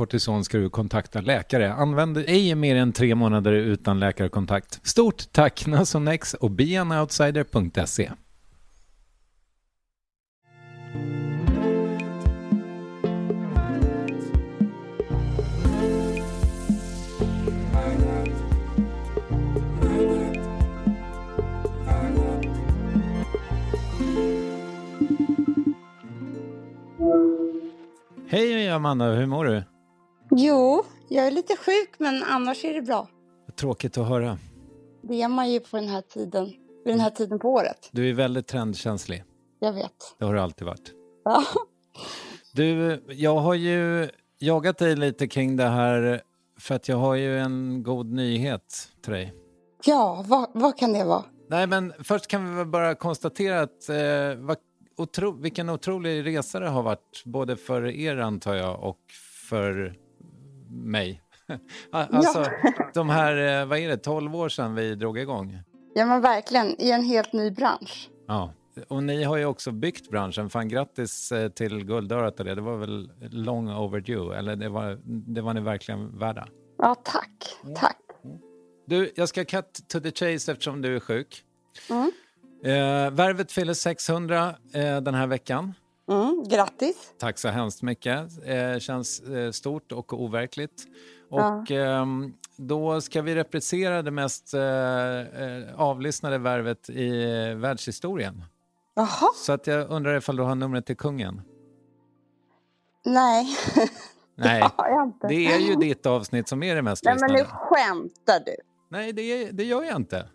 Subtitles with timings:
[0.00, 1.72] kortison ska du kontakta läkare.
[1.72, 4.80] Använd ej mer än tre månader utan läkarkontakt.
[4.82, 8.10] Stort tack Nasonex och beanoutsider.se.
[28.28, 29.69] Hej Amanda, hur mår du?
[30.30, 33.08] Jo, jag är lite sjuk men annars är det bra.
[33.56, 34.38] Tråkigt att höra.
[35.02, 36.44] Det är man ju på den här tiden,
[36.84, 37.88] vid den här tiden på året.
[37.92, 39.24] Du är väldigt trendkänslig.
[39.58, 40.16] Jag vet.
[40.18, 40.92] Det har du alltid varit.
[41.24, 41.44] Ja.
[42.52, 44.08] Du, jag har ju
[44.38, 46.22] jagat dig lite kring det här
[46.60, 49.34] för att jag har ju en god nyhet till dig.
[49.84, 51.24] Ja, vad, vad kan det vara?
[51.48, 54.56] Nej, men först kan vi väl bara konstatera att eh, vad
[54.96, 58.98] otro, vilken otrolig resa det har varit, både för er antar jag och
[59.50, 59.96] för
[60.70, 61.22] mig.
[61.92, 62.44] alltså,
[62.94, 65.58] de här, eh, vad är det, 12 år sedan vi drog igång.
[65.94, 68.10] Ja men verkligen, i en helt ny bransch.
[68.28, 68.52] Ja,
[68.88, 70.50] och ni har ju också byggt branschen.
[70.50, 72.54] Fan, grattis eh, till guldörat det.
[72.54, 76.48] Det var väl long overdue, eller det var, det var ni verkligen värda.
[76.78, 77.56] Ja, tack.
[77.76, 77.96] Tack.
[78.86, 81.44] Du, jag ska cut to the chase eftersom du är sjuk.
[81.90, 82.10] Mm.
[82.64, 85.74] Eh, värvet fyller 600 eh, den här veckan.
[86.10, 87.12] Mm, grattis.
[87.18, 88.28] Tack så hemskt mycket.
[88.44, 90.84] Eh, känns eh, stort och overkligt.
[91.30, 97.10] Och ehm, då ska vi reprisera det mest eh, avlyssnade värvet i
[97.54, 98.44] världshistorien.
[98.94, 101.42] Jaha, Så att jag undrar ifall du har numret till kungen?
[103.04, 103.56] nej.
[104.34, 104.62] Nej,
[105.20, 107.58] Det det är ju ditt avsnitt som är det mest Nej men nu lyssnade.
[107.60, 108.56] skämtar du.
[108.88, 110.28] Nej, det, är, det gör jag inte.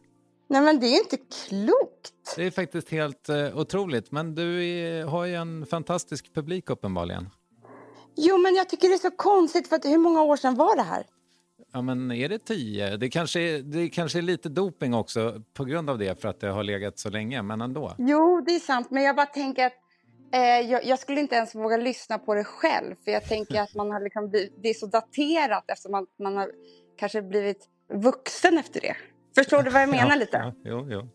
[0.48, 1.95] Nej men det är inte klokt.
[2.36, 4.12] Det är faktiskt helt eh, otroligt.
[4.12, 7.30] Men du är, har ju en fantastisk publik uppenbarligen.
[8.18, 10.76] Jo men jag tycker det är så konstigt för att hur många år sedan var
[10.76, 11.06] det här?
[11.74, 12.98] Ja, men är det tio?
[12.98, 16.40] Det kanske är, det kanske är lite doping också på grund av det för att
[16.40, 17.96] det har legat så länge, men ändå.
[17.98, 19.74] Jo det är sant men jag bara tänker att
[20.34, 23.76] eh, jag, jag skulle inte ens våga lyssna på det själv för jag tänker att
[23.76, 26.52] man har liksom blivit, det är så daterat eftersom man, man har
[26.98, 28.96] kanske blivit vuxen efter det.
[29.36, 30.38] Förstår du vad jag menar ja, lite?
[30.38, 31.10] Ja, jo, jo.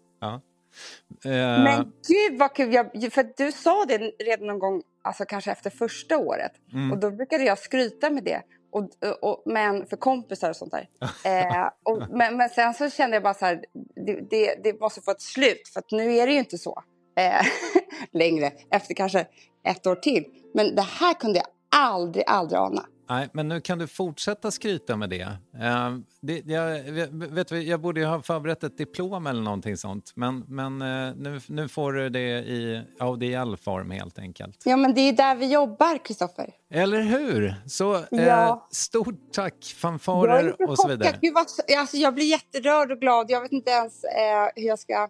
[1.22, 1.30] Ja.
[1.30, 2.74] Eh, Men gud vad kul!
[2.74, 6.52] Jag, för du sa det redan någon gång, alltså kanske efter första året.
[6.72, 6.92] Mm.
[6.92, 8.42] Och då brukade jag skryta med det.
[8.72, 8.88] Och,
[9.20, 10.88] och, men för kompisar och sånt där.
[11.24, 13.64] eh, och, men, men sen så kände jag bara så här,
[14.06, 15.68] det, det, det måste få ett slut.
[15.72, 16.82] För att nu är det ju inte så
[17.16, 17.46] eh,
[18.12, 19.26] längre, efter kanske
[19.64, 20.24] ett år till.
[20.54, 21.46] Men det här kunde jag
[21.80, 22.86] aldrig, aldrig ana.
[23.10, 25.20] Nej, men nu kan du fortsätta skryta med det.
[25.60, 30.12] Eh, det jag, vet, jag borde ju ha förberett ett diplom eller någonting sånt.
[30.14, 34.62] Men, men eh, nu, nu får du det i ADL-form helt enkelt.
[34.64, 36.50] Ja, men det är där vi jobbar, Kristoffer.
[36.70, 37.54] Eller hur?
[37.66, 38.68] Så eh, Ja.
[38.70, 41.18] stort tack, fanfarer och så vidare.
[41.20, 41.46] Gud, vad,
[41.78, 43.30] alltså, jag blir jätterörd och glad.
[43.30, 45.08] Jag vet inte ens eh, hur, jag ska,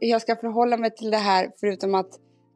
[0.00, 2.10] hur jag ska förhålla mig till det här förutom att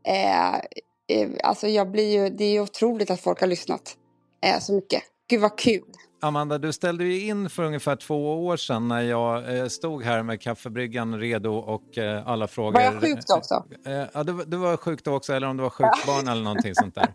[0.06, 3.96] eh, eh, alltså, jag blir ju, det är ju otroligt att folk har lyssnat
[4.42, 5.02] eh, så mycket.
[5.28, 5.82] Gud vad kul.
[6.22, 10.22] Amanda, du ställde ju in för ungefär två år sedan när jag eh, stod här
[10.22, 12.72] med kaffebryggan redo och eh, alla frågor.
[12.72, 13.64] Var jag sjuk då också?
[13.86, 16.42] Eh, ja, du, du var sjuk då också, eller om du var sjukt barn eller
[16.42, 17.14] någonting sånt där.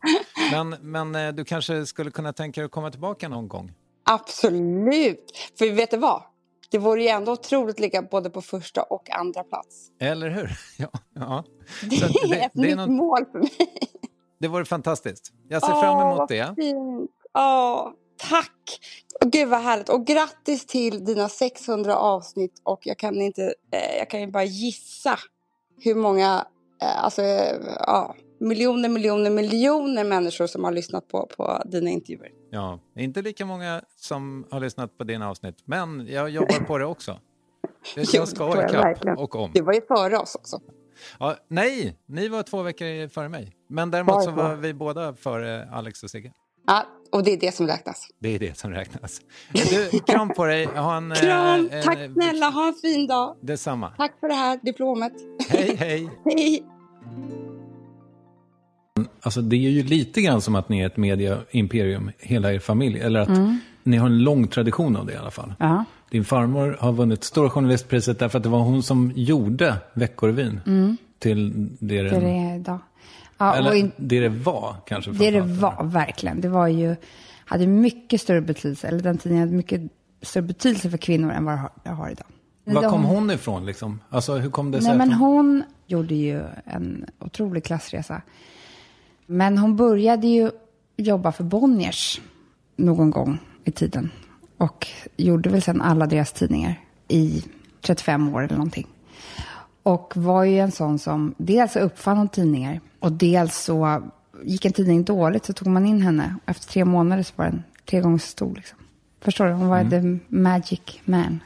[0.52, 3.72] Men, men du kanske skulle kunna tänka dig att komma tillbaka någon gång?
[4.04, 5.32] Absolut.
[5.58, 6.24] För vet du vad?
[6.72, 9.88] Det vore ju ändå otroligt att ligga både på första och andra plats.
[10.00, 10.58] Eller hur?
[10.78, 11.44] Ja, ja.
[12.30, 13.50] Det är ett nytt något- mål för mig.
[14.40, 15.32] det vore fantastiskt.
[15.50, 16.54] Jag ser fram Åh, emot det.
[16.56, 17.12] Fint.
[17.36, 17.92] Åh,
[18.30, 18.80] tack!
[19.26, 19.90] Gud vad härligt.
[19.90, 22.62] Och grattis till dina 600 avsnitt.
[22.64, 25.20] Och jag kan, inte, eh, jag kan ju bara gissa
[25.80, 26.46] hur många,
[26.82, 32.32] eh, alltså eh, ja, miljoner, miljoner, miljoner människor som har lyssnat på, på dina intervjuer.
[32.50, 36.86] Ja, inte lika många som har lyssnat på dina avsnitt, men jag jobbar på det
[36.86, 37.20] också.
[37.96, 39.52] Jag det ska jag ikapp och om.
[39.54, 40.60] Du var ju före oss också.
[41.20, 43.56] Ja, nej, ni var två veckor före mig.
[43.68, 46.32] Men däremot så var vi båda före Alex och Sigge.
[46.68, 48.08] Ja, och det är det som räknas.
[48.20, 49.22] Det är det som räknas.
[49.54, 50.66] Du, kram på dig.
[50.66, 51.70] Ha en, Kram!
[51.72, 53.36] eh, Tack en- snälla, ha en fin dag.
[53.42, 53.92] Detsamma.
[53.98, 55.14] Tack för det här diplomet.
[55.50, 56.10] Hej, hej.
[56.26, 56.64] Hej!
[59.22, 63.00] Alltså det är ju lite grann som att ni är ett mediaimperium, hela er familj.
[63.00, 63.58] Eller att Mm.
[63.84, 65.54] ni har en lång tradition av det i alla fall.
[65.60, 65.86] Ja.
[66.10, 70.60] Din farmor har vunnit Stora Journalistpriset därför att det var hon som gjorde Veckorevyn
[71.20, 72.80] till det Det den, är idag.
[73.38, 75.12] Ja, eller in, det det var kanske.
[75.12, 76.42] det det var, verkligen.
[76.42, 76.96] Det var ju,
[77.46, 79.82] hade mycket större betydelse, eller den tidningen hade mycket
[80.22, 82.28] större betydelse för kvinnor än vad det har, det har idag.
[82.64, 84.00] Var De- kom hon ifrån liksom?
[84.10, 88.22] Alltså hur kom det sig Nej, men hon gjorde ju en otrolig klassresa.
[89.26, 90.52] Men hon började ju
[90.98, 92.22] jobba för Bonniers
[92.76, 94.12] någon gång i tiden.
[94.58, 97.44] Och gjorde väl sen alla deras tidningar i
[97.82, 98.88] 35 år eller någonting.
[99.86, 104.04] Och var ju en sån som dels uppfann hon tidningar och dels så
[104.44, 106.36] gick en tidning dåligt så tog man in henne.
[106.46, 108.56] Efter tre månader så var den tre gånger så stor.
[108.56, 108.78] Liksom.
[109.22, 109.52] Förstår du?
[109.52, 111.40] Hon var the magic man.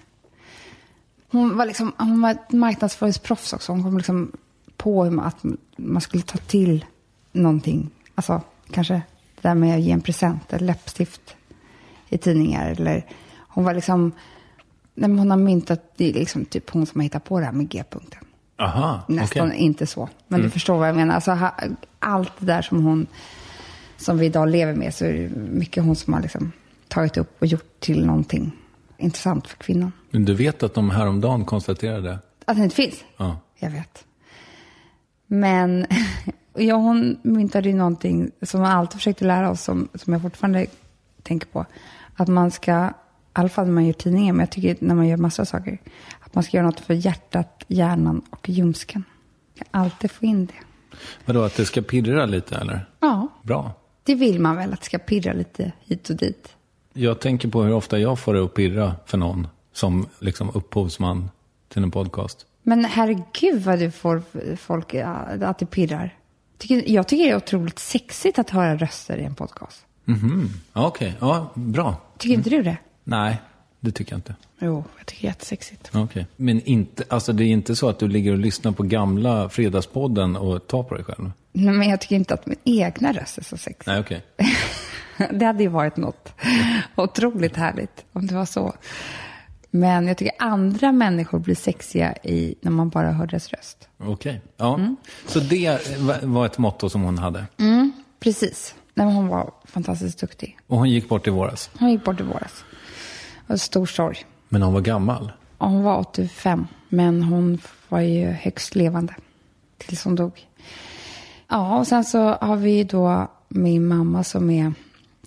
[1.32, 3.72] Hon var, liksom, hon var ett marknadsföringsproffs också.
[3.72, 4.32] Hon kom liksom
[4.78, 5.44] på att
[5.76, 6.86] man skulle ta till
[7.32, 7.90] någonting.
[8.16, 11.36] Alltså kanske det där med att ge en present, eller läppstift
[12.10, 12.72] i tidningar.
[12.72, 13.06] Eller
[13.38, 14.12] hon var liksom,
[14.96, 17.46] nej, men hon har myntat, det är liksom typ hon som har hittat på det
[17.46, 18.24] här med G-punkten.
[18.60, 19.60] Aha, Nästan okej.
[19.60, 20.10] inte så.
[20.28, 21.16] Men du förstår vad jag menar.
[21.16, 21.54] Alltså, ha,
[22.00, 23.08] allt det där som hon,
[23.98, 26.52] som vi idag lever med, så är det mycket hon som har liksom
[26.88, 28.52] tagit upp och gjort till någonting
[28.98, 29.92] intressant för kvinnan.
[30.12, 32.20] Men du vet att de häromdagen konstaterade?
[32.46, 33.04] Att det inte finns?
[33.18, 33.38] Ja.
[33.60, 34.06] Jag vet.
[35.28, 35.86] Men
[36.54, 40.66] ja, hon myntade ju någonting som man alltid försökte lära oss, som, som jag fortfarande
[41.24, 41.66] tänker på.
[42.16, 42.92] Att man ska, i
[43.34, 45.78] alla fall när man gör tidningar, men jag tycker när man gör massor av saker,
[46.32, 49.04] man ska göra något för hjärtat, hjärnan och ljumsken.
[49.56, 50.54] Jag kan alltid få in det.
[51.26, 52.90] Vadå, att det ska pirra lite eller?
[53.00, 53.72] Ja, Bra.
[54.04, 56.56] det vill man väl, att det ska pirra lite hit och dit.
[56.94, 61.30] Jag tänker på hur ofta jag får det att pirra för någon som liksom upphovsman
[61.68, 62.46] till en podcast.
[62.64, 64.22] Men herregud vad du får
[64.56, 66.16] folk att det pirrar.
[66.86, 69.86] Jag tycker det är otroligt sexigt att höra röster i en podcast.
[70.06, 71.14] Mhm, okej.
[71.20, 71.96] Ja, bra.
[72.18, 72.78] Tycker inte du det?
[73.04, 73.42] Nej,
[73.80, 74.36] det tycker jag inte.
[74.60, 75.90] Jo, jag tycker det är jättesexigt.
[75.96, 76.26] Okej.
[76.36, 80.36] Men inte, alltså det är inte så att du ligger och lyssnar på gamla Fredagspodden
[80.36, 81.32] och tar på dig själv?
[81.54, 83.92] Nej, men jag tycker inte att min egna röst är så sexig.
[83.92, 84.24] Nej, okej.
[85.32, 86.34] Det hade ju varit något
[86.96, 88.74] otroligt härligt om det var så.
[89.72, 93.88] Men jag tycker andra människor blir sexiga i, när man bara hör deras röst.
[93.98, 94.42] Okej.
[94.58, 94.80] Ja.
[95.28, 97.46] Så det va- var ett motto som hon hade.
[98.20, 98.76] Precis.
[98.94, 100.58] Nej, hon var fantastiskt duktig.
[100.68, 101.70] Och hon gick bort i våras.
[101.80, 102.64] Hon gick bort i våras.
[103.50, 104.26] Var stor sorg.
[104.50, 105.32] Men hon var gammal.
[105.58, 109.16] Hon var 85, men hon var ju högst levande
[109.78, 110.48] tills hon dog.
[111.48, 114.74] Ja, och sen så har vi då min mamma som är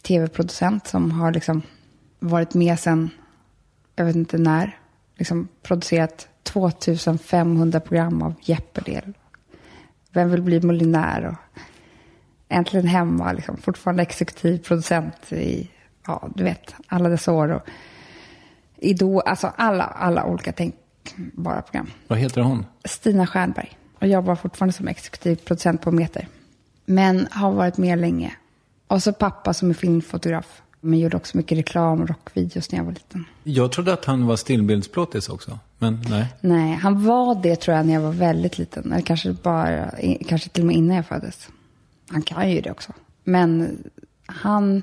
[0.03, 1.63] tv-producent som har liksom
[2.19, 3.11] varit med sen,
[3.97, 4.79] jag vet inte när,
[5.17, 9.01] liksom producerat 2500 program av Jeopardy.
[10.13, 11.27] Vem vill bli miljonär?
[11.27, 11.61] Och
[12.49, 13.57] äntligen hemma, liksom.
[13.57, 15.71] fortfarande exekutiv producent i,
[16.07, 17.49] ja, du vet, alla dessa år.
[17.49, 17.63] Och
[18.83, 21.91] Idol, alltså alla, alla olika tänkbara program.
[22.09, 22.67] Vad heter hon?
[22.85, 23.79] Stina Stjernberg.
[23.99, 26.29] Och jobbar fortfarande som exekutiv producent på Meter.
[26.87, 28.33] Men har varit med länge.
[28.87, 30.63] Och så pappa som är filmfotograf.
[30.81, 33.25] Men gjorde också mycket reklam och rockvideos när jag var liten.
[33.43, 35.59] Jag trodde att han var stillbildsplåtis också.
[35.79, 36.27] Men nej.
[36.41, 38.93] Nej, han var det tror jag när jag var väldigt liten.
[38.93, 39.91] Eller kanske bara,
[40.29, 41.49] kanske till och med innan jag föddes.
[42.09, 42.93] Han kan ju det också.
[43.25, 43.79] Men
[44.27, 44.83] han,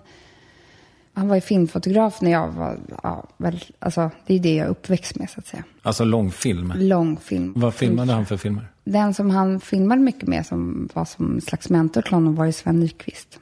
[1.20, 4.70] han var ju filmfotograf när jag var, ja, väl, alltså det är det jag är
[4.70, 5.64] uppväxt med så att säga.
[5.82, 6.74] Alltså långfilm.
[6.76, 7.54] Långfilm.
[7.56, 8.68] Vad filmade han för filmer?
[8.84, 12.52] Den som han filmade mycket med som var som slags mentor till honom var ju
[12.52, 13.40] Sven Nykvist.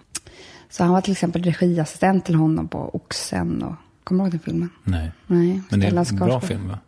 [0.70, 4.40] Så han var till exempel regiassistent till honom på Oxen och, kommer du ihåg den
[4.40, 4.70] filmen?
[4.84, 5.12] Nej.
[5.28, 5.62] Nej.
[5.70, 6.44] Men det är en bra Skarsgård.
[6.44, 6.80] film va?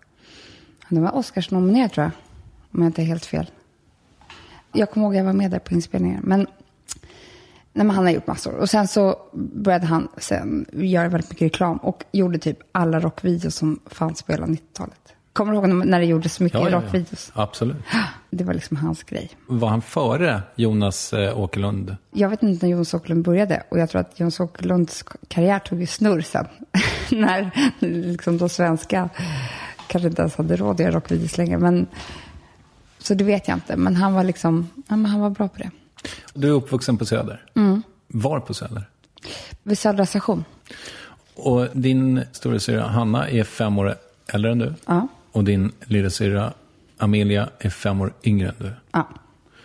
[0.89, 2.11] Den var Oscarsnominerad tror jag.
[2.71, 3.51] Om jag inte är helt fel.
[4.71, 6.21] Jag kommer ihåg att jag var med där på inspelningen.
[6.23, 6.47] Men,
[7.79, 8.55] nej, men han har gjort massor.
[8.55, 11.77] Och sen så började han sen göra väldigt mycket reklam.
[11.77, 15.13] Och gjorde typ alla rockvideos som fanns på hela 90-talet.
[15.33, 16.81] Kommer du ihåg när det gjordes så mycket Ja, ja, ja.
[16.81, 17.31] rockvideos?
[17.33, 17.77] Absolut.
[18.31, 19.29] Det var liksom hans grej.
[19.47, 21.95] Var han före Jonas eh, Åkerlund?
[22.11, 23.63] Jag vet inte när Jonas Åkerlund började.
[23.69, 26.45] Och jag tror att Jonas Åkerlunds karriär tog ju snurr sen.
[27.11, 29.09] när liksom de svenska
[29.87, 31.57] kanske inte ens hade råd att göra rockvideos längre.
[31.57, 31.87] Men,
[32.97, 33.75] så det vet jag inte.
[33.75, 35.71] Men han var liksom, ja, men han var bra på det.
[36.33, 37.45] Du är uppvuxen på Söder.
[37.55, 37.83] Mm.
[38.07, 38.89] Var på Söder?
[39.63, 40.45] Vid Södra station.
[41.35, 43.95] Och din storasyrra Hanna är fem år
[44.27, 44.73] äldre än du.
[44.85, 45.07] Ja.
[45.31, 46.53] Och din lillasyrra
[46.97, 48.71] Amelia är fem år yngre än du.
[48.91, 49.07] Ja.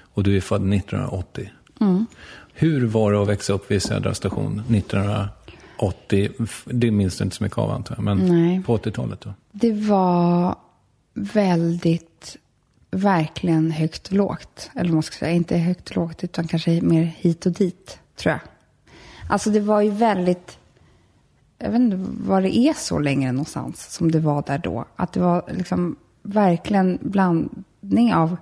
[0.00, 1.50] Och du är född 1980.
[1.80, 2.06] Mm.
[2.52, 6.30] Hur var det att växa upp vid Södra station 1980?
[6.64, 8.62] Det minns du inte så mycket av antar jag, men Nej.
[8.62, 9.34] på 80-talet då?
[9.52, 10.56] Det var
[11.14, 12.36] väldigt,
[12.94, 14.70] verkligen högt och lågt.
[14.74, 17.98] Eller vad man ska säga, inte högt och lågt utan kanske mer hit och dit,
[18.16, 18.40] tror jag.
[19.28, 20.58] Alltså det var ju väldigt,
[21.58, 21.96] jag vet inte
[22.26, 24.84] vad det är så längre någonstans som det var där då.
[24.96, 28.36] Att det var liksom verkligen blandning av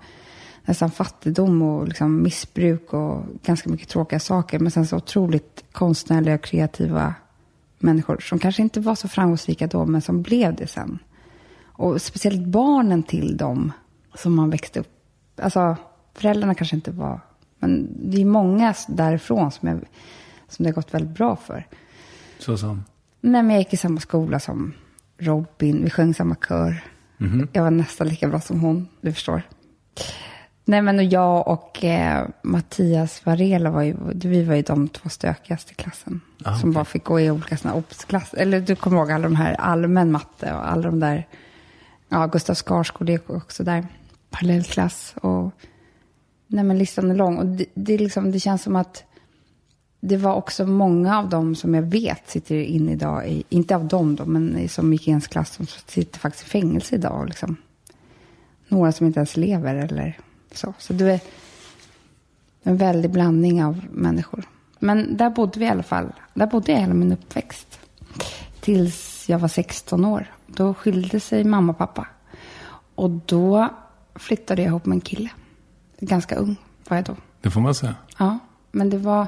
[0.64, 4.58] nästan fattigdom och liksom missbruk och ganska mycket tråkiga saker.
[4.58, 7.14] Men sen så otroligt konstnärliga och kreativa
[7.78, 10.98] människor som kanske inte var så framgångsrika då, men som blev det sen.
[11.64, 13.72] Och speciellt barnen till dem
[14.14, 14.88] som man växte upp.
[15.36, 15.76] Alltså,
[16.14, 17.20] föräldrarna kanske inte var...
[17.58, 19.80] Men det är många därifrån som, jag,
[20.48, 21.66] som det har gått väldigt bra för.
[22.38, 22.84] Så som?
[23.20, 24.72] Nej, men jag gick i samma skola som
[25.18, 25.84] Robin.
[25.84, 26.84] Vi sjöng samma kör.
[27.52, 29.42] Jag var nästan lika bra som hon, du förstår.
[30.64, 35.08] Nej, men och jag och eh, Mattias Varela var ju, vi var ju de två
[35.08, 36.20] stökigaste i klassen.
[36.44, 36.74] Ah, som okej.
[36.74, 38.38] bara fick gå i olika sådana obsklasser.
[38.38, 41.26] Eller du kommer ihåg alla de här allmän matte och alla de där,
[42.08, 43.86] ja, Gustav Skarsgård gick också där.
[44.32, 45.50] Parallellklass och,
[46.46, 47.38] nej men listan är lång.
[47.38, 49.04] Och det, det, är liksom, det känns som att
[50.00, 53.88] det var också många av dem som jag vet sitter inne idag, i, inte av
[53.88, 57.28] dem då, men som gick i ens klass, som sitter faktiskt i fängelse idag.
[57.28, 57.56] Liksom.
[58.68, 60.18] Några som inte ens lever eller
[60.52, 60.74] så.
[60.78, 61.20] Så det är
[62.62, 64.44] en väldig blandning av människor.
[64.78, 66.12] Men där bodde vi i alla fall.
[66.34, 67.80] Där bodde jag hela min uppväxt.
[68.60, 70.26] Tills jag var 16 år.
[70.46, 72.06] Då skilde sig mamma och pappa.
[72.94, 73.68] Och då
[74.14, 75.30] flyttade jag ihop med en kille.
[76.00, 76.56] Ganska ung
[76.88, 77.16] var jag då.
[77.40, 77.94] Det får man säga.
[78.18, 78.38] Ja,
[78.70, 79.26] men det var,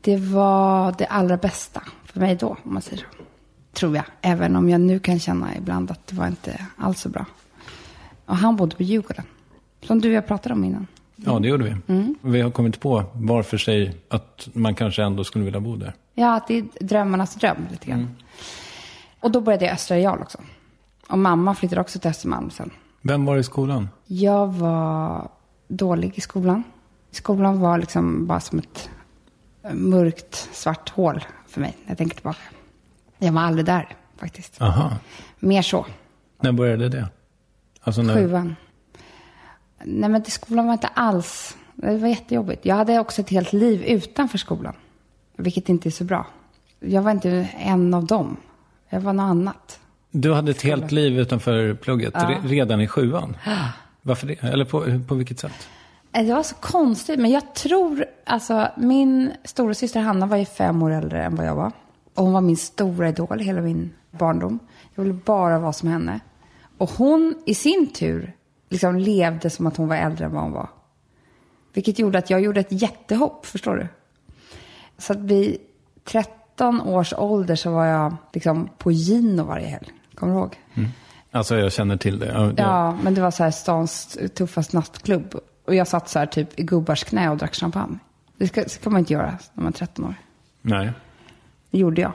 [0.00, 3.24] det var det allra bästa för mig då, om man säger så.
[3.72, 4.04] Tror jag.
[4.20, 7.26] Även om jag nu kan känna ibland att det var inte alls så bra.
[8.26, 9.24] Och han bodde på Djurgården.
[9.82, 10.86] Som du och jag pratade om innan.
[11.16, 11.94] Ja, det gjorde vi.
[11.94, 12.14] Mm.
[12.20, 15.94] Vi har kommit på var för sig att man kanske ändå skulle vilja bo där.
[16.14, 18.16] Ja, att det är drömmarnas dröm lite grann.
[19.20, 20.38] Och då började jag Östra Real också.
[21.08, 22.70] Och mamma flyttade också till Östermalm sen.
[23.02, 23.88] Vem var i skolan?
[24.06, 25.28] Jag var
[25.68, 26.62] dålig i skolan.
[27.10, 28.90] Skolan var liksom bara som ett
[29.72, 32.40] mörkt svart hål för mig när jag tänker tillbaka.
[33.18, 34.62] Jag var aldrig där faktiskt.
[34.62, 34.96] Aha.
[35.38, 35.86] Mer så.
[36.40, 37.08] När började det?
[37.80, 38.14] Alltså när...
[38.14, 38.56] Sjuan.
[39.84, 42.64] Nej men skolan var inte alls, det var jättejobbigt.
[42.64, 44.74] Jag hade också ett helt liv utanför skolan.
[45.36, 46.26] Vilket inte är så bra.
[46.80, 48.36] Jag var inte en av dem.
[48.88, 49.80] Jag var något annat.
[50.12, 53.36] Du hade ett helt liv utanför plugget re- redan i sjuan?
[54.02, 54.42] Varför det?
[54.42, 55.68] Eller på, på vilket sätt?
[56.12, 60.44] Eh, Det var så konstigt, men jag tror, alltså min stora syster Hanna var ju
[60.44, 61.72] fem år äldre än vad jag var.
[62.14, 64.58] Och hon var min stora idol hela min barndom.
[64.94, 66.20] Jag ville bara vara som henne.
[66.78, 68.32] Och hon i sin tur
[68.68, 70.68] liksom levde som att hon var äldre än vad hon var.
[71.74, 73.86] Vilket gjorde att jag gjorde ett jättehopp, förstår du?
[74.98, 75.56] Så att vid
[76.04, 79.92] 13 års ålder så var jag liksom på Gino varje helg.
[80.22, 80.56] Kommer du ihåg?
[81.30, 82.26] Alltså jag känner till det.
[82.26, 85.34] Ja, Ja, men det var så här stans tuffaste nattklubb.
[85.66, 87.98] Och jag satt så här typ i gubbars knä och drack champagne.
[88.36, 90.14] Det ska, ska man inte göra när man är 13 år.
[90.62, 90.92] Nej.
[91.70, 92.12] Det gjorde jag.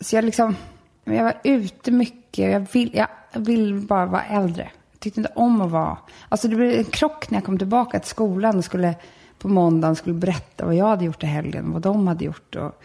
[0.00, 0.56] Så jag liksom,
[1.04, 2.52] jag var ute mycket.
[2.52, 4.70] Jag vill, jag vill bara vara äldre.
[4.92, 7.98] Jag tyckte inte om att vara, alltså det blev en krock när jag kom tillbaka
[7.98, 8.94] till skolan och skulle
[9.38, 12.56] på måndagen skulle berätta vad jag hade gjort i helgen, vad de hade gjort.
[12.56, 12.82] Och,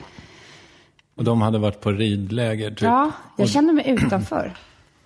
[1.20, 2.82] Och de hade varit på ridläger typ.
[2.82, 4.54] ja, jag Och- kände mig utanför.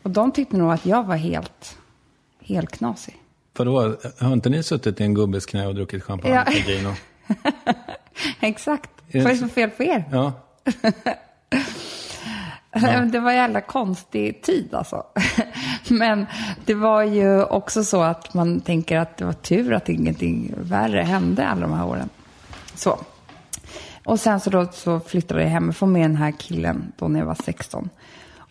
[0.03, 1.77] Och de tyckte nog att jag var helt,
[2.41, 3.15] helt knasig.
[3.58, 6.51] Vadå, har inte ni suttit i en gubbes knä och druckit champagne Ja.
[6.74, 6.93] Gino?
[8.39, 8.89] Exakt.
[9.13, 10.03] Vad är det för fel på er?
[10.12, 10.34] Ja.
[13.12, 15.03] Det var en jävla konstig tid alltså.
[15.89, 16.25] Men
[16.65, 21.01] det var ju också så att man tänker att det var tur att ingenting värre
[21.01, 22.10] hände alla de här åren.
[22.75, 23.00] Så.
[24.05, 27.27] Och sen så då så flyttade jag hemifrån med den här killen då när jag
[27.27, 27.89] var 16.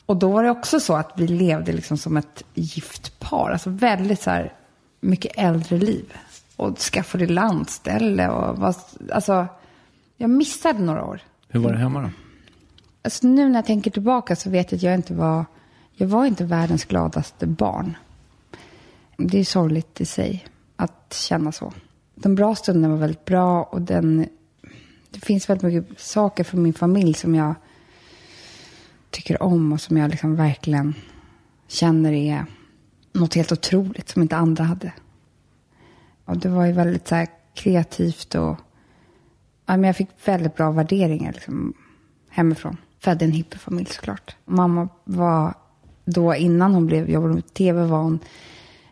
[0.07, 3.51] Och då var det också så att vi levde liksom som ett gift par.
[3.51, 4.53] Alltså väldigt så här
[5.01, 6.13] mycket äldre liv.
[6.57, 8.75] Och skaffade landställe och var,
[9.13, 9.47] alltså
[10.17, 11.21] jag missade några år.
[11.49, 12.11] Hur var det hemma då?
[13.03, 15.45] Alltså nu när jag tänker tillbaka så vet jag att jag inte var,
[15.93, 17.97] jag var inte världens gladaste barn.
[19.17, 20.45] Det är sorgligt i sig
[20.77, 21.73] att känna så.
[22.15, 24.27] De bra stunderna var väldigt bra och den,
[25.13, 27.55] det finns väldigt mycket saker från min familj som jag
[29.11, 30.95] tycker om och som jag liksom verkligen
[31.69, 32.47] känner är
[33.13, 34.93] något helt otroligt som inte andra hade.
[36.25, 38.57] Och det var ju väldigt så här kreativt och
[39.67, 41.75] ja, men jag fick väldigt bra värderingar liksom,
[42.29, 42.77] hemifrån.
[42.99, 44.37] Födde en hippiefamilj såklart.
[44.45, 45.55] Mamma var
[46.05, 48.19] då innan hon blev, jobbade med tv var hon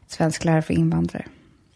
[0.06, 1.26] svensklärare för invandrare.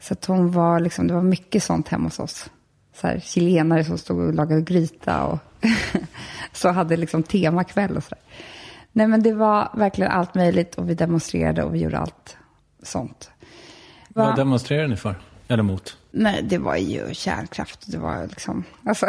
[0.00, 2.50] Så att hon var liksom, det var mycket sånt hemma hos oss.
[2.94, 5.38] Så här, chilenare som stod och lagade gryta och
[6.52, 8.18] så hade liksom temakväll och sådär.
[8.92, 12.36] Nej men det var verkligen allt möjligt och vi demonstrerade och vi gjorde allt
[12.82, 13.30] sånt.
[14.08, 14.24] Va?
[14.24, 15.14] Vad demonstrerar ni för?
[15.48, 15.96] Eller mot?
[16.10, 17.92] Nej, det var ju kärnkraft.
[17.92, 19.06] Det var liksom, alltså,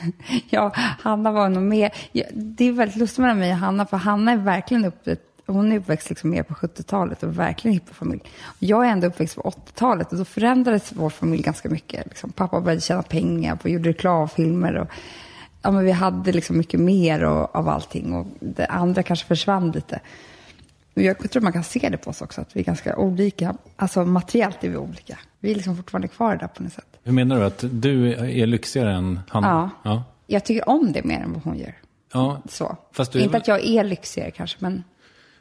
[0.50, 1.90] ja, Hanna var nog med.
[2.32, 5.16] Det är väldigt lustigt mellan mig och Hanna, för Hanna är verkligen uppe,
[5.52, 8.22] hon är uppväxt liksom mer på 70-talet och verkligen hippofamilj.
[8.58, 12.06] Jag är ändå uppväxt på 80-talet och då förändrades vår familj ganska mycket.
[12.06, 14.88] Liksom, pappa började tjäna pengar och gjorde reklamfilmer och
[15.62, 19.70] ja, men vi hade liksom mycket mer och, av allting och det andra kanske försvann
[19.70, 20.00] lite.
[20.94, 23.54] Jag tror man kan se det på oss också, att vi är ganska olika.
[23.76, 25.18] Alltså materiellt är vi olika.
[25.40, 26.98] Vi är liksom fortfarande kvar där på något sätt.
[27.02, 27.44] Hur menar du?
[27.44, 29.44] Att du är lyxigare än han?
[29.44, 29.70] Ja.
[29.82, 30.04] ja.
[30.26, 31.74] Jag tycker om det mer än vad hon gör.
[32.12, 32.76] Ja, Så.
[32.92, 34.84] Fast du- Inte att jag är lyxigare kanske, men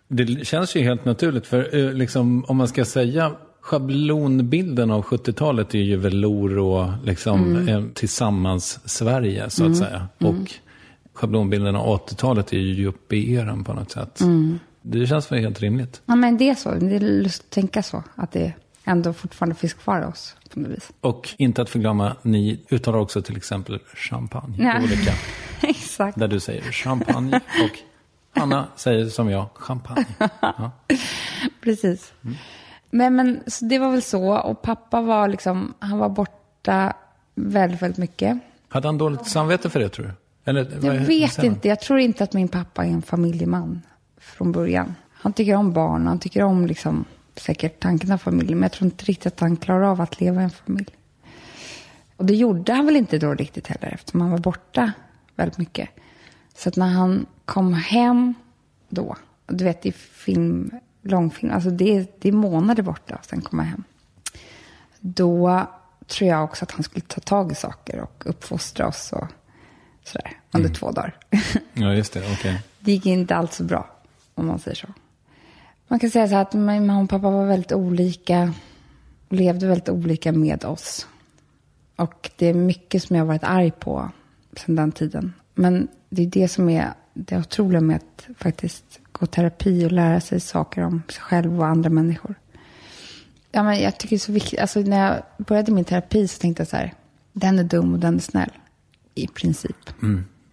[0.08, 1.48] Det känns ju helt naturligt.
[1.48, 7.56] För eh, liksom, om man ska säga schablonbilden av 70-talet är ju velour och liksom,
[7.56, 7.68] Mm.
[7.68, 10.08] eh, tillsammans Sverige så att säga.
[10.18, 10.52] Och
[11.14, 14.22] schablonbilden av 80-talet är ju yuppie-eran på något sätt.
[14.22, 14.60] Mm.
[14.82, 16.02] Det känns väl helt rimligt.
[16.06, 16.72] Ja, men det är så.
[16.72, 18.04] Det är lust att tänka så.
[18.16, 20.90] Att det ändå fortfarande finns kvar i oss på något vis.
[21.02, 24.56] Och inte att förglömma, ni uttalar också till exempel champagne.
[24.64, 24.84] Ja.
[24.84, 25.12] Olika.
[25.62, 26.20] Exakt.
[26.20, 27.80] Där du säger champagne och
[28.42, 30.06] Anna säger som jag, champagne.
[30.42, 30.72] Ja.
[31.62, 32.14] Precis.
[32.90, 34.38] Men, men så det var väl så.
[34.38, 36.94] Och pappa var liksom, han var borta
[37.36, 38.38] väldigt, väldigt mycket.
[38.70, 40.12] Hade han dåligt samvete för det tror du?
[40.46, 41.68] Eller, Jag vad- vet inte.
[41.68, 43.82] Jag tror inte att min pappa är en familjeman
[44.18, 44.96] från början.
[45.14, 46.08] Han tycker om barn.
[46.08, 48.54] Han tycker om liksom, säkert tanken av familj.
[48.56, 50.88] Men jag tror inte riktigt att han klarar av att leva i en familj.
[52.18, 53.94] Och det gjorde han väl inte då riktigt heller.
[53.94, 54.92] Eftersom han var borta
[55.36, 55.90] väldigt mycket.
[56.58, 58.34] Så att när han kom hem
[58.90, 59.16] då.
[59.48, 61.54] Du vet i film, långfilm.
[61.54, 63.16] Alltså det, är- det är månader borta.
[63.16, 63.84] Och sen kommer han hem.
[65.00, 65.68] Då
[66.08, 69.28] tror jag också att han skulle ta tag i saker och uppfostra oss och
[70.04, 70.32] sådär.
[70.52, 71.16] Under två dagar.
[71.74, 72.34] Ja, just det.
[72.34, 72.62] Okej.
[72.80, 73.90] det gick inte alls så bra,
[74.36, 74.88] om man säger så.
[75.88, 78.54] Man kan säga så här att min mamma och pappa var väldigt olika.
[79.30, 81.08] Och levde väldigt olika med oss.
[81.96, 84.10] Och det är mycket som jag har varit arg på
[84.58, 85.34] sedan den tiden.
[85.58, 90.22] Men det är det som är det otroliga med att faktiskt gå terapi och lära
[90.22, 92.36] sig saker om sig själv och andra människor.
[93.52, 94.60] Ja, men jag tycker det är så viktigt.
[94.60, 96.94] Alltså, när jag började min terapi så tänkte jag så här.
[97.34, 98.52] Den är dum och den är snäll.
[99.16, 99.90] I princip.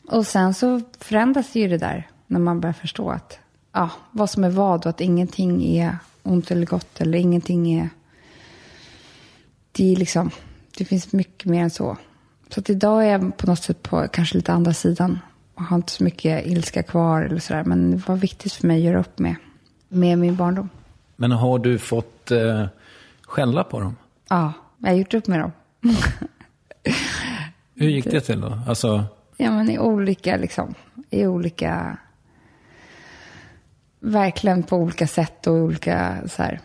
[0.09, 3.38] Och sen så förändras ju det där när man börjar förstå att
[3.73, 7.88] ja, vad som är vad och att ingenting är ont eller gott eller ingenting är...
[9.73, 10.31] Det är liksom,
[10.79, 11.97] det finns mycket mer än så.
[12.49, 15.19] Så att idag är jag på något sätt på kanske lite andra sidan
[15.55, 17.65] och har inte så mycket ilska kvar eller sådär.
[17.65, 19.35] Men det var viktigt för mig att göra upp med,
[19.89, 20.69] med min barndom.
[21.17, 22.67] Men har du fått eh,
[23.23, 23.97] skälla på dem?
[24.29, 25.53] Ja, jag har gjort upp med dem.
[27.75, 28.59] Hur gick det till då?
[28.69, 29.05] Alltså,
[29.37, 30.75] Ja, men i olika, liksom,
[31.11, 31.99] i olika
[34.01, 36.61] verkligen på olika sätt och olika, så här,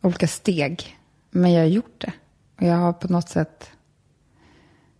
[0.00, 0.96] olika steg.
[1.30, 2.12] Men jag har gjort det.
[2.56, 3.70] Och jag har på något sätt...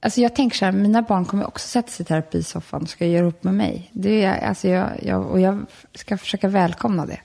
[0.01, 3.07] Alltså jag tänker så här, mina barn kommer också sätta sig i terapisoffan och ska
[3.07, 3.91] göra upp med mig.
[3.93, 7.21] Det är, alltså jag, jag, och jag ska försöka välkomna det.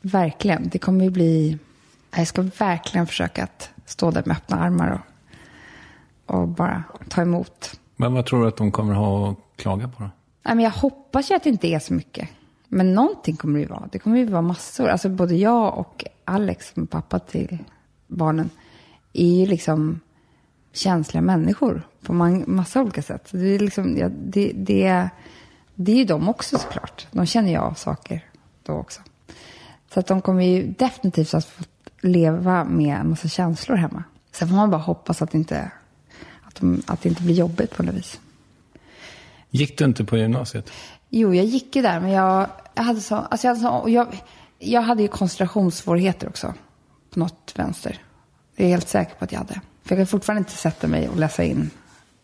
[0.00, 0.68] Verkligen.
[0.68, 1.58] Det kommer ju bli...
[2.16, 5.02] Jag ska verkligen försöka att stå där med öppna armar
[6.26, 7.80] och, och bara ta emot.
[7.96, 10.10] Men vad tror du att de kommer ha att klaga på då?
[10.42, 12.28] Men jag hoppas ju att det inte är så mycket.
[12.68, 13.88] Men någonting kommer det ju vara.
[13.92, 14.88] Det kommer ju vara massor.
[14.88, 17.58] Alltså både jag och Alex, som är pappa till
[18.06, 18.50] barnen,
[19.12, 20.00] är ju liksom
[20.76, 23.28] känsliga människor på man- massa olika sätt.
[23.30, 25.08] Det, är liksom, ja, det, det,
[25.74, 27.06] det är ju de också såklart.
[27.10, 28.24] De känner ju av saker
[28.62, 29.00] då också.
[29.94, 31.64] Så att de kommer ju definitivt att få
[32.00, 34.04] leva med en massa känslor hemma.
[34.32, 35.70] Sen får man bara hoppas att, det inte,
[36.42, 38.20] att, de, att det inte blir jobbigt på något vis.
[39.50, 40.70] Gick du inte på gymnasiet?
[41.08, 44.22] Jo, jag gick ju där, men jag, jag hade så, alltså jag hade så, jag,
[44.58, 46.54] jag hade ju koncentrationssvårigheter också.
[47.10, 48.02] På något vänster.
[48.56, 49.60] Det är jag helt säker på att jag hade.
[49.86, 51.70] För jag kan fortfarande inte sätta mig och läsa in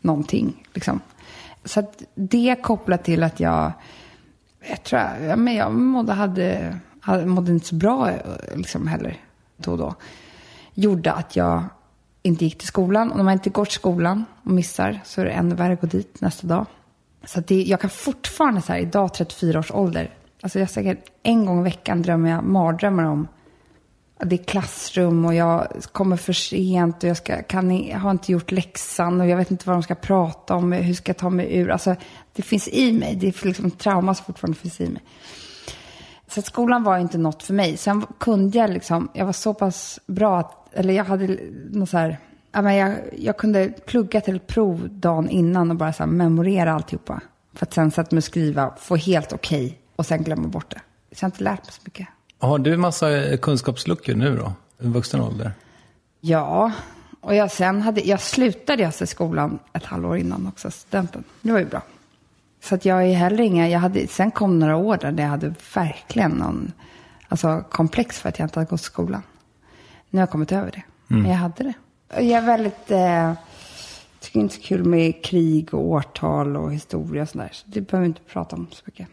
[0.01, 0.67] någonting.
[0.75, 1.01] Liksom.
[1.65, 3.73] Så att det kopplat till att jag,
[4.69, 8.17] jag tror jag, men jag mådde, hade, hade, mådde inte så bra eh,
[8.55, 9.21] liksom heller
[9.57, 9.95] då och då.
[10.75, 11.65] Gjorde att jag
[12.23, 13.11] inte gick till skolan.
[13.11, 15.81] Och när man inte går till skolan och missar så är det ännu värre att
[15.81, 16.67] gå dit nästa dag.
[17.25, 21.05] Så att det, jag kan fortfarande så här, idag 34 års ålder, alltså jag säkert
[21.23, 23.29] en gång i veckan drömmer jag mardrömmar om
[24.25, 28.33] det är klassrum och jag kommer för sent och jag, ska, kan, jag har inte
[28.33, 31.31] gjort läxan och jag vet inte vad de ska prata om, hur ska jag ta
[31.31, 31.71] mig ur?
[31.71, 31.97] Alltså
[32.33, 35.03] det finns i mig, det är liksom trauma som fortfarande finns i mig.
[36.29, 37.77] Så att skolan var inte något för mig.
[37.77, 41.39] Sen kunde jag liksom, jag var så pass bra att, eller jag hade
[41.71, 42.19] något så här,
[42.53, 46.11] ja, men jag, jag kunde plugga till ett prov dagen innan och bara så här
[46.11, 47.21] memorera alltihopa.
[47.55, 50.81] För att sen sätta mig och skriva, få helt okej och sen glömma bort det.
[51.13, 52.09] Så jag har inte lärt mig så mycket.
[52.43, 54.53] Har du massa kunskapsluckor nu då?
[54.87, 55.53] I vuxen ålder?
[56.21, 56.73] Ja,
[57.21, 61.25] och jag sen hade, jag slutade alltså skolan ett halvår innan också, studenten.
[61.43, 61.83] Det var ju bra.
[62.61, 65.55] Så att jag är heller inga, jag hade, sen kom några år där jag hade
[65.75, 66.73] verkligen någon,
[67.29, 69.23] alltså komplex för att jag inte hade gått skolan.
[70.11, 70.83] Nu har jag kommit över det.
[71.07, 71.75] Men jag hade det.
[72.17, 73.33] Och Jag är väldigt, eh,
[74.21, 77.51] tycker inte så kul med krig och årtal och historia och sådär.
[77.53, 79.09] Så det behöver vi inte prata om så mycket.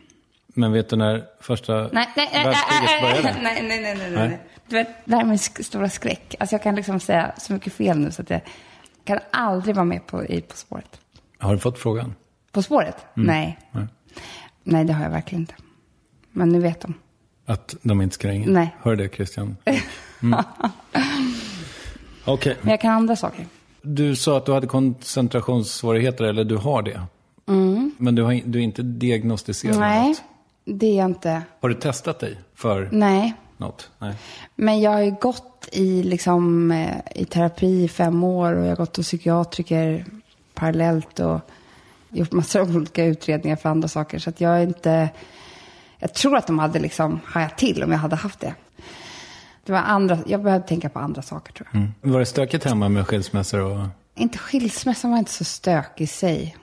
[0.54, 3.42] Men vet du när första Nej, nej, nej, nej, världskriget nej, nej, började?
[3.42, 4.40] nej, nej, nej, nej, Nej.
[4.68, 6.36] Du vet, det här med sk- stora skräck.
[6.40, 8.42] Alltså jag kan liksom säga så mycket fel nu så att jag
[9.04, 11.00] kan aldrig vara med på, i På spåret.
[11.38, 12.16] Har du fått frågan?
[12.52, 13.06] På spåret?
[13.14, 13.60] Nej.
[13.72, 13.86] Nej.
[14.64, 15.54] Nej, det har jag verkligen inte.
[16.32, 16.94] Men nu vet de.
[17.46, 18.46] Att de inte ska ringa?
[18.50, 18.76] Nej.
[18.82, 19.58] Hör det Christian?
[20.22, 20.40] Mm.
[22.26, 22.58] Okej.
[22.62, 23.46] Men jag kan andra saker.
[23.82, 27.02] Du sa att du hade koncentrationssvårigheter, eller du har det.
[27.98, 29.90] Men du, har, du är inte diagnostiserad Mm.
[29.90, 30.24] Nej, något.
[30.66, 31.42] Det är jag inte.
[31.60, 33.34] Har du testat dig för Nej.
[33.58, 33.90] något?
[34.00, 34.16] Nej.
[34.56, 38.70] Men jag har ju gått i, liksom, eh, i terapi i fem år och jag
[38.70, 40.06] har gått hos psykiatriker
[40.54, 41.40] parallellt och
[42.10, 44.20] gjort massor av olika utredningar för andra saker.
[44.20, 45.10] Så att jag är inte...
[46.02, 48.56] Jag tror att de hade liksom hajat till om jag hade haft det.
[49.66, 52.12] det var andra, jag behövde tänka på andra saker tror jag.
[52.12, 53.88] Var det stökigt hemma med skilsmässor och...
[54.16, 56.56] Inte skilsmässan var inte så stökig i sig.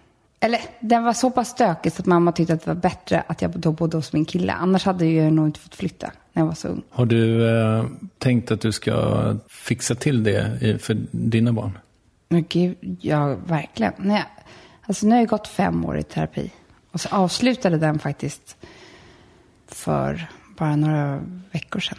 [0.47, 3.43] Eller den var så pass stökig så att mamma tyckte att det var bättre att
[3.43, 4.53] jag då bodde hos min kille.
[4.53, 6.83] Annars hade jag nog inte fått flytta när jag var så ung.
[6.91, 7.85] Har du eh,
[8.19, 11.79] tänkt att du ska fixa till det för dina barn?
[12.29, 13.93] Men gud, ja verkligen.
[13.97, 14.25] Nej,
[14.83, 16.53] alltså nu har jag gått fem år i terapi.
[16.93, 18.57] Och så avslutade den faktiskt
[19.69, 20.27] för
[20.59, 21.21] bara några
[21.53, 21.99] veckor sedan.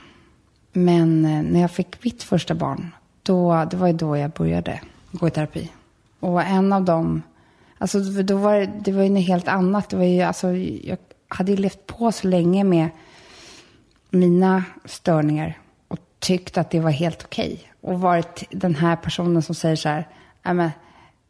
[0.74, 2.92] Men eh, när jag fick mitt första barn,
[3.24, 4.82] då, det var ju då jag började
[5.12, 5.72] gå i terapi.
[6.20, 7.22] Och en av dem,
[7.78, 9.90] alltså då var det, det var ju något helt annat.
[9.90, 12.90] Det var ju, alltså, jag hade ju levt på så länge med
[14.10, 17.64] mina störningar och tyckt att det var helt okej.
[17.82, 20.08] Och varit den här personen som säger så här,
[20.44, 20.72] men,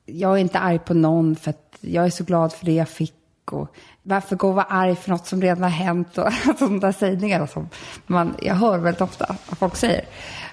[0.05, 2.89] jag är inte arg på någon för att jag är så glad för det jag
[2.89, 3.13] fick.
[3.51, 6.17] Och varför gå och vara arg för något som redan har hänt?
[6.17, 7.69] Och alltså, sådana där sägningar som
[8.07, 10.05] man, jag hör väldigt ofta att folk säger.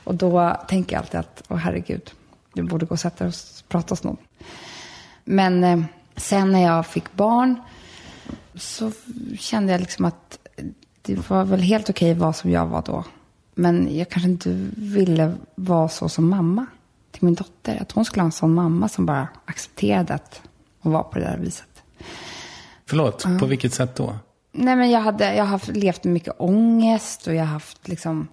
[0.04, 2.10] Och då tänker jag alltid att, åh herregud,
[2.52, 4.16] du borde gå och sätta dig och prata hos någon.
[5.24, 5.80] Men eh,
[6.16, 7.60] sen när jag fick barn
[8.54, 8.92] så
[9.38, 10.38] kände jag liksom att
[11.02, 13.04] det var väl helt okej att vara som jag var då.
[13.54, 16.66] Men jag kanske inte ville vara så som mamma
[17.10, 17.82] till min dotter.
[17.82, 20.42] Att hon skulle ha en sån mamma som bara accepterade att
[20.80, 21.68] hon var på det där viset.
[22.86, 24.18] Förlåt, på vilket sätt då?
[24.52, 27.88] Nej, men jag, hade, jag har haft, levt med mycket ångest och jag har haft
[27.88, 28.28] liksom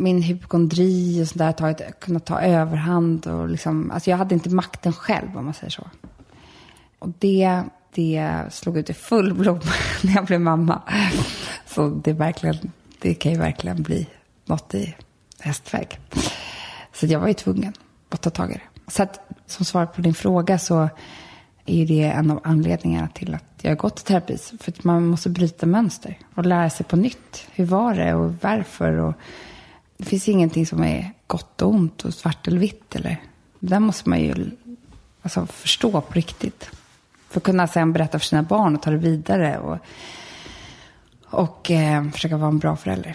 [0.00, 3.26] min hypokondri och sånt där, tagit, kunnat ta överhand.
[3.26, 5.86] Och liksom, alltså jag hade inte makten själv om man säger så.
[6.98, 7.62] Och det
[7.94, 9.60] det slog ut i full blom
[10.02, 10.82] när jag blev mamma.
[11.66, 14.06] Så det, verkligen, det kan ju verkligen bli
[14.44, 14.94] något i
[15.40, 15.98] hästväg.
[16.92, 17.72] Så jag var ju tvungen
[18.08, 18.90] att ta tag i det.
[18.90, 20.88] Så att, som svar på din fråga så
[21.66, 24.38] är ju det en av anledningarna till att jag har gått i terapi.
[24.60, 27.46] För att man måste bryta mönster och lära sig på nytt.
[27.52, 28.92] Hur var det och varför?
[28.92, 29.14] Och
[30.00, 32.96] det finns ingenting som är gott och ont och svart eller vitt.
[32.96, 33.16] Eller.
[33.58, 34.50] Det där måste man ju
[35.22, 36.70] alltså, förstå på riktigt.
[37.28, 39.58] För att kunna sen berätta för sina barn och ta det vidare.
[39.58, 39.78] Och,
[41.24, 43.14] och eh, försöka vara en bra förälder.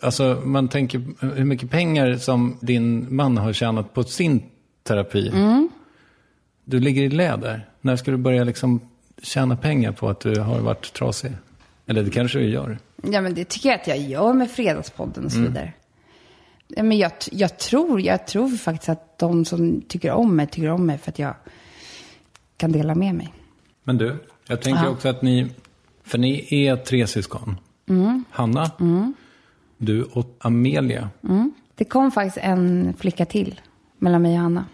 [0.00, 4.42] Alltså man tänker hur mycket pengar som din man har tjänat på sin
[4.82, 5.28] terapi.
[5.28, 5.68] Mm.
[6.64, 7.68] Du ligger i läder.
[7.80, 8.80] När ska du börja liksom
[9.22, 11.32] tjäna pengar på att du har varit trasig?
[11.86, 12.78] Eller det kanske du gör.
[13.12, 15.72] Ja, men det tycker jag att jag gör med Fredagspodden och så vidare.
[16.68, 20.70] Ja, men jag, jag, tror, jag tror faktiskt att de som tycker om mig, tycker
[20.70, 21.34] om mig för att jag
[22.56, 23.34] kan dela med mig.
[23.84, 24.88] Men du, jag tänker Ja.
[24.90, 25.50] också att ni,
[26.02, 27.56] för ni är tre syskon.
[28.30, 28.70] Hanna,
[29.78, 31.10] du och Amelia.
[31.74, 33.60] Det kom faktiskt en flicka till
[33.98, 34.64] mellan mig och Hanna.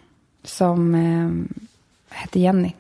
[0.43, 1.57] Som eh,
[2.16, 2.73] hette Jenny.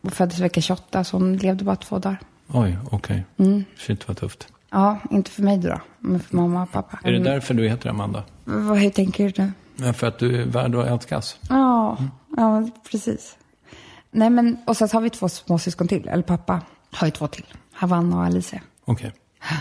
[0.00, 2.20] Och föddes vecka 28, så hon levde bara två dagar.
[2.48, 3.24] Oj, okej.
[3.36, 3.64] Mm.
[3.76, 4.51] Shit vad tufft.
[4.72, 6.98] Ja, inte för mig då, men för mamma och pappa.
[7.04, 8.24] Är det därför du heter Amanda?
[8.44, 9.52] Vad, hur tänker du nu?
[9.76, 11.36] Ja, för att du är värd att älskas?
[11.48, 11.96] Ja,
[12.36, 13.36] ja, precis.
[14.10, 16.08] Nej, men och så har vi två småsyskon till.
[16.08, 16.60] Eller pappa
[16.92, 17.44] har ju två till.
[17.72, 18.60] Havanna och Alicia.
[18.84, 19.12] Okej.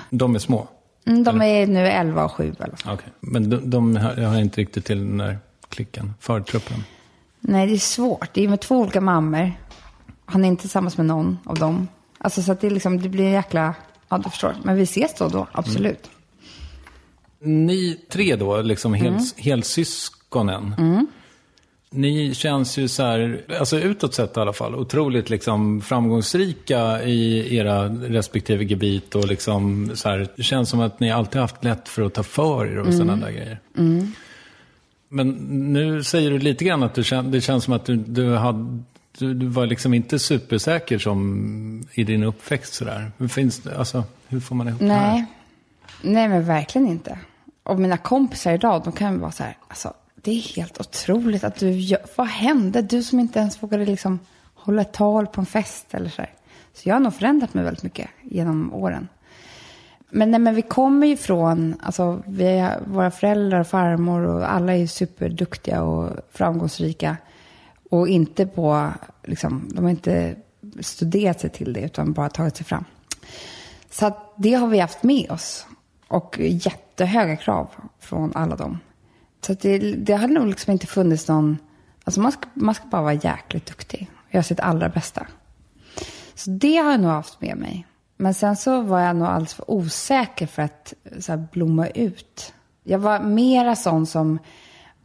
[0.09, 0.67] De är små?
[1.05, 2.93] Mm, de är nu 11 och 7 eller så.
[2.93, 3.09] Okej.
[3.19, 5.37] Men de, de hör inte riktigt till den där
[5.69, 6.83] klicken, förtruppen?
[7.39, 8.33] Nej, det är svårt.
[8.33, 9.51] Det är med två olika mammor.
[10.25, 11.87] Han är inte tillsammans med någon av dem.
[12.17, 13.75] Alltså så att det, liksom, det blir en jäkla...
[14.11, 14.55] Ja, du förstår.
[14.63, 16.09] Men vi ses då då, absolut.
[17.39, 20.75] Ni tre då, liksom hel, helsyskonen.
[21.93, 27.55] Ni känns ju så här, alltså utåt sett i alla fall, otroligt liksom framgångsrika i
[27.55, 29.15] era respektive gebit.
[29.15, 32.23] Och liksom så här, det känns som att ni alltid haft lätt för att ta
[32.23, 33.59] för er och sådana där grejer.
[35.09, 35.29] Men
[35.73, 38.83] nu säger du lite grann att du det känns som att du, du, hade,
[39.17, 43.11] du, du var liksom inte supersäker som i din uppväxt sådär.
[43.17, 45.25] Hur, finns det, alltså, hur får man ihop det här?
[46.01, 46.27] Nej.
[46.29, 47.19] Men verkligen inte.
[47.63, 51.43] Och mina kompisar idag, de kan ju vara så här, alltså, det är helt otroligt
[51.43, 52.81] att du gör, vad hände?
[52.81, 54.19] Du som inte ens vågade liksom
[54.53, 56.31] hålla ett tal på en fest eller så här.
[56.73, 59.07] Så jag har nog förändrat mig väldigt mycket genom åren.
[60.09, 64.73] Men, nej, men vi kommer ju från, alltså vi våra föräldrar och farmor och alla
[64.73, 67.17] är ju superduktiga och framgångsrika.
[67.91, 70.35] Och inte på, liksom, de har inte
[70.79, 72.85] studerat sig till det utan bara tagit sig fram.
[73.89, 75.65] Så att det har vi haft med oss.
[76.07, 77.67] Och jättehöga krav
[77.99, 78.79] från alla dem.
[79.41, 81.57] Så att det, det hade nog liksom inte funnits någon...
[82.03, 84.09] Alltså man ska, man ska bara vara jäkligt duktig.
[84.27, 85.27] Och göra sitt allra bästa.
[86.35, 87.87] Så det har jag nog haft med mig.
[88.17, 92.53] Men sen så var jag nog alldeles för osäker för att så här, blomma ut.
[92.83, 94.39] Jag var mera sån som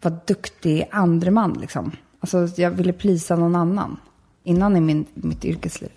[0.00, 1.92] var duktig andreman liksom.
[2.34, 3.96] Alltså jag ville plisa någon annan.
[4.44, 5.90] Innan i min, mitt yrkesliv.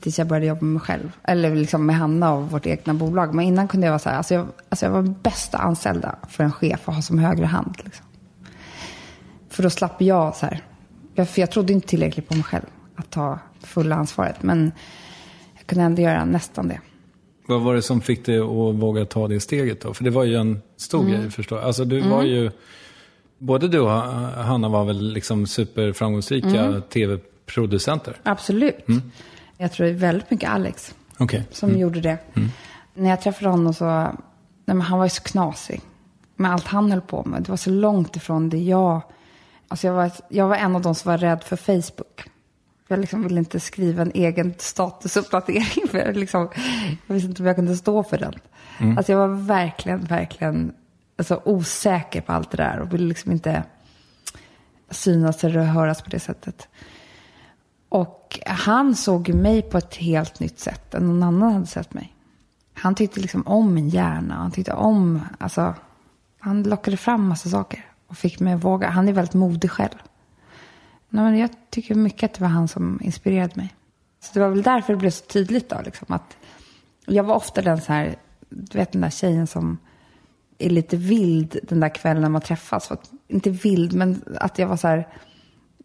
[0.00, 1.12] Tills jag började jobba med mig själv.
[1.22, 3.34] Eller liksom med Hanna och vårt egna bolag.
[3.34, 4.16] Men innan kunde jag vara så här.
[4.16, 7.74] Alltså jag, alltså jag var bästa anställda för en chef att ha som högre hand.
[7.84, 8.06] Liksom.
[9.48, 10.60] För då slapp jag så här.
[11.14, 12.66] Jag, för jag trodde inte tillräckligt på mig själv.
[12.96, 14.42] Att ta fulla ansvaret.
[14.42, 14.72] Men
[15.56, 16.80] jag kunde ändå göra nästan det.
[17.46, 19.94] Vad var det som fick dig att våga ta det steget då?
[19.94, 21.66] För det var ju en stor grej förstår jag.
[21.66, 22.50] Alltså du var ju,
[23.42, 23.90] både du och
[24.44, 28.16] Hanna var väl liksom superframgångsrika tv-producenter?
[28.22, 28.86] Absolut.
[29.58, 30.94] Jag tror det är väldigt mycket Alex.
[31.18, 31.44] Okej.
[31.50, 32.18] som gjorde det.
[32.94, 34.14] När jag träffade honom så, nej
[34.64, 35.80] men han var ju så knasig.
[36.36, 37.42] Med allt han höll på med.
[37.42, 39.02] Det var så långt ifrån det jag,
[39.68, 42.22] alltså jag var, jag var en av de som var rädd för Facebook.
[42.88, 45.88] Jag liksom ville inte skriva en egen statusuppdatering.
[45.90, 46.48] För jag, liksom,
[47.06, 48.34] jag visste inte om jag kunde stå för den.
[48.96, 50.72] Alltså jag var verkligen, verkligen
[51.16, 52.78] alltså, osäker på allt det där.
[52.78, 53.62] Och ville liksom inte
[54.90, 56.68] synas eller höras på det sättet.
[57.88, 62.14] Och han såg mig på ett helt nytt sätt än någon annan hade sett mig.
[62.74, 64.34] Han tyckte liksom om min hjärna.
[64.34, 65.74] Han tyckte om, alltså,
[66.38, 67.86] han lockade fram massa saker.
[68.06, 68.90] Och fick mig att våga.
[68.90, 70.02] Han är väldigt modig själv.
[71.08, 73.74] Nej, men jag tycker mycket att det var han som inspirerade mig.
[74.20, 75.80] Så det var väl därför det blev så tydligt då.
[75.84, 76.36] Liksom, att
[77.06, 78.16] jag var ofta den så här,
[78.48, 79.78] du vet den där tjejen som
[80.58, 82.88] är lite vild den där kvällen när man träffas.
[82.88, 85.08] För att, inte vild, men att jag var så här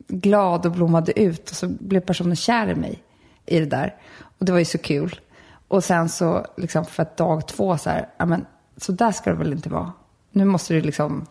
[0.08, 1.50] glad och blommade ut.
[1.50, 3.04] Och så blev personen kär i mig
[3.46, 3.96] i det där.
[4.20, 5.20] Och det var ju så kul.
[5.68, 8.46] Och sen så, liksom för att dag två så här, ja men
[8.78, 9.92] så där ska det väl inte vara.
[10.32, 11.26] Nu måste du liksom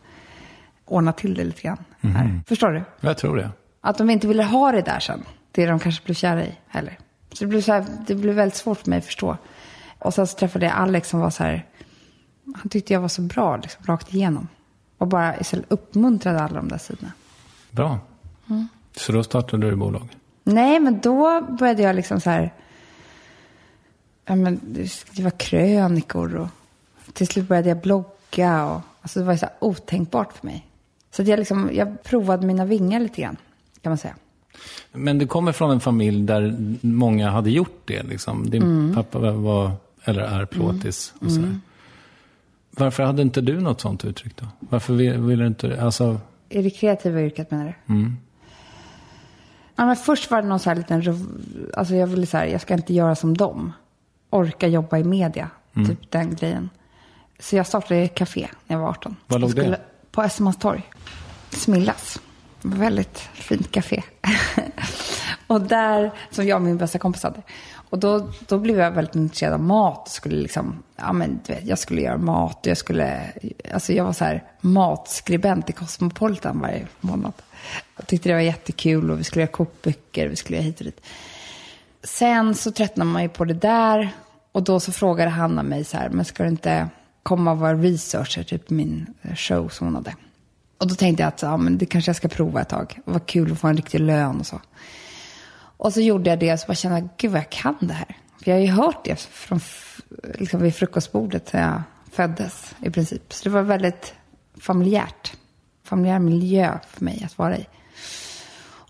[0.84, 1.84] ordna till det lite grann.
[2.00, 2.40] Här.
[2.46, 2.82] Förstår du?
[3.00, 3.50] Jag tror det.
[3.80, 5.24] Att de inte ville ha det där sen.
[5.52, 6.98] det de kanske blev kära i heller.
[7.32, 9.36] Så det blev, så här, det blev väldigt svårt för mig att förstå.
[9.98, 11.66] Och sen så träffade jag Alex som var så här,
[12.54, 14.48] han tyckte jag var så bra liksom, rakt igenom.
[14.98, 17.12] Och bara istället uppmuntrade alla de där sidorna.
[17.70, 17.98] Bra.
[18.46, 18.68] Mm.
[18.96, 20.16] Så då startade du bolag?
[20.44, 22.52] Nej, men då började jag liksom så här,
[24.24, 24.60] ja men
[25.18, 26.48] var krönikor och
[27.14, 30.66] till slut började jag blogga och alltså det var så här otänkbart för mig.
[31.10, 33.36] Så jag, liksom, jag provade mina vingar lite grann,
[33.82, 34.14] kan man säga.
[34.92, 38.02] Men du kommer från en familj där många hade gjort det.
[38.02, 38.50] Liksom.
[38.50, 38.94] Din mm.
[38.94, 39.72] pappa var,
[40.04, 41.14] eller är plåtis.
[41.14, 41.26] Mm.
[41.26, 41.60] Och så mm.
[42.76, 44.46] Varför hade inte du något sånt uttryck då?
[44.60, 46.20] Varför ville vill du inte, alltså...
[46.48, 47.94] I det kreativa yrket menar du?
[47.94, 48.16] Mm.
[49.76, 51.26] Ja, men först var det någon så här liten,
[51.74, 53.72] alltså jag ville så här, jag ska inte göra som dem.
[54.30, 55.88] Orka jobba i media, mm.
[55.88, 56.70] typ den grejen.
[57.38, 59.16] Så jag startade ett café när jag var 18.
[59.26, 59.80] Var låg det?
[60.10, 60.82] På Östermalmstorg.
[61.50, 62.20] Smillas.
[62.62, 64.02] Väldigt fint café.
[65.46, 67.42] och där, som jag och min bästa kompis hade.
[67.90, 70.08] Och då, då blev jag väldigt intresserad av mat.
[70.08, 72.66] Skulle liksom, ja, men, du vet, jag skulle göra mat.
[72.66, 73.32] Och jag, skulle,
[73.74, 77.32] alltså jag var så här matskribent i Cosmopolitan varje månad.
[77.96, 80.28] Jag tyckte det var jättekul och vi skulle göra kokböcker.
[80.28, 81.00] Vi skulle göra hit och dit.
[82.04, 84.10] Sen så tröttnade man ju på det där.
[84.52, 86.88] Och då så frågade Hanna mig så här, men ska du inte
[87.22, 90.14] komma och vara researcher, typ min eh, show som hon hade.
[90.78, 92.98] Och då tänkte jag att ja, men det kanske jag ska prova ett tag.
[93.04, 94.60] Vad kul att få en riktig lön och så.
[95.76, 97.94] Och så gjorde jag det och så bara kände jag, gud vad jag kan det
[97.94, 98.16] här.
[98.42, 99.60] För jag har ju hört det från,
[100.34, 103.32] liksom vid frukostbordet när jag föddes i princip.
[103.32, 104.14] Så det var väldigt
[104.60, 105.32] familjärt.
[105.84, 107.66] Familjär miljö för mig att vara i.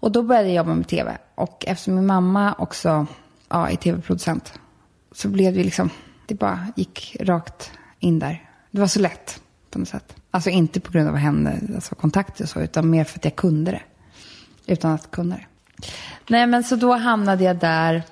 [0.01, 1.19] Och då började jag jobba med tv.
[1.35, 3.07] Och eftersom min mamma också
[3.49, 4.53] ja, är tv-producent
[5.13, 5.91] så blev det liksom,
[6.27, 8.51] det bara gick rakt in där.
[8.71, 10.17] Det var så lätt på något sätt.
[10.31, 13.37] Alltså inte på grund av henne, alltså kontakter och så, utan mer för att jag
[13.37, 13.83] kunde det.
[14.67, 15.47] Utan att kunna det.
[16.29, 18.03] Nej, men så då hamnade jag där.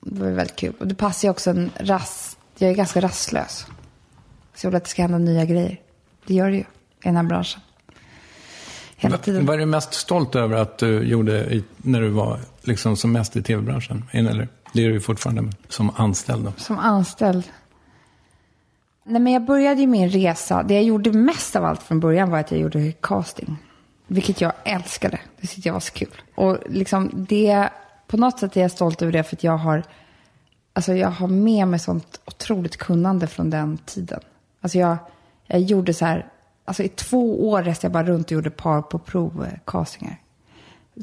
[0.00, 0.74] Det var väldigt kul.
[0.80, 2.38] Och det passar ju också en rast.
[2.58, 3.66] Jag är ganska rastlös.
[4.54, 5.80] Så jag vill att det ska hända nya grejer.
[6.26, 6.66] Det gör det ju i
[7.02, 7.60] den här branschen.
[8.96, 9.46] Hela tiden.
[9.46, 13.12] Vad är du mest stolt över att du gjorde i, när du var liksom som
[13.12, 14.04] mest i tv-branschen?
[14.10, 16.52] Eller det är du fortfarande som anställd då?
[16.56, 17.44] Som anställd?
[19.04, 20.62] Nej, men jag började ju min resa.
[20.62, 23.56] Det jag gjorde mest av allt från början var att jag gjorde casting.
[24.06, 25.20] Vilket jag älskade.
[25.40, 26.14] Det tyckte jag var så kul.
[26.34, 27.68] Och liksom det,
[28.06, 29.82] på något sätt är jag stolt över det för att jag har,
[30.72, 34.20] alltså jag har med mig sånt otroligt kunnande från den tiden.
[34.60, 34.96] Alltså jag,
[35.46, 36.26] jag gjorde så här,
[36.64, 40.16] alltså i två år reste jag bara runt och gjorde par på prov-castingar.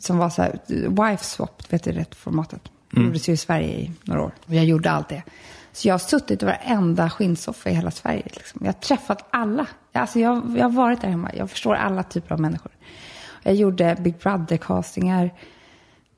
[0.02, 2.62] Som var så här, wife swap, vet du det formatet?
[2.92, 3.08] Det mm.
[3.08, 4.32] gjordes ju i Sverige i några år.
[4.46, 5.24] Och jag gjorde allt det.
[5.72, 8.24] Så jag har suttit i varenda skinnsoffa i hela Sverige.
[8.26, 8.62] Liksom.
[8.64, 9.68] Jag har träffat alla.
[9.94, 11.32] Alltså jag, jag har varit där hemma.
[11.34, 12.72] Jag förstår alla typer av människor.
[13.44, 15.34] Jag gjorde Big Brother-castingar.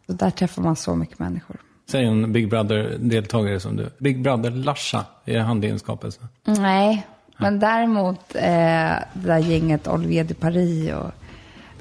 [0.07, 1.57] Där träffar man så mycket människor.
[1.89, 3.89] Säg en Big Brother-deltagare som du.
[3.97, 6.21] Big Brother-Larsa, är han din skapelse?
[6.43, 7.07] Nej,
[7.37, 11.11] men däremot eh, det där gänget Olivier de Paris och...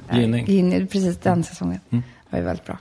[0.08, 0.18] Eh,
[0.50, 0.86] Ginning.
[0.86, 1.80] Precis, den säsongen.
[1.90, 2.02] Mm.
[2.30, 2.78] var ju väldigt bra.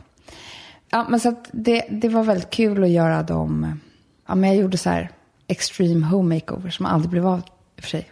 [0.90, 3.80] Ja, men så det, det var väldigt kul att göra dem
[4.28, 5.10] ja, men jag gjorde så här
[5.48, 7.42] extreme home makeover som aldrig blev av i
[7.80, 8.10] och för sig.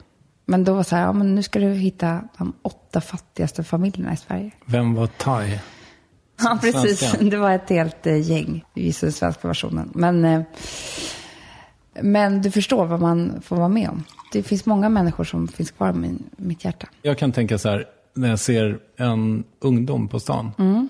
[0.49, 4.13] Men då var så här, ja, men nu ska du hitta de åtta fattigaste familjerna
[4.13, 4.51] i Sverige.
[4.65, 5.60] Vem var Thai?
[6.43, 6.99] Ja, precis.
[6.99, 7.23] Svenska.
[7.29, 9.91] Det var ett helt eh, gäng i den svenska versionen.
[9.95, 10.41] Men, eh,
[12.01, 14.03] men du förstår vad man får vara med om.
[14.33, 16.88] Det finns många människor som finns kvar i min, mitt hjärta.
[17.01, 20.51] Jag kan tänka så här, när jag ser en ungdom på stan.
[20.57, 20.89] Mm.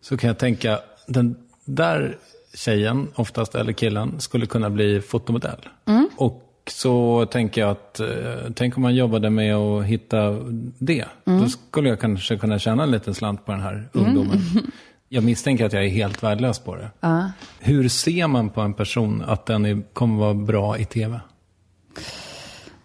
[0.00, 2.18] Så kan jag tänka, den där
[2.54, 5.68] tjejen, oftast, eller killen, skulle kunna bli fotomodell.
[5.84, 6.08] Mm.
[6.16, 8.06] Och så tänker jag att, eh,
[8.54, 10.30] tänk om man jobbade med att hitta
[10.78, 11.04] det.
[11.26, 11.40] Mm.
[11.40, 14.40] Då skulle jag kanske kunna tjäna en liten slant på den här ungdomen.
[14.52, 14.70] Mm.
[15.08, 16.90] Jag misstänker att jag är helt värdelös på det.
[17.06, 17.26] Uh.
[17.60, 21.20] Hur ser man på en person att den är, kommer vara bra i tv?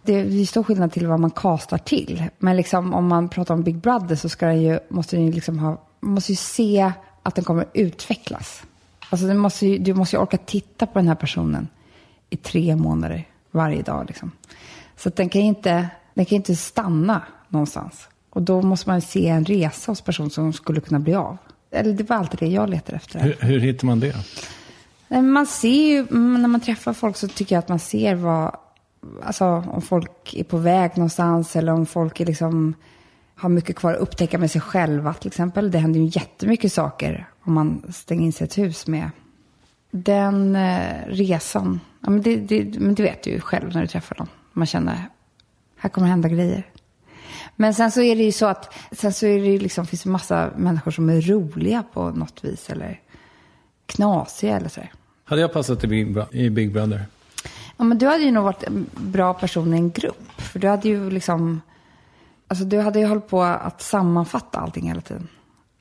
[0.02, 2.24] Det är stor skillnad till vad man kastar till.
[2.40, 5.32] Men liksom, om man pratar om Big Brother så ska den ju, måste den ju
[5.32, 6.92] liksom ha, måste ju se
[7.24, 8.64] att den kommer utvecklas.
[9.10, 11.68] Alltså måste, ju, du måste ju orka titta på den här personen
[12.30, 14.06] i tre månader varje dag.
[14.08, 14.32] Liksom.
[14.96, 18.08] Så att den kan inte, den kan inte stanna någonstans.
[18.30, 21.38] Och då måste man se en resa hos personen som skulle kunna bli av.
[21.72, 23.20] Eller det var alltid det jag letade efter.
[23.20, 24.16] Hur, hur hittar man det?
[25.22, 28.56] Man ser ju, när man träffar folk så tycker jag att man ser vad,
[29.24, 32.74] alltså om folk är på väg någonstans eller om folk är liksom,
[33.36, 35.72] har mycket kvar att upptäcka med sig själva till exempel.
[35.72, 39.10] Det händer ju jättemycket saker om man stänger in sig i ett hus med.
[39.92, 43.88] Den eh, resan, ja, men det, det, men det vet du ju själv när du
[43.88, 44.28] träffar dem.
[44.54, 45.10] Man känner,
[45.78, 46.66] här kommer hända grejer.
[47.56, 50.04] Men sen så är det ju så att, sen så är det ju liksom, finns
[50.04, 52.70] det massa människor som är roliga på något vis.
[52.70, 53.00] Eller
[53.86, 54.92] knasiga eller sådär.
[55.24, 57.06] Hade jag passat i Big, i Big Brother?
[57.78, 60.42] Ja, men du hade ju nog varit en bra person i en grupp.
[60.42, 61.62] För du hade ju liksom...
[62.48, 65.28] Alltså du hade ju hållit på att sammanfatta allting hela tiden.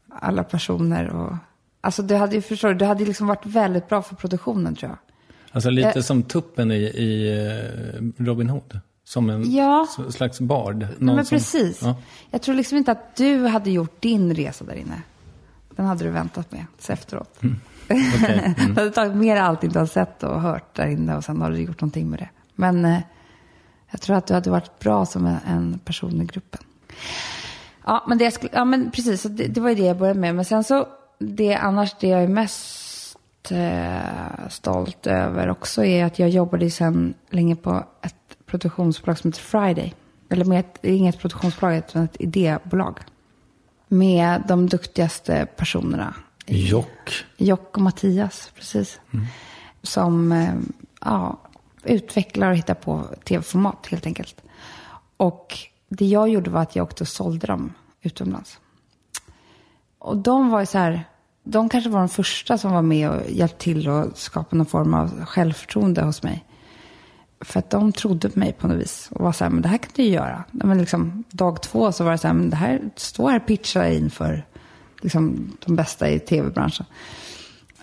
[0.08, 1.36] Alla personer och...
[1.80, 4.76] Alltså du hade ju, förstår du, du hade ju liksom varit väldigt bra för produktionen
[4.76, 4.98] tror jag.
[5.52, 6.00] Alltså lite Eh.
[6.02, 7.28] som tuppen i, i
[8.18, 8.80] eh, Robin Hood.
[9.04, 9.86] Som en Ja.
[10.10, 10.86] slags bard.
[10.98, 11.82] Någon men som- precis.
[11.82, 11.96] Ja.
[12.30, 15.02] Jag tror liksom inte att du hade gjort din resa där inne.
[15.76, 17.38] Den hade du väntat med tills efteråt.
[17.88, 18.54] okej.
[18.66, 21.50] du hade tagit med allting du har sett och hört där inne och sen har
[21.50, 22.28] du gjort någonting med det.
[22.54, 22.98] Men eh,
[23.90, 26.60] jag tror att du hade varit bra som en, en person i gruppen.
[27.86, 29.22] Ja, men, det skulle, ja, men precis.
[29.22, 30.34] Så det, det var ju det jag började med.
[30.34, 30.88] Men sen så,
[31.18, 32.87] det annars det jag är mest
[33.52, 39.42] eh, stolt över också är att jag jobbade sen länge på ett produktionsbolag som heter
[39.42, 39.94] Friday.
[40.28, 42.98] Eller med ett, inget produktionsbolag, utan ett idébolag.
[43.88, 46.14] Med de duktigaste personerna.
[46.46, 47.24] Jock.
[47.36, 49.00] Jock och Mattias, precis.
[49.82, 50.54] Som eh,
[51.00, 51.38] ja,
[51.84, 54.42] utvecklar och hittar på tv-format helt enkelt.
[55.16, 58.60] Och det jag gjorde var att jag åkte och sålde dem utomlands.
[59.98, 61.04] Och de var ju så här,
[61.50, 64.94] de kanske var de första som var med och hjälpte till att skapa någon form
[64.94, 66.44] av självförtroende hos mig.
[67.40, 69.08] För att de trodde på mig på något vis.
[69.12, 70.44] Och var så här, men det här kan du ju göra.
[70.50, 73.46] Men liksom, dag två så var det så här, men det här, stå här och
[73.46, 74.46] pitcha inför
[75.00, 76.86] liksom, de bästa i tv-branschen.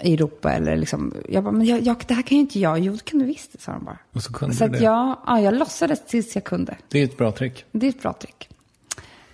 [0.01, 1.13] I Europa eller liksom.
[1.29, 2.79] Jag bara, men jag, jag, det här kan ju inte jag.
[2.79, 3.97] Jo, det kan du visst, sa de bara.
[4.13, 4.83] Och så kunde Så du det.
[4.83, 6.77] jag, ja, jag låtsades tills jag kunde.
[6.89, 7.65] Det är ett bra trick.
[7.71, 8.49] Det är ett bra trick.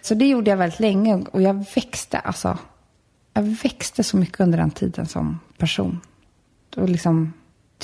[0.02, 2.58] Så det gjorde jag väldigt länge och jag växte, alltså.
[3.34, 6.00] Jag växte så mycket under den tiden som person.
[6.78, 7.34] Och liksom,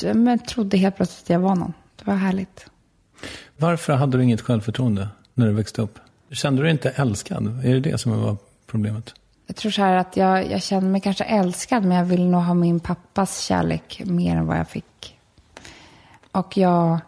[0.01, 1.73] jag trodde helt plötsligt att jag var någon.
[1.95, 2.65] Det var härligt.
[3.57, 5.99] Varför hade du inget självförtroende när du växte upp?
[6.31, 7.65] Kände du dig inte älskad?
[7.65, 8.37] Är det det som var
[8.67, 9.13] problemet?
[9.47, 12.41] Jag tror så här att jag, jag känner mig kanske älskad, men jag vill nog
[12.41, 15.19] ha min pappas kärlek mer än vad jag fick.
[16.31, 16.99] Och jag...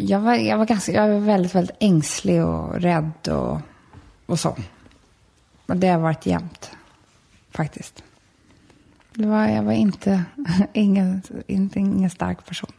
[0.00, 3.60] Jag var, jag var, ganska, jag var väldigt, väldigt ängslig och rädd och,
[4.26, 4.56] och så.
[5.68, 6.70] Och det har varit jämt,
[7.50, 8.02] faktiskt.
[9.14, 10.24] Det var, jag var inte
[10.72, 12.70] ingen, inte ingen stark person.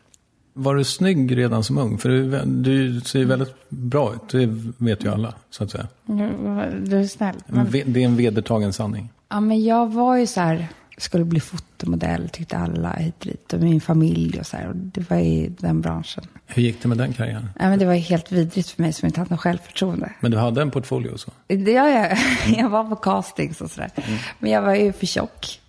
[0.53, 1.97] Var du snygg redan som ung?
[1.97, 4.29] För du, du ser väldigt bra ut.
[4.29, 4.45] Det
[4.77, 5.87] vet ju alla, så att säga.
[6.05, 7.35] Du är snäll.
[7.47, 9.09] En ve- Det är en vedertagen sanning.
[9.29, 10.67] Ja, men jag var ju så här,
[11.01, 13.53] skulle bli fotomodell, tyckte alla hit och dit.
[13.53, 14.67] Och min familj och så här.
[14.67, 16.23] Och det var i den branschen.
[16.45, 17.49] Hur gick det med den karriären?
[17.59, 20.13] Ja, men det var helt vidrigt för mig som inte hade något självförtroende.
[20.19, 21.31] Men du hade en portfolio och så?
[21.47, 22.17] Det gör jag.
[22.57, 23.91] Jag var på castings och sådär.
[24.39, 25.59] Men jag var ju för tjock.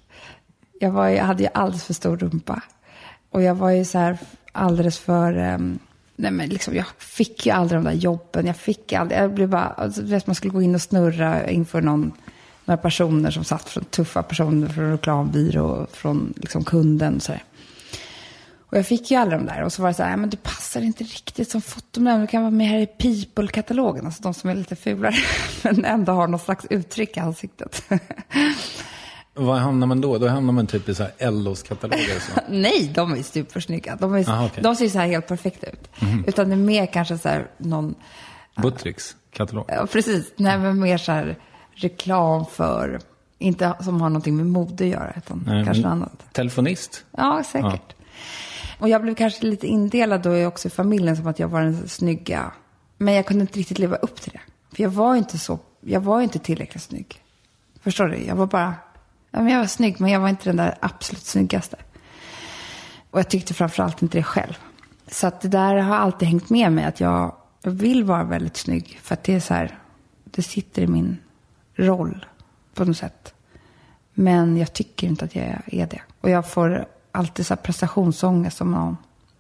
[0.80, 2.62] Jag, var ju, jag hade ju alldeles för stor rumpa.
[3.30, 4.18] Och jag var ju så här
[4.52, 5.36] alldeles för...
[5.36, 5.78] ehm,
[6.16, 8.46] nej men liksom, jag fick ju aldrig de där jobben.
[8.46, 9.20] Jag fick aldrig...
[9.20, 9.66] Jag blev bara...
[9.66, 12.12] Alltså, vet, man skulle gå in och snurra inför någon,
[12.70, 17.16] några personer som satt från tuffa personer från reklambyrå från liksom, kunden.
[17.16, 17.42] och Så där.
[18.58, 19.62] Och jag fick ju aldrig de där.
[19.62, 22.20] Och så var det så här, "Ja, men du passar inte riktigt som fotomodell.
[22.20, 24.06] Du kan vara med här i People-katalogen.
[24.06, 25.14] Alltså de som är lite fulare.
[25.62, 27.82] Men ändå har något slags uttryck i ansiktet.
[29.34, 30.18] Var hamnar man då?
[30.18, 32.40] Då hamnar man typ i så här LOs kataloger så.
[32.48, 33.96] Nej, de är supersnygga.
[33.96, 34.62] De, är, Aha, okej.
[34.62, 35.90] de ser ju så här helt perfekta ut.
[36.26, 37.94] Utan det är mer kanske så här någon...
[38.62, 39.64] Buttricks katalog.
[39.68, 40.32] Ja, precis.
[40.36, 41.36] Nej, men mer så här
[41.80, 43.00] reklam för...
[43.42, 46.24] Inte som har någonting med mode att göra, utan Nej, kanske annat.
[46.32, 47.04] Telefonist.
[47.16, 47.94] Ja, säkert.
[48.78, 51.88] Och jag blev kanske lite indelad då också i familjen som att jag var den
[51.88, 52.52] snygga.
[52.98, 54.40] Men jag kunde inte riktigt leva upp till det.
[54.76, 57.22] För jag var inte så, jag var inte tillräckligt snygg.
[57.82, 58.24] Förstår du?
[58.24, 58.74] Jag var bara,
[59.30, 61.76] ja men jag var snygg men jag var inte den där absolut snyggaste.
[63.10, 64.58] Och jag tyckte framförallt inte det själv.
[65.06, 68.98] Så att det där har alltid hängt med mig att jag vill vara väldigt snygg.
[69.02, 69.78] För att det är så här,
[70.24, 71.18] det sitter i min
[71.74, 72.26] roll
[72.74, 73.34] på något sätt.
[74.14, 76.00] Men jag tycker inte att jag är det.
[76.20, 78.96] Och jag får alltid så här prestationsångest om någon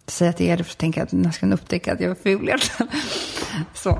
[0.06, 0.64] säger att jag är det.
[0.64, 2.92] För att tänka att när ska den upptäcka att jag är ful egentligen?
[3.74, 3.98] Så.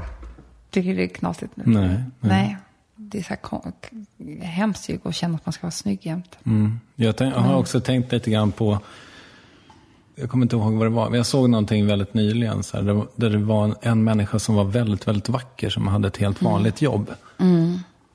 [0.71, 1.65] Tycker det är knasigt nu.
[1.67, 2.05] Nej, nej.
[2.21, 2.57] Nej.
[2.97, 6.39] Det är så här hemskt ju att känna att man ska vara snygg jämt.
[6.47, 6.81] Mm.
[6.95, 8.79] Jag, tänk, jag har också tänkt lite grann på,
[10.15, 12.63] jag kommer inte ihåg vad det var, men jag såg någonting väldigt nyligen.
[12.63, 16.09] Så här, där, det var en, en människa som var väldigt, väldigt vacker, som hade
[16.09, 17.11] ett helt vanligt jobb.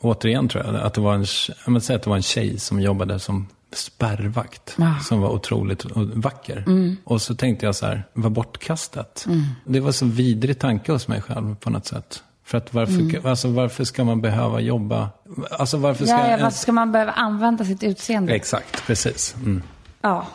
[0.01, 2.59] Återigen tror jag att det var en, jag menar, säg att det var en tjej
[2.59, 4.75] som jobbade som spärrvakt.
[4.77, 4.95] Ja.
[5.03, 6.65] Som var otroligt vacker.
[7.03, 9.25] Och så tänkte jag så här, vad bortkastat.
[9.27, 9.41] Mm.
[9.65, 12.23] Det var så vidrig tanke hos mig själv på något sätt.
[12.43, 15.09] För att varför, alltså, varför ska man behöva jobba?
[15.51, 18.33] Alltså varför ska Ja, ja, ens- varför ska man behöva använda sitt utseende?
[18.33, 19.35] Exakt, precis.
[19.35, 19.63] Mm.
[20.01, 20.27] Ja.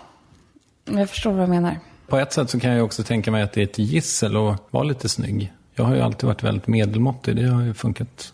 [0.85, 1.79] Jag förstår vad jag menar.
[2.07, 4.63] På ett sätt så kan jag också tänka mig att det är ett gissel att
[4.71, 5.53] vara lite snygg.
[5.75, 7.37] Jag har ju alltid varit väldigt medelmåttig.
[7.37, 8.33] Det har ju funkat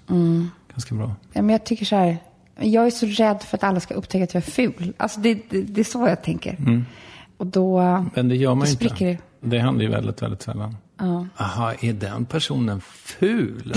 [0.76, 1.14] ganska bra.
[1.32, 2.18] Ja, men jag tycker så här,
[2.60, 4.92] Jag är så rädd för att alla ska upptäcka att jag är ful.
[4.96, 6.84] Alltså det, det, det är så jag tänker.
[7.36, 7.80] Och då,
[8.14, 9.04] Men det gör man ju inte.
[9.04, 9.18] det.
[9.40, 10.76] Det händer ju väldigt, väldigt sällan.
[10.98, 11.26] Ja.
[11.36, 13.72] Aha, är den personen ful?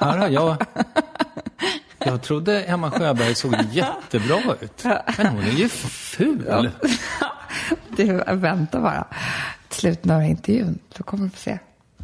[0.00, 0.56] Här jag...
[2.04, 4.84] Jag trodde Emma Sjöberg såg jättebra ut.
[5.18, 6.70] Men hon är ju ful.
[7.96, 9.06] Du, vänta bara.
[9.68, 11.58] Till slutet av intervjun, då kommer du få se.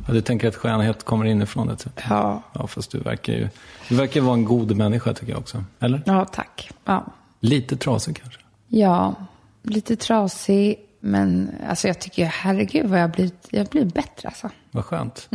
[0.06, 2.00] Ja, du tänker att skönhet kommer inifrån ett sätt?
[2.08, 2.42] Ja.
[2.52, 3.48] Ja, fast du verkar ju...
[3.88, 5.64] Du verkar vara en god människa tycker jag också.
[5.78, 6.02] Eller?
[6.06, 6.70] Ja, tack.
[6.84, 7.06] Ja.
[7.40, 8.40] Lite trasig kanske?
[8.68, 9.14] Ja,
[9.62, 10.76] lite trasig.
[11.00, 14.50] Men alltså jag tycker, herregud vad jag blivit, jag bättre alltså.
[14.70, 15.28] Vad skönt.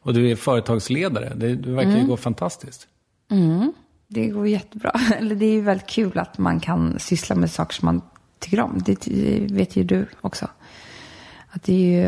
[0.00, 1.32] Och du är företagsledare.
[1.36, 2.86] Det, det verkar ju gå fantastiskt.
[4.08, 4.92] Det går jättebra.
[5.18, 8.00] Eller det är ju väldigt kul att man kan syssla med saker som man
[8.38, 8.82] tycker om.
[8.86, 10.48] Det, det vet ju du också.
[11.50, 12.06] Att det är ju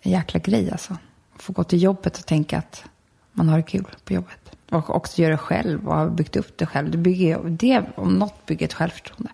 [0.00, 0.96] en jäkla grej alltså.
[1.40, 2.84] Få gå till jobbet och tänka att
[3.32, 4.56] man har det kul på jobbet.
[4.70, 6.90] Och också göra det själv och ha byggt upp det själv.
[6.90, 9.32] Det, bygger, det om något bygger ett självförtroende.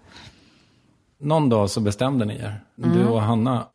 [1.18, 3.66] Någon dag så bestämde ni er, du och Hanna.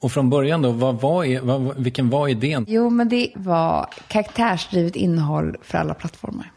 [0.00, 2.64] Och från början då, vad var, er- vad, vilken var idén?
[2.68, 6.52] Jo, men det var karaktärsdrivet innehåll för alla plattformar.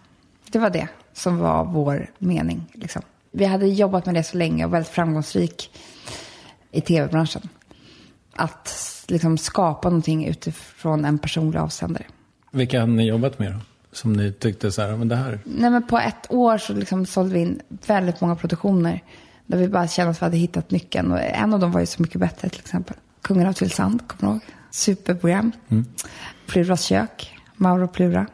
[0.51, 2.65] Det var det som var vår mening.
[2.73, 3.01] Liksom.
[3.31, 5.71] Vi hade jobbat med det så länge och väldigt framgångsrik
[6.71, 7.49] i tv-branschen.
[8.36, 12.05] Att liksom skapa någonting utifrån en personlig avsändare.
[12.51, 13.59] Vilka hade ni jobbat med då?
[13.91, 17.05] Som ni tyckte så här, men det här, Nej, men på ett år så liksom
[17.05, 19.03] sålde vi in väldigt många produktioner.
[19.45, 21.11] Där vi bara kände att vi hade hittat nyckeln.
[21.11, 22.97] Och en av dem var ju Så mycket bättre till exempel.
[23.21, 24.45] Kungen av Tylösand, kommer du ihåg?
[24.71, 25.51] Superprogram.
[26.47, 28.27] Pluras kök, Mauro Plura.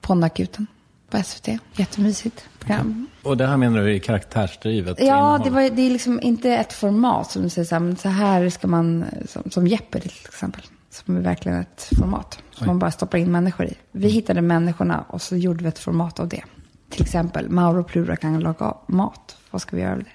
[0.00, 0.66] Ponnakuten
[1.10, 1.48] på SVT.
[1.76, 3.06] Jättemysigt program.
[3.22, 5.40] och det här menar du är karaktärsdrivet Ja, innehåll?
[5.44, 8.48] det, var, det är liksom inte ett format som du säger så här, så här
[8.48, 10.62] ska man, som, som Jeopardy till exempel.
[10.90, 13.74] Som är verkligen ett format som man bara stoppar in människor i.
[13.92, 16.42] Vi hittade människorna och så gjorde vi ett format av det.
[16.90, 19.36] Till exempel, Mauro Plura kan laga mat.
[19.50, 20.10] Vad ska vi göra av det?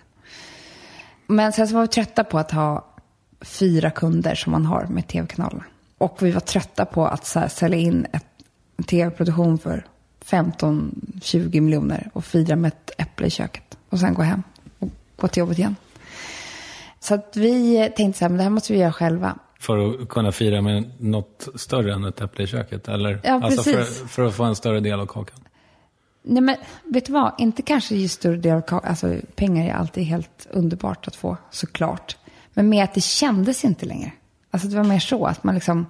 [1.27, 2.85] Men sen så var vi trötta på att ha
[3.41, 5.63] fyra kunder som man har med tv-kanalerna.
[5.97, 8.25] Och vi var trötta på att här, sälja in ett,
[8.77, 9.85] en tv-produktion för
[10.25, 13.77] 15-20 miljoner och fira med ett äpple i köket.
[13.89, 14.43] Och sen gå hem
[14.79, 15.75] och gå till jobbet igen.
[16.99, 19.35] Så att vi tänkte så här, men det här måste vi göra själva.
[19.59, 22.87] För att kunna fira med något större än ett äpple i köket?
[22.87, 23.21] Eller?
[23.23, 23.99] Ja, alltså precis.
[23.99, 25.39] för, för att få en större del av kakan?
[26.23, 29.73] Nej men vet du vad, inte kanske just större del av ka- alltså pengar är
[29.73, 32.17] alltid helt underbart att få, såklart.
[32.53, 34.11] Men mer att det kändes inte längre.
[34.51, 35.85] Alltså det var mer så att man liksom,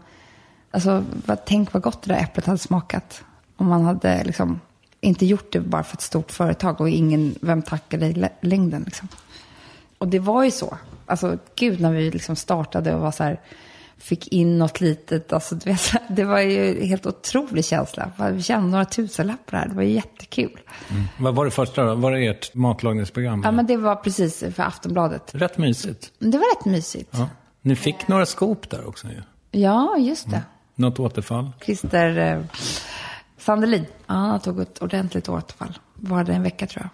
[0.71, 3.23] alltså vad, tänk vad gott det där äpplet hade smakat.
[3.58, 4.60] Om man hade liksom
[5.01, 8.84] inte gjort det bara för ett stort företag och ingen, vem tackar dig i längden
[8.84, 9.08] liksom.
[9.97, 10.78] Och det var ju så.
[11.06, 13.39] Alltså gud när vi liksom startade och var så här,
[13.97, 15.34] fick in något litet.
[15.34, 18.12] Alltså, du vet, det var ju en helt otrolig känsla.
[18.32, 19.68] Vi tjänade några tusenlappar här.
[19.68, 20.60] Det var ju jättekul.
[21.18, 21.95] Vad var det första då?
[21.95, 23.41] Var det ert matlagningsprogram?
[23.45, 25.36] Ja, men det var precis för Aftonbladet.
[25.36, 26.12] Rätt mysigt.
[26.20, 27.10] Det var rätt mysigt.
[27.12, 27.28] Ja, Ja.
[27.62, 29.22] Ni fick några skop där också ju.
[29.99, 30.41] just det.
[30.76, 31.51] Något återfall.
[31.66, 32.39] Christer eh,
[33.43, 33.85] Sandelin.
[34.07, 35.77] Ja, han tog ett ordentligt återfall.
[35.95, 36.89] Var det en vecka tror jag.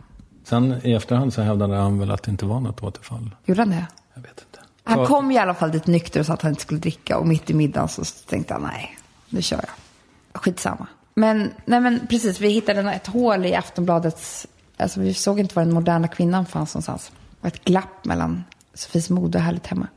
[0.48, 3.36] Sen i efterhand så hävdade han väl att det inte var något återfall.
[3.46, 3.88] Gjorde han det?
[4.14, 4.60] Jag vet inte.
[4.84, 7.18] Han Så- kom i alla fall dit nykter och sa att han inte skulle dricka.
[7.18, 8.98] Och mitt i middagen så tänkte han, nej,
[9.30, 10.42] nu kör jag.
[10.42, 10.88] Skitsamma.
[11.16, 14.48] Men, nej men precis, vi hittade ett hål i Aftonbladets...
[14.78, 17.12] Alltså vi såg inte var den moderna kvinnan fanns någonstans.
[17.42, 18.44] Och ett glapp mellan
[18.74, 19.88] Sofies mode och Härligt Hemma.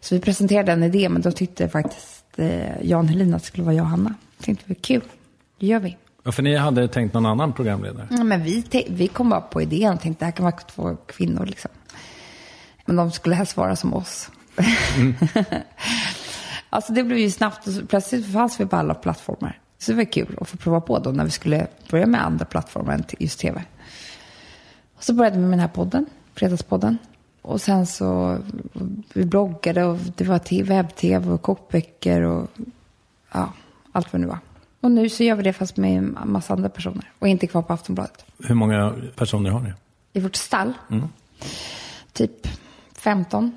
[0.00, 3.64] Så vi presenterade en idé, men då tyckte faktiskt eh, Jan Helin att det skulle
[3.64, 4.14] vara jag och Hanna.
[4.40, 5.02] Tänkte vi, kul,
[5.58, 5.96] det gör vi.
[6.22, 8.08] Ja, för ni hade tänkt någon annan programledare?
[8.10, 10.56] Ja, men vi, te- vi kom bara på idén och tänkte det här kan vara
[10.56, 11.46] två kvinnor.
[11.46, 11.70] Liksom.
[12.84, 14.30] Men de skulle helst vara som oss.
[16.70, 19.60] alltså det blev ju snabbt, och plötsligt fanns vi på alla plattformar.
[19.78, 22.44] Så det var kul att få prova på då när vi skulle börja med andra
[22.44, 23.64] plattformar än just tv.
[24.96, 26.98] Och så började vi med den här podden, Fredagspodden.
[27.42, 28.38] Och sen så,
[29.12, 32.50] vi bloggade och det var webb-tv och kokböcker och
[33.32, 33.52] ja,
[33.92, 34.38] allt vad det nu var.
[34.86, 37.62] Och nu så gör vi det fast med en massa andra personer och inte kvar
[37.62, 38.24] på Aftonbladet.
[38.38, 39.72] Hur många personer har ni?
[40.12, 40.72] I vårt stall,
[42.12, 42.48] typ
[42.94, 43.56] 15.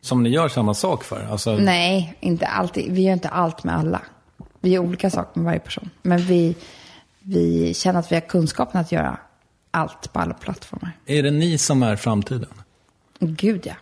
[0.00, 1.26] Som ni gör samma sak för?
[1.30, 2.92] Alltså, Nej, inte alltid.
[2.92, 4.02] Vi gör inte allt med alla.
[4.60, 5.90] Vi gör olika saker med varje person.
[6.02, 6.56] Men vi,
[7.20, 9.18] vi känner att vi har kunskapen att göra
[9.70, 10.92] allt på alla plattformar.
[11.06, 12.50] Är det ni som är framtiden?
[13.18, 13.74] Gud ja.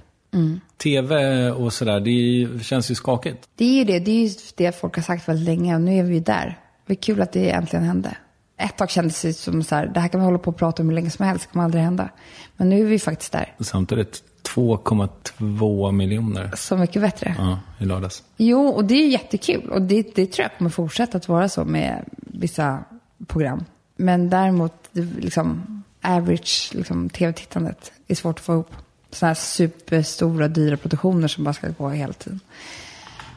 [0.76, 3.48] TV och sådär, det känns ju skakigt.
[3.54, 3.98] Det är ju det.
[3.98, 6.58] Det är ju det folk har sagt väldigt länge och nu är vi ju där.
[6.86, 8.16] Är kul att det äntligen hände.
[8.56, 10.82] Ett tag kändes det som så här, det här kan vi hålla på och prata
[10.82, 12.08] om hur länge som helst, det kommer aldrig hända.
[12.56, 13.54] Men nu är vi faktiskt där.
[13.60, 14.22] Samtidigt
[14.54, 17.34] 2,2 miljoner Så mycket bättre.
[17.38, 18.22] ja, i lördags.
[18.36, 19.70] Jo, och det är jättekul.
[19.70, 22.84] Och det, det tror jag kommer fortsätta att vara så med vissa
[23.26, 23.64] program.
[23.96, 28.76] Men däremot, liksom, average liksom, tv-tittandet är svårt att få ihop.
[29.10, 32.40] Sådana här superstora, dyra produktioner som bara ska gå hela tiden.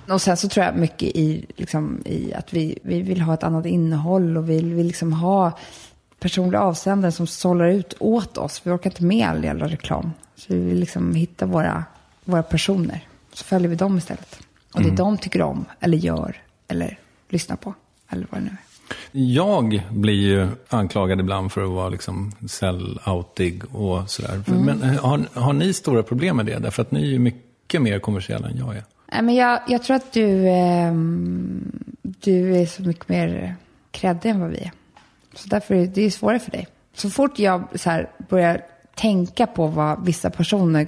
[0.09, 3.43] Och sen så tror jag mycket i, liksom, i att vi, vi vill ha ett
[3.43, 5.51] annat innehåll och vi vill liksom ha
[6.19, 8.61] personliga avsändare som sållar ut åt oss.
[8.63, 10.11] Vi orkar inte med all jävla reklam.
[10.35, 11.83] Så vi vill liksom hitta våra,
[12.23, 13.07] våra personer.
[13.33, 14.39] Så följer vi dem istället.
[14.73, 16.99] Och det de tycker om, eller gör, eller
[17.29, 17.73] lyssnar på.
[18.09, 18.57] Eller vad det nu är.
[19.11, 24.43] Jag blir ju anklagad ibland för att vara liksom sell-outig och sådär.
[24.47, 26.59] Men eh, har, har ni stora problem med det?
[26.59, 28.83] Därför att ni är ju mycket mer kommersiella än jag är.
[29.15, 33.55] Nej, men jag, jag tror att du, ehm, du är så mycket mer
[33.91, 34.71] kreddig än vad vi är.
[35.33, 36.67] Så därför är det är svårare för dig.
[36.93, 38.61] Så fort jag så här, börjar
[38.95, 40.87] tänka på vad vissa personer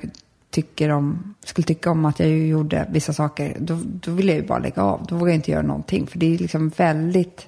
[0.50, 4.48] tycker om, skulle tycka om att jag gjorde vissa saker, då, då vill jag ju
[4.48, 5.06] bara lägga av.
[5.10, 6.08] Då vågar jag inte göra någonting.
[6.08, 7.48] För det är liksom väldigt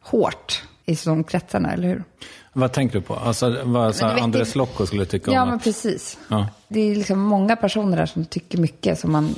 [0.00, 2.04] hårt i de kretsarna, eller hur?
[2.52, 3.14] Vad tänker du på?
[3.14, 5.64] Alltså vad så här, Andres Lokko skulle tycka Ja, om men att...
[5.64, 6.18] precis.
[6.28, 6.48] Ja.
[6.68, 8.98] Det är liksom många personer där som tycker mycket.
[9.00, 9.34] Som man,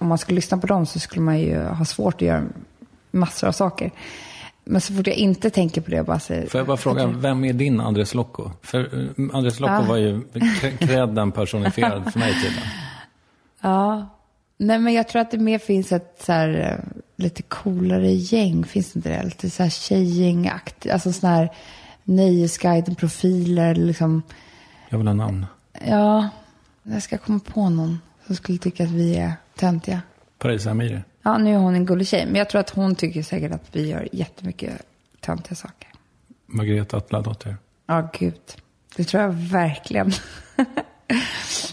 [0.00, 2.44] om man skulle lyssna på dem så skulle man ju ha svårt att göra
[3.10, 3.90] massor av saker.
[4.64, 6.46] Men så fort jag inte tänker på det och bara säger...
[6.46, 8.50] Får jag bara fråga, vem är din Andres Lokko?
[8.62, 9.82] För eh, Andres Lokko Ja.
[9.82, 12.68] var ju k- credden personifierad för mig tydligen.
[13.60, 14.08] Ja.
[14.56, 18.64] Nej, men jag tror att det mer finns ett så här, eh, lite coolare gäng.
[18.64, 19.22] Finns det inte det?
[19.22, 20.92] Lite så här tjejgängaktigt.
[20.92, 21.50] Alltså sådana här
[22.04, 23.74] Nöjesguiden-profiler.
[23.74, 24.22] Liksom.
[24.88, 25.46] Jag vill ha namn.
[25.86, 26.28] Ja,
[26.82, 30.02] jag ska komma på någon som skulle tycka att vi är töntiga.
[30.38, 31.00] Paris Amiri.
[31.22, 32.26] Ja, nu är hon en gullig tjej.
[32.26, 34.82] Men jag tror att hon tycker säkert att vi gör jättemycket
[35.20, 35.88] töntiga saker.
[36.46, 37.56] Margareta Atladotter.
[37.86, 38.40] Ja, gud.
[38.96, 40.12] Det tror jag verkligen.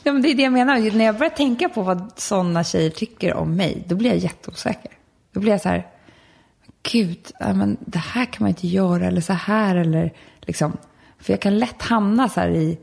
[0.03, 0.97] ja, men det är det jag menar.
[0.97, 4.91] När jag börjar tänka på vad sådana tjejer tycker om mig, då blir jag jätteosäker.
[5.33, 5.87] Då blir jag så här,
[6.91, 10.77] gud, ja, men det här kan man inte göra, eller så här, eller liksom.
[11.19, 12.79] För jag kan lätt hamna så här i,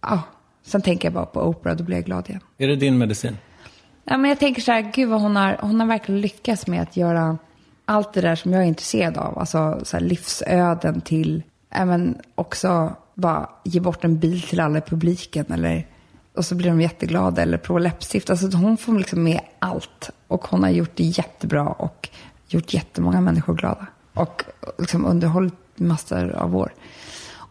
[0.00, 0.22] ja,
[0.62, 2.40] sen tänker jag bara på Oprah, då blir jag glad igen.
[2.58, 3.36] Är det din medicin?
[4.08, 6.82] Ja, men jag tänker så här, gud vad hon har, hon har verkligen lyckats med
[6.82, 7.38] att göra
[7.84, 9.38] allt det där som jag är intresserad av.
[9.38, 14.80] Alltså så här, livsöden till, även också bara ge bort en bil till alla i
[14.80, 15.46] publiken.
[15.52, 15.86] Eller,
[16.34, 17.42] och så blir de jätteglada.
[17.42, 18.30] Eller prova läppstift.
[18.30, 20.10] Alltså hon får liksom med allt.
[20.26, 22.08] Och hon har gjort det jättebra och
[22.48, 23.86] gjort jättemånga människor glada.
[24.14, 24.42] Och
[24.78, 26.72] liksom underhållit massor av år.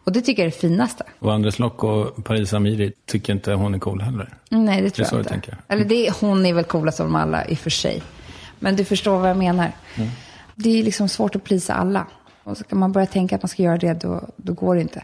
[0.06, 1.04] Och det tycker jag är det finaste.
[1.18, 4.34] Och Andres Lokko och Paris Amiri tycker inte hon är cool heller.
[4.48, 5.30] Nej, det tror så jag du inte.
[5.30, 5.56] tänker.
[5.68, 8.02] Eller det, hon är väl coolast av dem alla i och för sig.
[8.58, 9.72] Men du förstår vad jag menar.
[9.94, 10.08] Mm.
[10.54, 12.06] Det är liksom svårt att plisa alla.
[12.44, 15.02] Och ska man börja tänka att man ska göra det, då, då går det inte.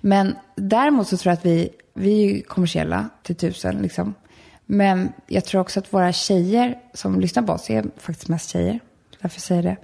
[0.00, 3.82] Men däremot så tror jag att vi, vi är ju kommersiella till tusen.
[3.82, 4.14] Liksom.
[4.66, 8.80] Men jag tror också att våra tjejer som lyssnar på oss är faktiskt mest tjejer.
[9.22, 9.76] Därför säger jag det.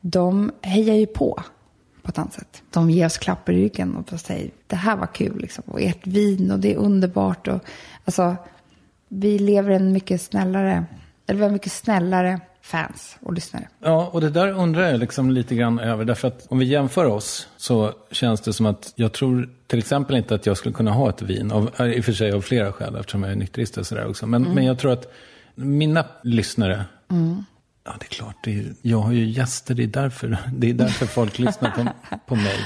[0.00, 1.42] De hejar ju på
[2.02, 2.62] på ett annat sätt.
[2.70, 5.64] De ger oss klapp i ryggen och säger det här var kul liksom.
[5.66, 7.48] Och ert vin och det är underbart.
[7.48, 7.64] Och,
[8.04, 8.36] alltså,
[9.08, 10.84] vi lever en mycket snällare,
[11.26, 13.68] eller vi har mycket snällare fans och lyssnare.
[13.80, 16.04] Ja, och det där undrar jag liksom lite grann över.
[16.04, 20.16] Därför att om vi jämför oss så känns det som att jag tror till exempel
[20.16, 21.52] inte att jag skulle kunna ha ett vin.
[21.52, 24.26] Av, I och för sig av flera skäl eftersom jag är nykterist och sådär också.
[24.26, 25.12] Men, men jag tror att
[25.54, 26.84] mina lyssnare,
[27.84, 30.74] ja det är klart, det är, jag har ju gäster, det är därför, det är
[30.74, 31.86] därför folk lyssnar på,
[32.26, 32.56] på mig.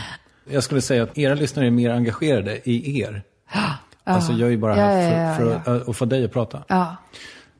[0.51, 3.23] Jag skulle säga att era lyssnare är mer engagerade i er.
[4.05, 6.25] Alltså jag är ju bara Ja, här ja, ja, för, för att, att få dig
[6.25, 6.63] att prata.
[6.69, 6.97] Ja,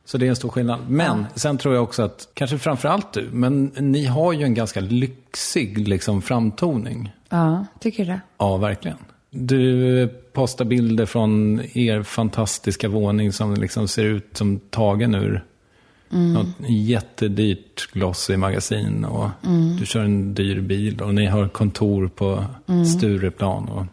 [0.05, 0.79] Så det är en stor skillnad.
[0.89, 4.79] Men sen tror jag också att, kanske framförallt du, men ni har ju en ganska
[4.79, 7.11] lyxig liksom, framtoning.
[7.29, 8.21] ja tycker du det?
[8.37, 8.97] Ja, verkligen.
[9.29, 15.43] Du postar bilder från er fantastiska våning som liksom ser ut som tagen ur
[16.09, 19.05] något jättedyrt glossy magasin.
[19.05, 19.29] Och
[19.79, 22.45] Du kör en dyr bil och ni har kontor på
[22.97, 23.67] Stureplan.
[23.69, 23.85] Och...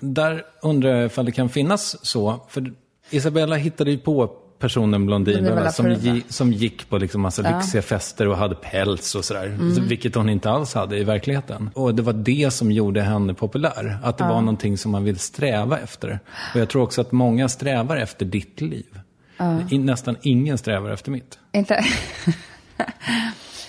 [0.00, 2.40] Där undrar jag ifall det kan finnas så.
[2.48, 2.72] För
[3.10, 4.26] Isabella hittade ju på
[4.58, 9.14] personen Blondin Blondinbella som, gi- som gick på liksom massa lyxiga fester och hade päls
[9.14, 9.46] och sådär.
[9.46, 9.88] Mm.
[9.88, 11.70] Vilket hon inte alls hade i verkligheten.
[11.74, 13.98] Och det var det som gjorde henne populär.
[14.02, 16.20] Att det var någonting som man vill sträva efter.
[16.54, 18.98] Och jag tror också att många strävar efter ditt liv.
[19.70, 21.38] I, nästan ingen strävar efter mitt.
[21.52, 21.84] Inte?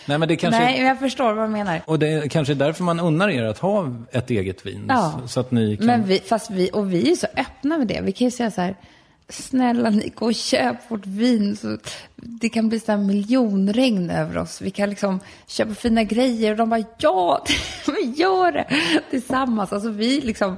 [0.06, 0.60] Nej, men det kanske...
[0.60, 1.82] Nej, jag förstår vad du menar.
[1.86, 4.86] Och det är kanske därför man unnar er att ha ett eget vin.
[4.90, 5.22] Ja.
[5.28, 5.86] Så att ni kan...
[5.86, 8.02] Men vi, fast vi, och vi är så öppna med det.
[8.02, 8.76] Vi kan ju säga så här,
[9.30, 11.56] snälla ni, gå och köp vårt vin.
[11.56, 11.78] Så
[12.16, 14.62] det kan bli så här miljonregn över oss.
[14.62, 17.46] Vi kan liksom köpa fina grejer och de bara, ja,
[17.88, 18.68] vi gör det
[19.10, 19.74] tillsammans.
[19.74, 20.58] Alltså vi liksom,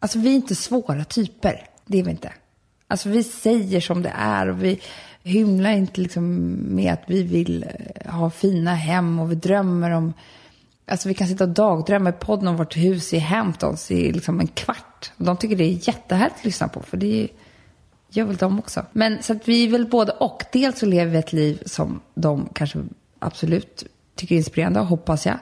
[0.00, 1.68] alltså vi är inte svåra typer.
[1.86, 2.32] Det är vi inte.
[2.88, 4.80] Alltså vi säger som det är och vi
[5.22, 10.12] hymlar inte liksom med att vi vill eh, ha fina hem och vi drömmer om
[10.88, 14.40] Alltså vi kan sitta och dagdrömma i podden om vårt hus i Hamptons i liksom
[14.40, 15.12] en kvart.
[15.16, 17.28] De tycker det är jättehärligt att lyssna på, för det
[18.08, 18.86] gör väl de också.
[18.92, 20.42] Men så att vi är väl både och.
[20.52, 22.78] Dels så lever vi ett liv som de kanske
[23.18, 23.84] absolut
[24.14, 25.38] tycker är inspirerande, hoppas jag.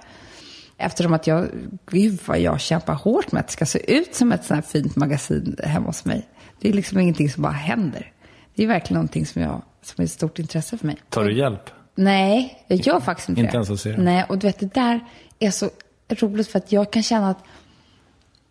[0.76, 1.48] Eftersom att jag,
[1.86, 4.70] gud vad jag kämpar hårt med att det ska se ut som ett sånt här
[4.70, 6.28] fint magasin hemma hos mig.
[6.60, 8.12] Det är liksom ingenting som bara händer.
[8.54, 10.96] Det är verkligen någonting som, jag, som är ett stort intresse för mig.
[11.08, 11.70] Tar du hjälp?
[11.94, 13.56] Nej, jag gör faktiskt inte, Inte det.
[13.56, 14.02] ens att se det?
[14.02, 15.00] Nej, och du vet det där
[15.38, 15.70] är så
[16.08, 17.44] roligt för att jag kan känna att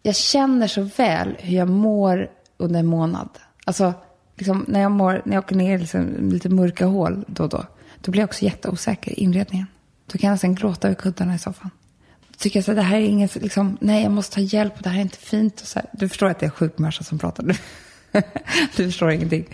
[0.03, 3.29] jag känner så väl hur jag mår under en månad.
[3.65, 3.93] Alltså,
[4.35, 7.49] liksom, när, jag mår, när jag åker ner i liksom, lite mörka hål då och
[7.49, 7.65] då,
[8.01, 9.67] då blir jag också jätteosäker i inredningen.
[10.11, 11.69] Då kan jag nästan gråta över kuddarna i soffan.
[12.27, 14.77] Då tycker jag så här, det här är inget, liksom, nej jag måste ha hjälp
[14.77, 15.61] och det här är inte fint.
[15.61, 15.89] Och så här.
[15.93, 17.53] Du förstår att det är en sjuk människa som pratar nu.
[18.75, 19.45] du förstår ingenting.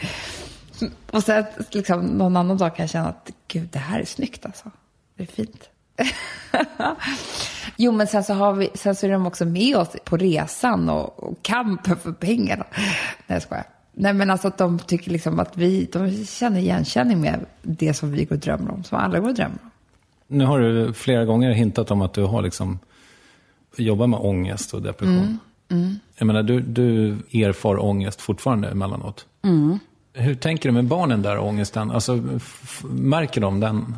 [1.12, 4.46] Och sen liksom, någon annan dag kan jag känna att gud, det här är snyggt
[4.46, 4.72] alltså.
[5.16, 5.70] Det är fint.
[7.78, 10.90] jo, men sen så, har vi, sen så är de också med oss på resan
[10.90, 12.66] och, och kampen för pengarna.
[12.76, 12.96] Nej,
[13.28, 13.66] jag skojar.
[13.94, 18.12] Nej, men alltså att de tycker liksom att vi, de känner igenkänning med det som
[18.12, 19.70] vi går och drömmer om, som alla går och drömmer om.
[20.28, 22.80] Nu har du flera gånger hintat om att du har liksom
[23.76, 25.40] jobbar med ångest och depression.
[26.18, 29.26] Jag menar, du, du erfar ångest fortfarande emellanåt.
[30.14, 31.92] Hur tänker du med barnen där, ångesten?
[31.92, 32.40] Alltså,
[32.84, 33.98] märker de den?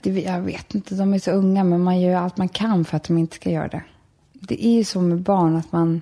[0.00, 2.96] Det, jag vet inte, de är så unga, men man gör allt man kan för
[2.96, 3.82] att de inte ska göra det.
[4.32, 6.00] Det är ju så med barn att man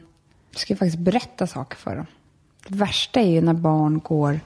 [0.56, 2.06] ska faktiskt berätta saker för dem.
[2.68, 4.40] Det värsta är ju när barn går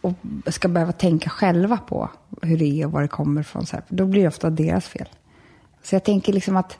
[0.00, 0.12] och
[0.46, 2.10] ska behöva tänka själva på
[2.42, 3.66] hur det är och var det kommer ifrån.
[3.66, 3.84] Så här.
[3.88, 5.08] Då blir det ofta deras fel.
[5.82, 6.78] Så jag tänker liksom att,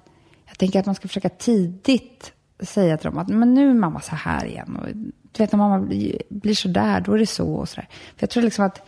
[0.58, 4.14] tänker att man ska försöka tidigt säga till dem att men nu är mamma så
[4.14, 4.76] här igen.
[4.76, 4.86] Och,
[5.32, 7.88] du vet när mamma blir, blir så där, då är det så och så där.
[7.90, 8.82] För jag tror liksom att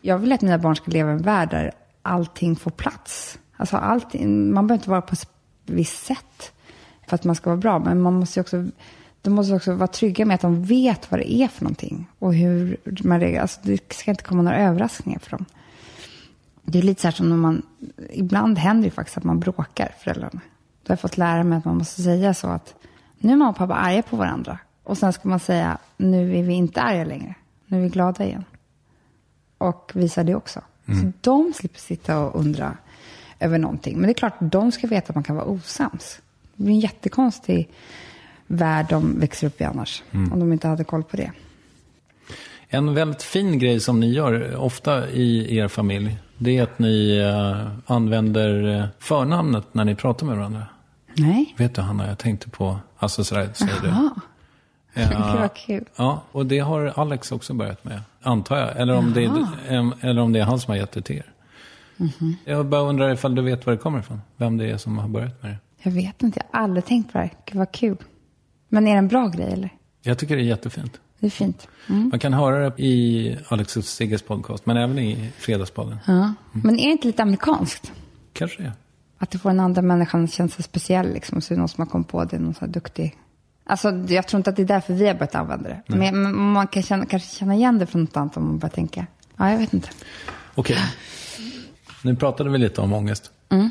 [0.00, 1.72] jag vill att mina barn ska leva i en värld där
[2.02, 3.38] allting får plats.
[3.56, 5.28] Alltså allting, man behöver inte vara på ett
[5.66, 6.52] visst sätt
[7.06, 7.78] för att man ska vara bra.
[7.78, 8.66] Men man måste ju också,
[9.22, 12.06] de måste också vara trygga med att de vet vad det är för någonting.
[12.18, 13.42] Och hur man reagerar.
[13.42, 15.44] Alltså det ska inte komma några överraskningar för dem.
[16.62, 17.62] Det är lite så här som när man,
[18.10, 20.40] ibland händer det faktiskt att man bråkar, föräldrarna.
[20.92, 22.74] Har jag fått lära mig att man måste säga så att
[23.18, 24.58] nu är mamma och pappa arga på varandra.
[24.82, 27.34] Och sen ska man säga, nu är vi inte arga längre.
[27.66, 28.44] Nu är vi glada igen.
[29.58, 30.60] Och visa det också.
[30.86, 32.76] Så de slipper sitta och undra
[33.40, 33.96] över någonting.
[33.96, 36.20] Men det är klart, de ska veta att man kan vara osams.
[36.54, 37.70] Det blir en jättekonstig
[38.46, 40.02] värld de växer upp i annars.
[40.32, 41.32] Om de inte hade koll på det.
[42.68, 47.18] En väldigt fin grej som ni gör ofta i er familj, det är att ni
[47.18, 50.66] eh, använder eh, förnamnet när ni pratar med varandra.
[51.16, 51.54] Nej.
[51.58, 53.88] Vet du Hanna, jag tänkte på, alltså sådär säger du.
[53.88, 54.14] Ja.
[55.40, 55.84] Vad kul.
[55.96, 58.76] Ja, och det har Alex också börjat med, antar jag.
[58.76, 61.32] Eller om, det är, eller om det är han som har gett det till er.
[61.96, 62.36] Mhm.
[62.44, 64.20] Jag bara undrar ifall du vet var det kommer ifrån.
[64.36, 65.58] Vem det är som har börjat med det.
[65.82, 67.30] Jag vet inte, jag har aldrig tänkt på det här.
[67.46, 67.96] Gud vad kul.
[68.68, 69.70] Men är det en bra grej eller?
[70.02, 71.00] Jag tycker det är jättefint.
[71.18, 71.68] Det är fint.
[71.88, 72.08] Mm.
[72.08, 75.98] Man kan höra det i Alex och Sigges podcast, men även i Fredagspodden.
[76.06, 76.32] Ja.
[76.52, 77.92] Men är det inte lite amerikanskt?
[78.32, 78.72] Kanske det.
[79.22, 81.40] Att du får den andra människan att känna sig speciell liksom.
[81.40, 83.16] Så är det någon som har kommit på det, någon så här duktig.
[83.64, 85.82] Alltså jag tror inte att det är därför vi har börjat använda det.
[85.86, 88.72] Men, men man kan känna, kanske känna igen det från något annat om man börjar
[88.72, 89.06] tänka.
[89.36, 89.88] Ja, jag vet inte.
[90.54, 90.78] Okej.
[92.02, 93.30] Nu pratade vi lite om ångest.
[93.48, 93.70] Mm.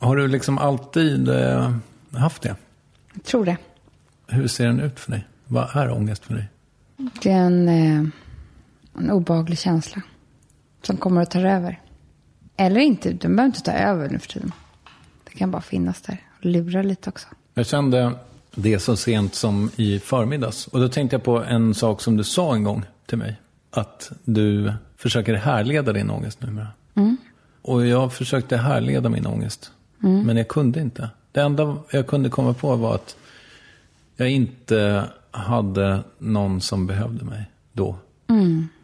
[0.00, 1.72] Har du liksom alltid eh,
[2.12, 2.56] haft det?
[3.14, 3.56] Jag tror det.
[4.26, 5.26] Hur ser den ut för dig?
[5.46, 6.48] Vad är ångest för dig?
[7.22, 8.04] Det är en, eh,
[8.98, 10.02] en obehaglig känsla.
[10.82, 11.81] Som kommer att ta över.
[12.56, 14.52] Eller inte, den behöver inte ta över nu för tiden.
[15.24, 17.28] Det kan bara finnas där och lura lite också.
[17.54, 18.12] Jag kände
[18.54, 20.66] det så sent som i förmiddags.
[20.66, 23.40] Och då tänkte jag på en sak som du sa en gång till mig.
[23.70, 26.68] Att du försöker härleda din ångest numera.
[27.62, 29.72] Och jag försökte härleda min ångest.
[29.98, 31.10] Men jag kunde inte.
[31.32, 33.16] Det enda jag kunde komma på var att
[34.16, 37.96] jag inte hade någon som behövde mig då.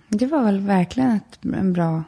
[0.09, 2.05] Det var väl verkligen ett, en bra...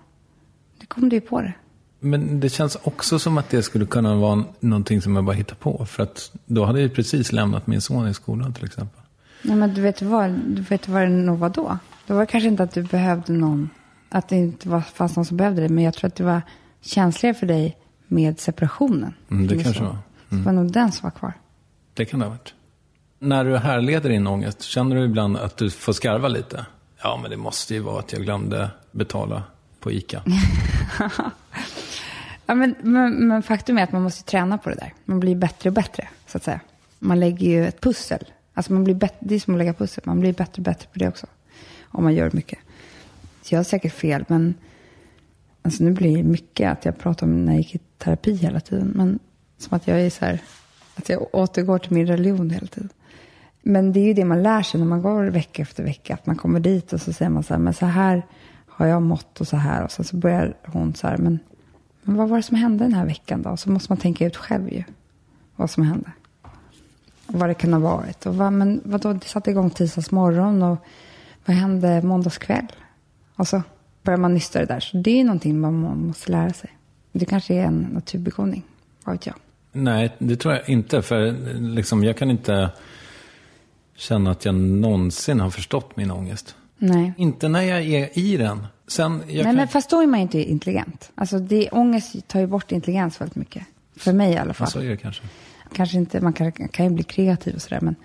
[0.91, 1.53] Det kom du ju på det.
[2.01, 5.57] Men det känns också som att det skulle kunna vara någonting som jag bara hittar
[5.57, 5.87] på.
[5.87, 9.01] För att då hade jag precis lämnat min son i skolan till exempel.
[9.43, 11.79] Nej, men du vet vad, du vet vad det nog var då?
[12.07, 13.71] Det var kanske inte att du behövde någon,
[14.09, 16.43] att det inte var, fanns någon som behövde dig, men jag tror att det var
[16.81, 17.77] känsligare för dig
[18.09, 19.15] med separationen.
[19.31, 19.85] Mm, det kanske så.
[19.85, 19.99] var.
[20.29, 21.33] Så Det var nog den som var kvar.
[21.95, 22.55] Det kan det ha varit.
[23.19, 26.67] När du härleder din ångest, känner du ibland att du får skarva lite?
[27.03, 29.43] Ja, men det måste ju vara att jag glömde betala
[29.81, 30.23] på ICA.
[32.51, 34.93] Ja, men, men, men faktum är att man måste träna på det där.
[35.05, 36.61] Man blir bättre och bättre, så att säga.
[36.99, 38.25] Man lägger ju ett pussel.
[38.55, 40.03] Alltså man blir bättre, det är som att lägga pussel.
[40.07, 41.27] Man blir bättre och bättre på det också.
[41.83, 42.59] Om man gör mycket.
[43.43, 44.55] Så jag har säkert fel, men
[45.63, 48.61] alltså nu blir det mycket att jag pratar om när jag gick i terapi hela
[48.61, 48.93] tiden.
[48.95, 49.19] Men
[49.59, 50.39] som att jag är så här,
[50.95, 52.91] att jag återgår till min religion hela tiden.
[53.63, 56.15] Men det är ju det man lär sig när man går vecka efter vecka.
[56.15, 58.23] Att man kommer dit och så säger man så här, men så här
[58.81, 59.85] har jag mått och så här.
[59.85, 61.39] Och sen så börjar hon så här, men,
[62.03, 63.57] men vad var det som hände den här veckan då?
[63.57, 64.85] Så måste man tänka ut själv ju,
[65.57, 66.13] vad som hände.
[67.27, 68.27] Och vad det kan ha varit.
[68.27, 70.79] Och vad, men vadå, det satte igång tisdags morgon och
[71.45, 72.73] vad hände måndagskväll?
[73.37, 73.63] Och så
[74.03, 74.81] börjar man nysta det där.
[74.81, 75.75] Så det är någonting man
[76.07, 76.71] måste lära sig.
[77.13, 78.63] Det kanske är en naturbegåvning,
[79.05, 79.35] vad vet jag.
[79.73, 81.03] Nej, det tror jag inte.
[81.03, 82.71] För liksom, jag kan inte
[83.95, 86.57] känna att jag någonsin har förstått min ångest.
[86.83, 87.13] Nej.
[87.17, 88.67] Inte när jag är i den.
[88.87, 89.57] Sen, jag Nej, kan...
[89.57, 91.11] men fast då är man ju inte intelligent.
[91.15, 93.63] Alltså, det, ångest tar ju bort intelligens väldigt mycket.
[93.97, 94.67] För mig i alla fall.
[94.67, 95.23] Ja, så är det kanske.
[95.73, 97.97] Kanske inte, man kan, kan ju bli kreativ och sådär, men,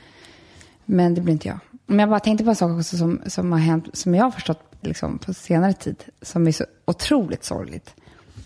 [0.85, 1.59] men det blir inte jag.
[1.85, 4.31] Men jag bara tänkte på en sak också som, som har hänt, som jag har
[4.31, 7.93] förstått liksom, på senare tid, som är så otroligt sorgligt.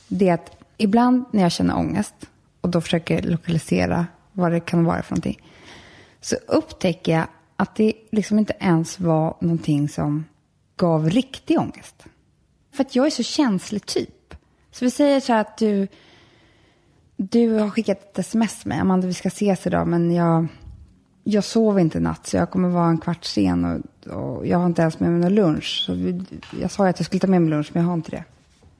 [0.08, 2.16] Det är att ibland när jag känner ångest
[2.62, 5.42] och då försöker lokalisera vad det kan vara för någonting,
[6.22, 7.28] så upptäcker jag
[7.60, 10.26] att det liksom inte ens var någonting som
[10.76, 12.05] gav riktig ångest.
[12.72, 14.36] För att jag är så känslig typ.
[14.72, 15.88] Så vi säger så här att du,
[17.18, 20.47] du har skickat ett sms med Amanda, vi ska ses idag, men jag,
[21.24, 24.57] jag sov inte i natt, så jag kommer vara en kvart sen och, och jag
[24.57, 25.84] har inte ens med mig någon lunch.
[25.86, 26.22] Så vi,
[26.62, 28.24] jag sa ju att jag skulle ta med mig lunch, men jag har inte det.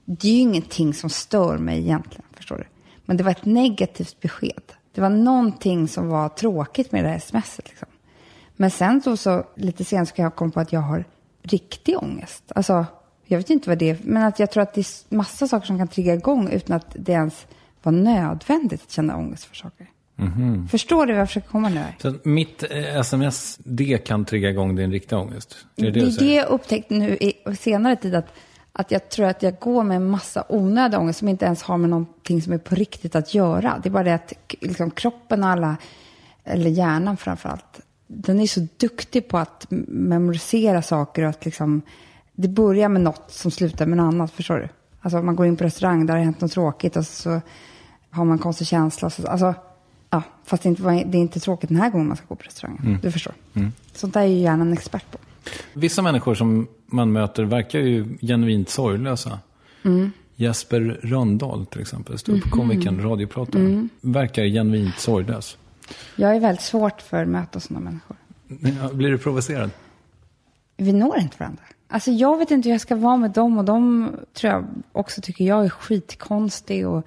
[0.04, 2.64] Det är ju ingenting som stör mig egentligen, förstår du.
[3.04, 4.72] Men det var ett negativt besked.
[4.94, 7.68] Det var någonting som var tråkigt med det här smset.
[7.68, 7.88] Liksom.
[8.60, 11.04] Men sen så, så lite senare ska jag komma på att jag har
[11.42, 12.52] riktig ångest.
[12.54, 12.86] Alltså,
[13.24, 15.66] jag vet inte vad det är, men att jag tror att det är massa saker
[15.66, 17.46] som kan trigga igång utan att det ens
[17.82, 19.86] var nödvändigt att känna ångest för saker.
[20.70, 21.84] Förstår du vad jag försöker komma nu?
[21.98, 25.56] Så mitt eh, sms, det kan trigga igång din riktiga ångest?
[25.74, 28.28] Det är det, Det det jag upptäckt nu i senare tid att,
[28.72, 31.78] att jag tror att jag går med en massa onödig ångest som inte ens har
[31.78, 33.80] med någonting som är på riktigt att göra.
[33.82, 35.76] Det är bara det att liksom, kroppen och alla,
[36.44, 37.80] eller hjärnan framför allt,
[38.12, 41.82] den är så duktig på att memorisera saker och att liksom,
[42.32, 44.68] det börjar med något som slutar med något annat, förstår du?
[45.00, 47.40] Alltså man går in på restaurang, där har hänt något tråkigt och så
[48.10, 49.10] har man en konstig känsla.
[49.10, 49.54] Så, alltså,
[50.10, 52.34] ja, fast det är, inte, det är inte tråkigt den här gången man ska gå
[52.34, 52.98] på restaurangen.
[53.02, 53.34] Du förstår.
[53.92, 55.18] Sånt där är ju hjärnan expert på.
[55.74, 59.38] Vissa människor som man möter verkar ju genuint sorglösa.
[60.36, 65.56] Jesper Röndahl till exempel, ståuppkomikern, radioprataren, verkar genuint sorglös.
[66.16, 68.16] Jag är väldigt svårt för att möta sådana människor.
[68.82, 69.70] Ja, Blir du provocerad?
[70.76, 71.62] Vi når inte varandra.
[71.88, 75.20] Alltså jag vet inte hur jag ska vara med dem och de tror jag också
[75.20, 76.88] tycker jag är skitkonstig.
[76.88, 77.06] Och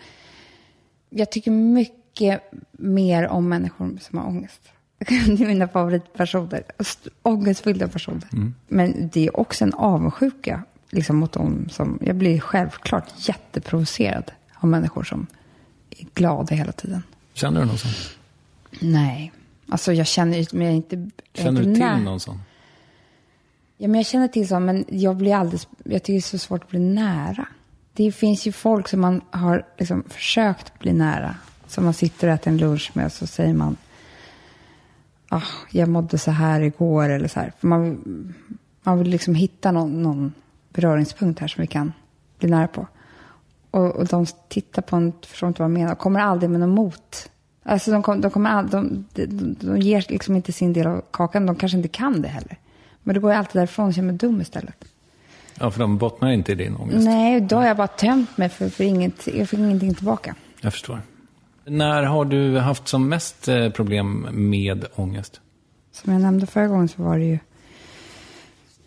[1.09, 4.61] jag tycker mycket mer om människor som har ångest.
[5.07, 6.63] Det är mina favoritpersoner.
[6.79, 8.27] St- Ångestfyllda personer.
[8.67, 11.99] Men det är också en avundsjuka liksom, mot dem som...
[12.01, 15.27] Jag blir självklart jätteprovocerad av människor som
[15.89, 17.03] är glada hela tiden.
[17.33, 17.91] Känner du någon sån?
[18.79, 19.31] Nej.
[19.69, 20.95] Alltså jag känner men jag är inte...
[20.95, 22.39] jag är Känner du inte till nä- någon sån?
[23.77, 26.37] Ja, men jag känner till så, men jag blir alldeles, jag tycker det är så
[26.37, 27.47] svårt att bli nära.
[27.93, 31.35] Det finns ju folk som man har liksom försökt bli nära.
[31.67, 33.77] Som man sitter och äter en lunch med och så säger man,
[35.29, 37.53] ah, jag mådde så här igår eller så här.
[37.59, 38.03] För man,
[38.83, 40.33] man vill liksom hitta någon, någon
[40.69, 41.93] beröringspunkt här som vi kan
[42.39, 42.87] bli nära på.
[43.71, 46.69] Och, och de tittar på en, förstår inte vad jag menar, kommer aldrig med något
[46.69, 47.29] mot.
[47.63, 49.25] Alltså de, kom, de, kommer all, de, de,
[49.59, 52.57] de, ger liksom inte sin del av kakan, de kanske inte kan det heller.
[53.03, 54.85] Men då går jag alltid därifrån och känner mig dum istället.
[55.59, 57.05] Ja, för de bottnar inte i din ångest.
[57.05, 60.35] Nej, då har jag bara tömt mig för, för inget, jag fick ingenting tillbaka.
[60.61, 61.01] Jag förstår.
[61.65, 65.41] När har du haft som mest eh, problem med ångest?
[65.91, 67.39] Som jag nämnde förra gången så var det ju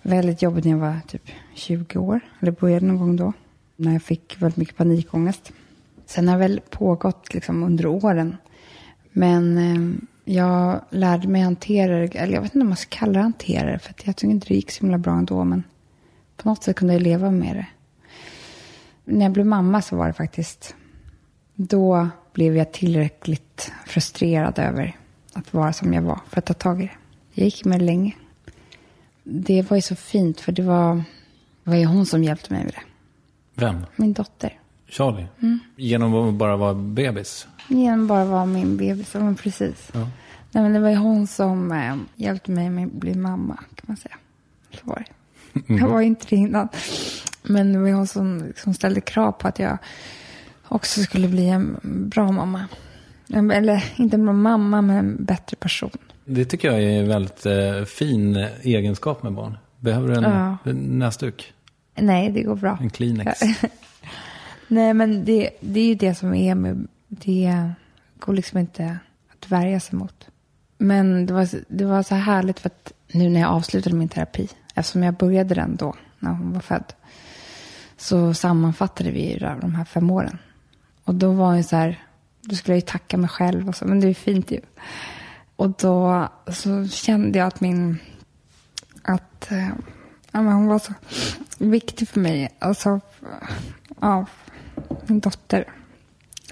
[0.03, 2.21] väldigt jobbigt när jag var typ 20 år.
[2.41, 3.33] Eller började någon gång då.
[3.77, 5.53] När jag fick väldigt mycket panikångest.
[6.07, 8.37] Sen har det väl pågått liksom under åren.
[9.19, 12.15] Men eh, jag lärde mig hantera det.
[12.15, 13.79] Eller jag vet inte om man ska kalla det hantera det.
[13.79, 15.45] För att jag tycker inte det gick så himla bra ändå.
[15.45, 15.63] Men
[16.37, 17.67] på något sätt kunde jag leva med det.
[19.05, 20.75] När jag blev mamma så var det faktiskt.
[21.55, 24.97] Då blev jag tillräckligt frustrerad över
[25.33, 26.93] att vara som jag var för att ta tag i det.
[27.33, 28.15] Jag gick med det länge.
[29.23, 30.95] Det var ju så fint för det var,
[31.65, 32.83] det var ju hon som hjälpte mig med det.
[33.55, 33.87] Vem?
[33.97, 34.61] Min dotter.
[34.89, 35.27] Charlie?
[35.43, 35.59] Mm.
[35.77, 37.47] Genom att bara vara bebis?
[37.69, 39.15] Genom bara vara min bebis.
[39.15, 39.91] Men precis.
[39.95, 40.01] Ja.
[40.53, 43.85] Nej, men det var ju hon som eh, hjälpte mig med att bli mamma, kan
[43.87, 44.17] man säga.
[44.71, 45.75] Så var det.
[45.75, 46.69] Jag var ju inte det innan.
[47.43, 49.79] Men det var ju hon som, som ställde krav på att jag
[50.69, 51.77] också skulle bli en
[52.15, 52.65] bra mamma.
[53.53, 55.91] Eller inte en bra mamma, men en bättre person.
[56.25, 59.59] Det tycker jag är en väldigt eh, fin egenskap med barn.
[59.81, 60.57] Behöver du en Ja.
[60.65, 61.53] en näsduk?
[61.95, 62.79] Nej, det går bra.
[62.81, 63.41] En Kleenex?
[64.69, 66.89] Nej, men det, det är ju det som är med...
[67.09, 67.71] Det
[68.19, 68.99] går liksom inte
[69.33, 70.29] att värja sig mot.
[70.79, 74.49] Men det var, det var så härligt för att nu när jag avslutade min terapi,
[74.75, 76.93] eftersom jag började den då, när hon var född,
[77.97, 80.39] så sammanfattade vi ju de här fem åren.
[81.05, 82.05] Och då var ju så här,
[82.41, 84.61] då skulle jag ju tacka mig själv och så, men det är fint ju.
[85.57, 87.99] Och då så kände jag att min,
[89.03, 89.69] att eh,
[90.31, 90.93] ja, men hon var så
[91.59, 92.57] viktig för mig.
[92.59, 93.01] Alltså,
[94.01, 94.27] ja,
[95.09, 95.65] min dotter.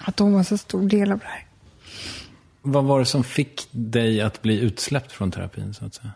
[0.01, 1.47] Att hon var så stor del av det här.
[2.63, 6.11] Vad var det som fick dig att bli utsläppt från terapin så att säga?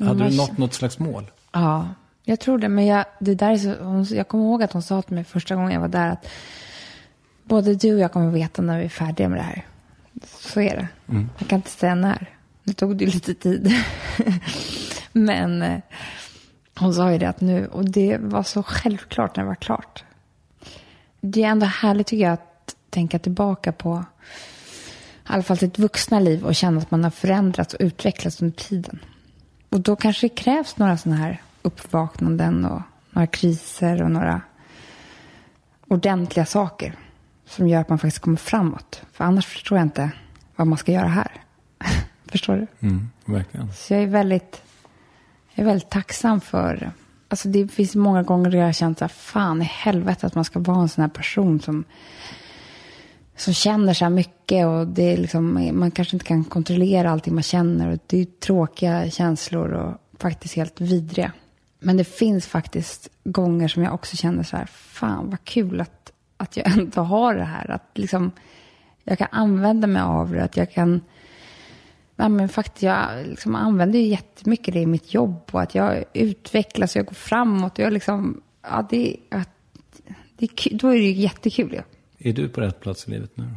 [0.00, 1.30] Mm, Hade du jag- nått något slags mål?
[1.52, 1.88] Ja,
[2.24, 2.68] jag tror det.
[2.68, 5.24] Men jag, det där är så, hon, jag kommer ihåg att hon sa till mig
[5.24, 6.26] första gången jag var där att
[7.44, 9.64] både du och jag kommer veta när vi är färdiga med det här.
[10.26, 10.88] Så är det.
[11.38, 12.30] Jag kan inte säga när.
[12.62, 13.72] Nu tog det lite tid.
[15.12, 15.78] Men eh,
[16.78, 20.04] hon sa ju det att nu, och det var så självklart när det var klart.
[21.26, 24.04] Det är ändå härligt tycker jag att tänka tillbaka på
[25.12, 28.56] i alla fall sitt vuxna liv och känna att man har förändrats och utvecklats under
[28.56, 28.98] tiden.
[29.68, 34.40] Och då kanske det krävs några sådana här uppvaknanden och några kriser och några
[35.88, 36.94] ordentliga saker
[37.46, 39.02] som gör att man faktiskt kommer framåt.
[39.12, 40.10] För annars förstår jag inte
[40.56, 41.32] vad man ska göra här.
[42.26, 42.86] förstår du?
[42.86, 43.72] Mm, verkligen.
[43.72, 44.62] Så jag är väldigt,
[45.54, 46.92] jag är väldigt tacksam för...
[47.28, 50.34] Alltså det finns många gånger där jag har känt så här, fan i helvete att
[50.34, 51.84] man ska vara en sån här person som,
[53.36, 54.66] som känner så här mycket.
[54.66, 57.92] Och det är liksom, man kanske inte kan kontrollera allting man känner.
[57.92, 61.32] Och det är tråkiga känslor och faktiskt helt vidriga.
[61.80, 66.12] Men det finns faktiskt gånger som jag också känner så här, fan vad kul att,
[66.36, 67.70] att jag ändå har det här.
[67.70, 68.30] Att liksom,
[69.04, 71.00] jag kan använda mig av det, att jag kan...
[72.16, 76.04] Ja, men faktiskt, jag liksom använder ju jättemycket det i mitt jobb och att jag
[76.12, 77.78] utvecklas och jag går framåt.
[77.78, 79.48] Och jag liksom, ja, det, att,
[80.36, 81.74] det då är det ju jättekul.
[81.74, 81.82] Ja.
[82.18, 83.56] Är du på rätt plats i livet nu då?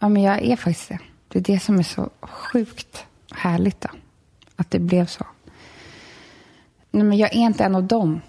[0.00, 0.98] ja, men jag är faktiskt det.
[1.28, 3.88] Det är det som är så sjukt härligt då.
[4.56, 5.26] Att det blev så.
[6.90, 8.20] Nej, men jag är inte en av dem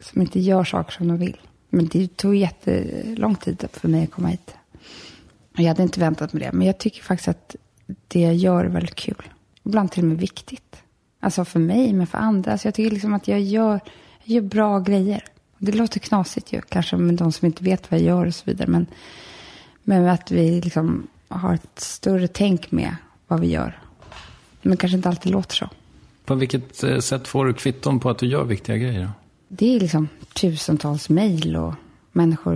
[0.00, 1.40] som inte gör saker som de vill.
[1.68, 4.54] Men det tog jättelång tid för mig att komma hit.
[5.52, 6.52] Och Jag hade inte väntat mig det.
[6.52, 7.56] Men jag tycker faktiskt att
[7.86, 9.22] det jag gör är väldigt kul.
[9.62, 10.76] Ibland till och med viktigt.
[11.20, 12.52] Alltså för mig, men för andra.
[12.52, 13.80] Alltså jag tycker liksom att jag gör,
[14.24, 15.24] jag gör bra grejer.
[15.58, 18.42] Det låter knasigt ju, kanske med de som inte vet vad jag gör och så
[18.44, 18.68] vidare.
[18.68, 18.86] Men,
[19.82, 23.78] men att vi liksom har ett större tänk med vad vi gör.
[24.62, 25.68] Men kanske inte alltid låter så.
[26.24, 29.10] På vilket eh, sätt får du kvitton på att du gör viktiga grejer?
[29.48, 31.74] Det är liksom tusentals mejl och
[32.12, 32.54] människor.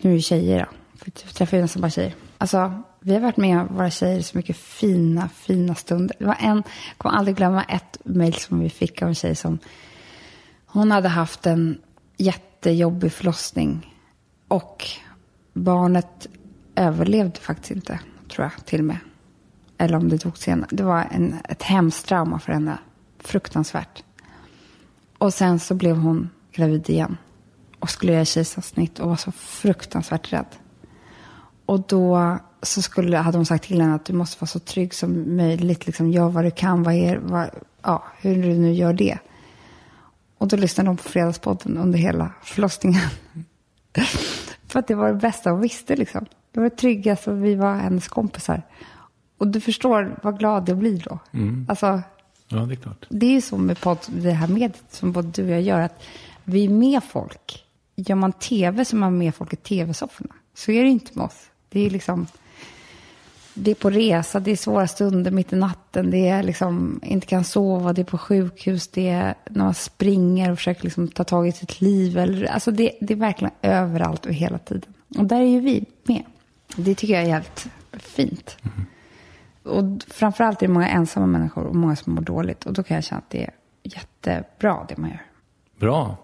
[0.00, 0.66] Nu är det tjejer då.
[0.98, 2.14] För jag träffar ju nästan bara tjejer.
[2.44, 6.16] Alltså, vi har varit med våra tjejer i så mycket fina, fina stunder.
[6.18, 6.56] Det var en,
[6.88, 9.58] jag kommer aldrig glömma ett mejl som vi fick av en tjej som...
[10.66, 11.78] Hon hade haft en
[12.16, 13.94] jättejobbig förlossning.
[14.48, 14.88] Och
[15.52, 16.26] barnet
[16.74, 18.98] överlevde faktiskt inte, tror jag, till och med.
[19.78, 20.68] Eller om det tog senare.
[20.72, 22.78] Det var en, ett hemskt trauma för henne.
[23.18, 24.04] Fruktansvärt.
[25.18, 27.16] Och sen så blev hon gravid igen.
[27.78, 30.46] Och skulle göra kejsarsnitt och var så fruktansvärt rädd.
[31.66, 34.94] Och då så skulle, hade hon sagt till henne att du måste vara så trygg
[34.94, 35.86] som möjligt.
[35.86, 37.50] Liksom, gör vad du kan, vad är, vad,
[37.82, 39.18] ja, hur du nu gör det.
[40.38, 43.00] Och då lyssnade hon på Fredagspodden under hela förlossningen.
[44.68, 45.96] För att det var det bästa hon visste.
[45.96, 46.26] Liksom.
[46.52, 48.62] Det var det tryggaste och vi var hennes kompisar.
[49.38, 51.18] Och du förstår vad glad jag blir då.
[51.68, 52.02] Alltså,
[52.48, 53.06] Ja, det är klart.
[53.08, 55.80] det är ju så med podd, det här mediet som både du och jag gör,
[55.80, 56.02] att
[56.44, 57.64] vi är med folk.
[57.96, 60.34] Gör man tv så är man med folk i tv-sofforna.
[60.54, 61.50] Så är det inte med oss.
[61.74, 62.26] Det är liksom,
[63.54, 67.26] det är på resa, det är svåra stunder mitt i natten, det är liksom, inte
[67.26, 71.24] kan sova, det är på sjukhus, det är när man springer och försöker liksom ta
[71.24, 72.18] tag i sitt liv.
[72.18, 74.94] Eller, alltså det, det är verkligen överallt och hela tiden.
[75.18, 76.22] Och där är ju vi med.
[76.76, 78.56] Det tycker jag är helt fint.
[79.62, 82.66] Och framförallt är det många ensamma människor och många som mår dåligt.
[82.66, 83.50] Och då kan jag känna att det är
[83.82, 85.22] jättebra det man gör.
[85.78, 86.23] Bra.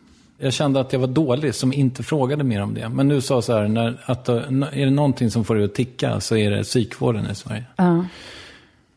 [0.43, 2.89] Jag kände att jag var dålig som inte frågade mer om det.
[2.89, 5.75] Men nu sa så här, när, att, eh, är det någonting som får dig att
[5.75, 7.65] ticka så är det psykvården i Sverige.
[7.75, 8.05] Ja.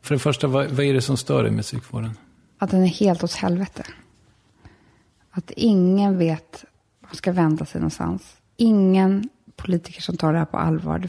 [0.02, 2.10] För det första, vad, vad är det som stör dig med psykvården?
[2.58, 3.82] Att den är helt åt helvete.
[5.30, 6.64] Att ingen vet
[7.00, 8.36] var man ska vända sig någonstans.
[8.56, 11.08] Ingen politiker som tar det här på allvar.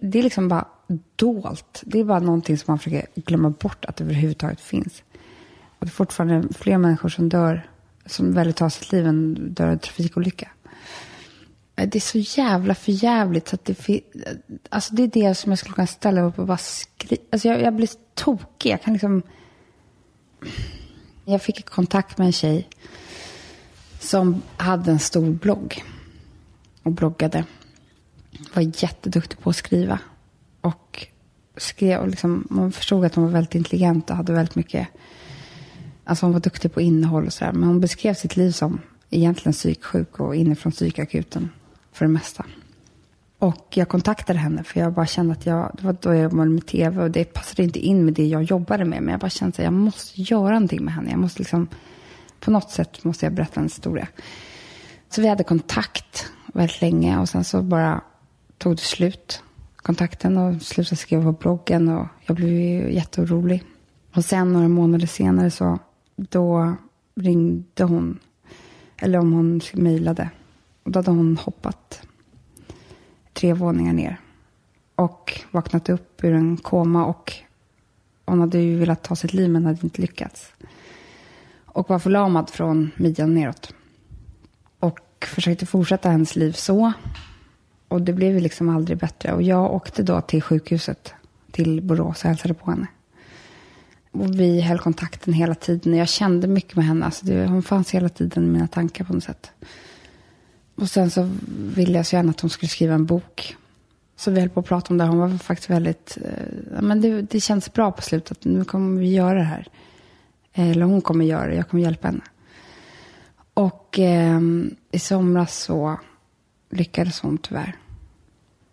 [0.00, 0.68] Det är liksom bara
[1.16, 1.82] dolt.
[1.86, 5.02] Det är bara någonting som man försöker glömma bort att det överhuvudtaget finns.
[5.78, 7.70] Och det är fortfarande fler människor som dör,
[8.06, 10.48] som väljer att ta sitt liv än dör i en trafikolycka.
[11.76, 14.02] Eh, det är så jävla förjävligt så att det eh,
[14.68, 17.22] Alltså det är det som jag skulle kunna ställa mig upp och bara skrika.
[17.32, 18.70] Alltså jag, jag blir tokig.
[18.70, 19.22] Jag kan liksom...
[21.24, 22.68] Jag fick kontakt med en tjej
[24.00, 25.84] som hade en stor blogg
[26.82, 27.44] och bloggade.
[28.54, 29.98] Var jätteduktig på att skriva.
[30.60, 31.06] Och
[31.56, 34.88] skrev och liksom, man förstod att hon var väldigt intelligent och hade väldigt mycket...
[36.10, 37.52] Alltså hon var duktig på innehåll och sådär.
[37.52, 38.80] Men hon beskrev sitt liv som
[39.10, 41.50] egentligen psyksjuk och inifrån psykakuten
[41.92, 42.44] för det mesta.
[43.38, 46.50] Och jag kontaktade henne för jag bara kände att jag, det var då jag jobbade
[46.50, 49.02] med tv och det passade inte in med det jag jobbade med.
[49.02, 51.10] Men jag bara kände att jag måste göra någonting med henne.
[51.10, 51.68] Jag måste liksom,
[52.40, 54.08] på något sätt måste jag berätta en historia.
[55.08, 58.00] Så vi hade kontakt väldigt länge och sen så bara
[58.58, 59.42] tog det slut.
[59.76, 63.64] Kontakten och slutade skriva på bloggen och jag blev ju jätteorolig.
[64.14, 65.78] Och sen några månader senare så
[66.28, 66.76] då
[67.14, 68.18] ringde hon,
[68.96, 70.30] eller om hon mejlade.
[70.82, 72.02] Och då hade hon hoppat
[73.32, 74.20] tre våningar ner.
[74.94, 77.32] Och vaknat upp ur en koma och
[78.24, 80.52] hon hade ju velat ta sitt liv men hade inte lyckats.
[81.64, 83.74] Och var förlamad från midjan neråt.
[84.78, 86.92] Och försökte fortsätta hennes liv så.
[87.88, 89.32] Och det blev ju liksom aldrig bättre.
[89.32, 91.14] Och jag åkte då till sjukhuset
[91.50, 92.86] till Borås och hälsade på henne.
[94.12, 95.94] Och vi höll kontakten hela tiden.
[95.94, 97.06] Jag kände mycket med henne.
[97.06, 99.50] Alltså det, hon fanns hela tiden i mina tankar på något sätt.
[100.74, 103.56] Och sen så ville jag så gärna att hon skulle skriva en bok.
[104.16, 105.04] Så vi höll på att prata om det.
[105.04, 106.18] Hon var faktiskt väldigt...
[106.24, 108.44] Eh, men det, det känns bra på slutet.
[108.44, 109.68] Nu kommer vi göra det här.
[110.52, 111.54] Eh, eller hon kommer göra det.
[111.54, 112.22] Jag kommer hjälpa henne.
[113.54, 114.40] Och eh,
[114.92, 116.00] i somras så
[116.70, 117.76] lyckades hon tyvärr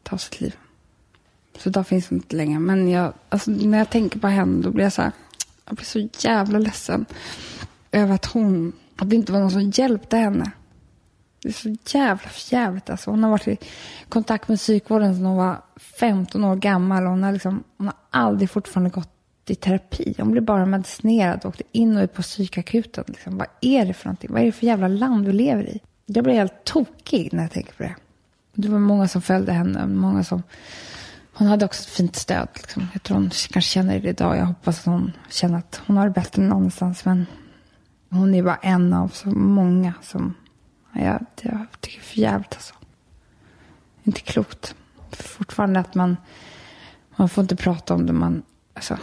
[0.04, 0.56] ta sitt liv.
[1.58, 2.60] Så idag finns hon inte längre.
[2.60, 5.12] Men jag, alltså, när jag tänker på henne då blir jag så här,
[5.68, 7.06] jag blir så jävla ledsen
[7.92, 10.52] över att hon, att det inte var någon som hjälpte henne.
[11.42, 13.12] Det är så jävla förjävligt alltså.
[13.12, 13.58] Hon har varit i
[14.10, 15.62] kontakt med psykvården sedan hon var
[16.00, 17.06] 15 år gammal.
[17.06, 19.10] Hon har, liksom, hon har aldrig fortfarande gått
[19.48, 20.16] i terapi.
[20.18, 23.04] Hon blev bara medicinerad och åkte in och ut på psykakuten.
[23.08, 23.38] Liksom.
[23.38, 24.32] Vad är det för någonting?
[24.34, 25.80] Vad är det för jävla land du lever i?
[26.06, 27.96] Jag blir helt tokig när jag tänker på det.
[28.54, 29.88] Det var många som följde henne.
[29.88, 30.44] Många som...
[31.38, 32.48] Hon hade också ett fint stöd.
[32.56, 32.88] Liksom.
[32.94, 34.38] Jag tror hon kanske känner det idag.
[34.38, 37.06] Jag hoppas att hon känner att hon har det bättre någonstans.
[37.06, 37.26] Men
[38.10, 40.34] hon är bara en av så många som...
[40.94, 42.74] Jag, jag tycker för jävligt alltså.
[44.04, 44.76] Inte klokt.
[45.12, 46.18] Fortfarande att man...
[47.16, 48.14] Man får inte prata om det.
[48.14, 48.44] Man,
[48.74, 48.98] alltså,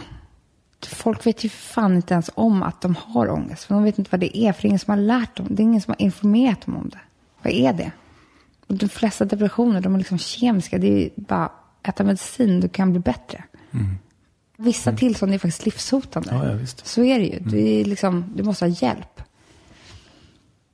[0.87, 3.63] folk vet ju fan inte ens om att de har ångest.
[3.63, 4.53] För de vet inte vad det är.
[4.53, 5.47] För det är ingen som har lärt dem.
[5.49, 6.99] Det är ingen som har informerat dem om det.
[7.41, 7.91] Vad är det?
[8.67, 10.77] Och de flesta depressioner, de är liksom kemiska.
[10.77, 11.51] Det är bara
[11.89, 13.43] äta medicin, du kan bli bättre.
[13.71, 13.95] Mm.
[14.57, 14.97] Vissa mm.
[14.97, 16.29] tillstånd är faktiskt livshotande.
[16.31, 16.65] Ja, ja.
[16.65, 17.39] Så är det ju.
[17.39, 19.21] Det är liksom, du måste ha hjälp.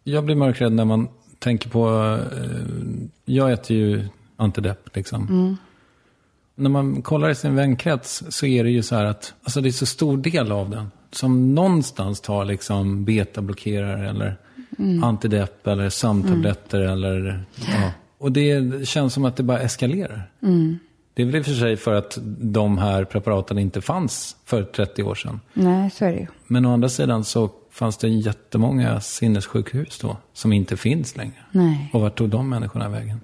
[0.03, 1.07] Jag blir mörkrädd när man
[1.39, 1.89] tänker på...
[2.33, 2.47] Eh,
[3.25, 4.07] jag äter ju
[4.37, 5.27] antidepp liksom.
[5.27, 5.57] Mm
[6.61, 9.69] när man kollar i sin vänkrets så är det ju så här att alltså det
[9.69, 14.37] är så stor del av den som någonstans tar liksom betablockerare eller
[14.79, 15.03] mm.
[15.03, 16.91] antidepp eller sömntabletter mm.
[16.91, 17.91] eller ja.
[18.17, 20.31] Och det känns som att det bara eskalerar.
[20.41, 20.79] Mm.
[21.13, 24.63] Det är väl i och för sig för att de här preparaten inte fanns för
[24.63, 25.39] 30 år sedan.
[25.53, 26.27] Nej, så är det ju.
[26.47, 31.45] Men å andra sidan så fanns det jättemånga sinnessjukhus då som inte finns längre.
[31.51, 31.89] Nej.
[31.93, 33.21] Och vart tog de människorna vägen?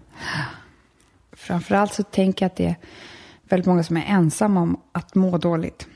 [1.31, 2.76] Framförallt så tänker jag att det
[3.49, 5.88] väldigt många som är ensamma om att må dåligt.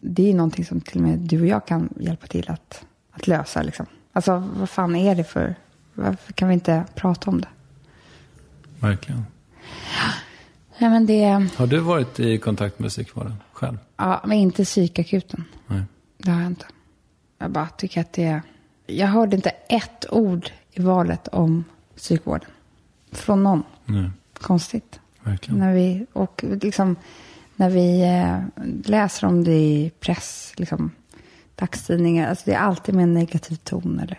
[0.00, 3.26] Det är någonting som till och med du och jag kan hjälpa till att, att
[3.26, 3.62] lösa.
[3.62, 3.86] Liksom.
[4.12, 5.54] Alltså, vad fan är det för...
[5.94, 7.48] Varför kan vi inte prata om det?
[8.80, 9.24] Verkligen.
[9.96, 10.10] Ja,
[10.90, 11.48] men det...
[11.56, 13.78] Har du varit i kontakt med psykvården själv?
[13.96, 15.44] Ja, men inte psykakuten.
[15.66, 15.82] Nej.
[16.18, 16.66] Det har jag inte.
[17.38, 18.42] Jag bara tycker att det.
[18.86, 21.64] Jag hörde inte ett ord i valet om
[21.96, 22.50] psykvården.
[23.12, 23.62] Från någon.
[23.84, 24.10] Nej.
[24.32, 25.00] Konstigt.
[25.20, 25.60] Verkligen.
[25.60, 26.96] När vi, och liksom,
[27.56, 30.90] när vi eh, läser om det i press, liksom,
[31.54, 34.00] dagstidningar, alltså det är alltid med en negativ ton.
[34.00, 34.18] Eller,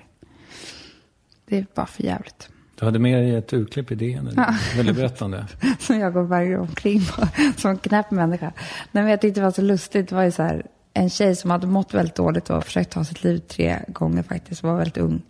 [1.45, 2.49] det är bara för jävligt.
[2.75, 4.29] Du hade med dig ett urklipp i DN.
[4.35, 4.55] Ja.
[4.77, 5.47] Vill du berätta om det?
[5.79, 7.27] som jag går varje omkring på,
[7.57, 8.53] som en knäpp människa.
[8.91, 10.09] Nej, men jag tyckte det var så lustigt.
[10.09, 13.03] Det var ju så här, en tjej som hade mått väldigt dåligt och försökt ta
[13.03, 14.63] sitt liv tre gånger faktiskt.
[14.63, 15.21] Var väldigt ung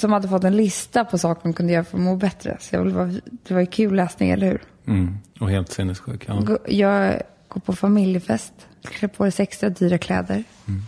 [0.00, 2.56] som hade fått en lista på saker hon kunde göra för att må bättre.
[2.60, 4.62] Så jag var, det var ju kul läsning, eller hur?
[4.86, 5.18] Mm.
[5.40, 6.24] Och helt sinnessjuk.
[6.28, 6.58] Ja.
[6.66, 8.52] Jag går på familjefest,
[8.82, 10.44] klär på sig extra dyra kläder.
[10.68, 10.82] Mm.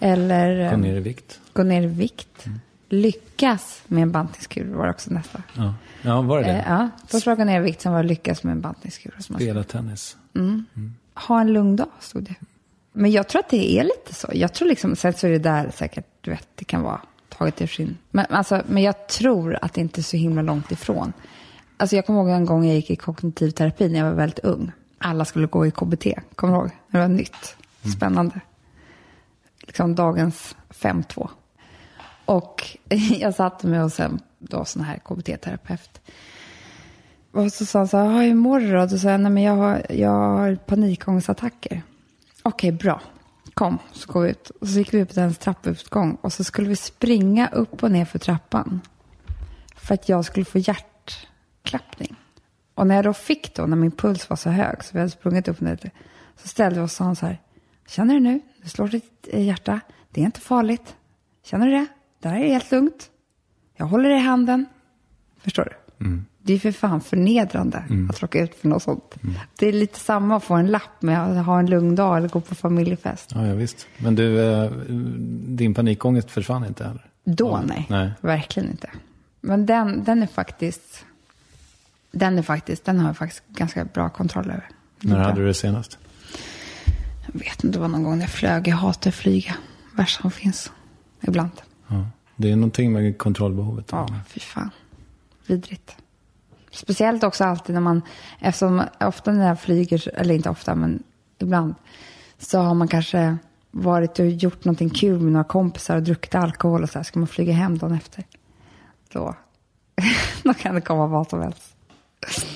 [0.00, 0.70] Eller...
[0.70, 1.40] Gå ner i vikt.
[1.52, 2.46] Gå ner i vikt.
[2.46, 2.60] Mm.
[2.88, 5.42] Lyckas med en bantningskur var också nästa.
[5.56, 6.52] Ja, ja var det det?
[6.52, 8.60] Eh, ja, först var jag gå ner i vikt, sen var det lyckas med en
[8.60, 9.14] bantningskur.
[9.20, 10.16] Spela tennis.
[10.34, 10.64] Mm.
[10.76, 10.94] Mm.
[11.14, 12.34] Ha en lugn dag, stod det.
[12.92, 14.28] Men jag tror att det är lite så.
[14.32, 17.62] Jag tror liksom, sen så är det där säkert, du vet, det kan vara tagit
[17.62, 17.96] ur sin...
[18.10, 21.12] Men, alltså, men jag tror att det inte är så himla långt ifrån.
[21.76, 24.38] Alltså jag kommer ihåg en gång jag gick i kognitiv terapi när jag var väldigt
[24.38, 24.72] ung.
[24.98, 26.70] Alla skulle gå i KBT, kommer du ihåg?
[26.90, 27.96] Det var nytt, mm.
[27.96, 28.40] spännande.
[29.60, 31.28] Liksom dagens 5-2.
[32.24, 32.76] Och
[33.18, 36.00] jag satte mig hos en då, sån här KBT-terapeut.
[37.32, 38.86] Och så sa han så här, hur mår du då?
[38.86, 41.82] Då sa jag, nej men jag har, jag har panikångestattacker.
[42.42, 43.00] Okej, bra
[43.54, 44.50] kom, så går vi ut.
[44.50, 47.90] Och så gick vi upp till hennes trappuppgång och så skulle vi springa upp och
[47.90, 48.80] ner för trappan.
[49.76, 52.16] För att jag skulle få hjärtklappning.
[52.74, 55.10] Och när jag då fick då, när min puls var så hög, så vi hade
[55.10, 55.90] sprungit upp och ner,
[56.36, 57.40] så ställde vi oss och sa så här,
[57.86, 58.40] känner du nu?
[58.62, 59.80] Du slår ditt hjärta.
[60.10, 60.96] Det är inte farligt.
[61.42, 61.86] Känner du det?
[62.24, 63.10] Det här är helt lugnt.
[63.76, 64.66] Jag håller i handen.
[65.40, 66.04] Förstår du?
[66.04, 66.24] Mm.
[66.42, 68.10] Det är för fan förnedrande mm.
[68.10, 69.14] att råka ut för något sånt.
[69.22, 69.34] Mm.
[69.58, 72.28] Det är lite samma att få en lapp med att ha en lugn dag eller
[72.28, 73.30] gå på familjefest.
[73.34, 73.86] Ja, ja visst.
[73.98, 74.70] Men du, eh,
[75.46, 77.06] din panikångest försvann inte heller?
[77.24, 77.62] Då ja.
[77.66, 77.86] nej.
[77.90, 78.90] nej, verkligen inte.
[79.40, 81.04] Men den, den är faktiskt,
[82.10, 84.68] den är faktiskt, den har jag faktiskt ganska bra kontroll över.
[85.00, 85.98] När hade du det senast?
[87.32, 88.68] Jag vet inte, det var någon gång när jag flög.
[88.68, 89.54] Jag hatar att flyga.
[89.96, 90.72] Värst som finns.
[91.20, 91.50] Ibland.
[91.88, 92.06] Ja.
[92.36, 93.88] Det är någonting med kontrollbehovet.
[93.90, 94.70] Ja, fy fan.
[95.46, 95.96] Vidrigt.
[96.70, 98.02] Speciellt också alltid när man,
[98.40, 101.02] eftersom ofta när jag flyger, eller inte ofta, men
[101.38, 101.74] ibland,
[102.38, 103.36] så har man kanske
[103.70, 107.18] varit och gjort någonting kul med några kompisar och druckit alkohol och så här, ska
[107.18, 108.24] man flyga hem dagen efter.
[109.12, 109.34] Då,
[110.42, 111.76] då kan det komma vad som helst.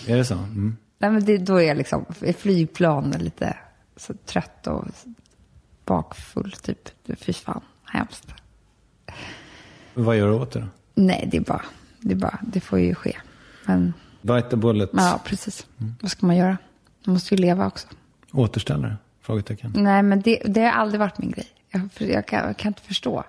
[0.06, 0.34] Är det så?
[0.34, 0.76] Mm.
[0.98, 3.56] Nej, men det, då är jag liksom i flygplan och lite
[3.96, 4.84] så trött och
[5.84, 6.88] bakfull typ.
[7.18, 8.34] Fy fan, hemskt.
[9.94, 10.66] Vad gör du åt det då?
[10.94, 11.64] Nej, det är bara,
[12.00, 13.16] det är bara, det får ju ske.
[13.66, 14.90] Men, Bite the bullet.
[14.92, 15.66] ja, precis.
[16.00, 16.58] Vad ska man göra?
[17.04, 17.88] Man måste ju leva också.
[18.32, 18.96] Återställare?
[19.22, 19.72] Frågetecken.
[19.76, 21.46] Nej, men det, det har aldrig varit min grej.
[21.70, 23.24] Jag, jag, kan, jag kan inte förstå.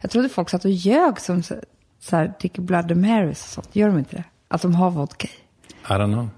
[0.00, 1.54] Jag trodde folk satt och ljög som så,
[2.00, 3.76] så här, dricker Blood and Marys och sånt.
[3.76, 4.24] Gör de inte det?
[4.48, 5.30] Att de har vodka i.
[5.70, 6.28] I don't know.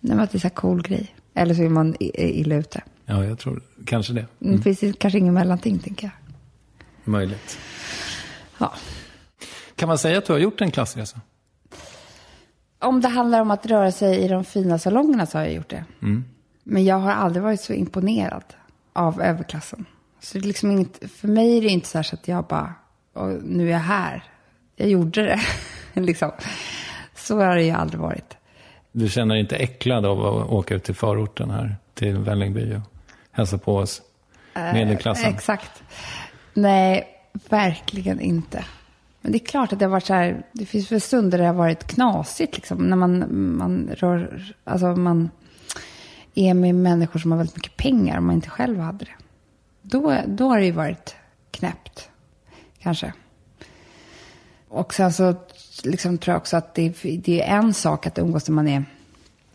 [0.00, 1.14] Nej, men att det är så här cool grej.
[1.34, 2.82] Eller så är man illa ute.
[3.04, 4.26] Ja, jag tror kanske det.
[4.40, 4.62] Mm.
[4.62, 6.12] Finns det kanske ingen mellanting, tänker jag.
[7.04, 7.58] Möjligt.
[8.58, 8.72] Ja.
[9.76, 11.20] Kan man säga att du har gjort en klassresa?
[12.78, 15.70] Om det handlar om att röra sig i de fina salongerna så har jag gjort
[15.70, 15.84] det.
[16.64, 18.44] Men jag har aldrig varit så imponerad
[18.92, 19.84] av överklassen.
[20.20, 22.74] Så det är liksom inget, för mig är det inte så, så att jag bara,
[23.14, 24.24] "Åh, nu är jag här.
[24.76, 25.40] Jag gjorde det.
[26.00, 26.30] liksom.
[27.16, 28.36] Så har det ju aldrig varit.
[28.92, 32.80] Du känner dig inte äcklad av att åka ut till förorten här, till Vällingby och
[33.32, 34.02] hälsa på oss
[34.54, 35.34] medelklassen?
[35.34, 35.82] Exakt.
[36.54, 37.06] Nej,
[37.48, 38.64] verkligen inte.
[39.20, 41.44] Men det är klart att det har varit så här, det finns väl stunder där
[41.44, 42.78] det har varit knasigt liksom.
[42.78, 43.24] När man,
[43.56, 45.30] man rör, alltså man
[46.34, 49.16] är med människor som har väldigt mycket pengar och man inte själv hade det.
[49.82, 51.16] Då, då har det ju varit
[51.50, 52.10] knäppt,
[52.78, 53.12] kanske.
[54.68, 55.34] Och sen så
[55.84, 58.84] liksom tror jag också att det, det är en sak att umgås när man är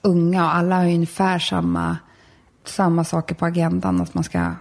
[0.02, 1.98] unga och alla har ju ungefär samma,
[2.66, 4.02] samma saker på agendan.
[4.02, 4.52] Att man ska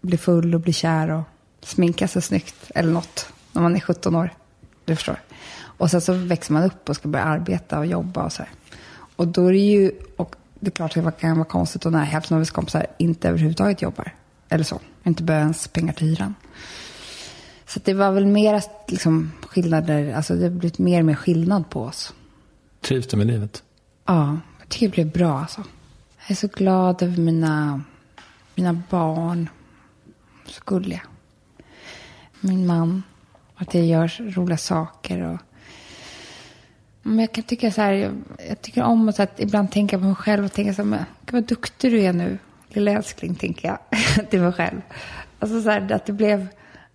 [0.00, 1.22] bli full och bli kär och
[1.62, 4.30] sminka sig snyggt eller något när man är 17 år.
[4.84, 5.20] Du förstår.
[5.60, 8.50] Och sen så växer man upp och ska börja arbeta och jobba och så här.
[9.16, 11.92] Och då är det ju, och det är klart att det kan vara konstigt och
[11.92, 14.14] när hälften av ens kompisar inte överhuvudtaget jobbar.
[14.48, 14.80] Eller så.
[15.04, 16.34] Inte behöver ens pengar till hyran.
[17.66, 21.70] Så det var väl mera liksom, skillnader, alltså det har blivit mer och mer skillnad
[21.70, 22.14] på oss.
[22.80, 23.62] Trivs du med livet?
[24.06, 25.64] Ja, jag tycker det blev bra alltså.
[26.18, 27.82] Jag är så glad över mina,
[28.54, 29.48] mina barn.
[30.46, 31.02] Så gulliga.
[32.40, 33.02] Min man.
[33.54, 35.22] Att jag gör roliga saker.
[35.22, 35.38] Och...
[37.02, 38.12] Men jag kan tycka så här, jag,
[38.48, 40.88] jag tycker om att, så att ibland tänka på mig själv och tänka så här,
[40.88, 42.38] men gud vad duktig du är nu.
[42.68, 43.78] Lilla älskling, tänker jag
[44.30, 44.80] till mig själv.
[45.38, 46.46] Alltså så här, att det blev,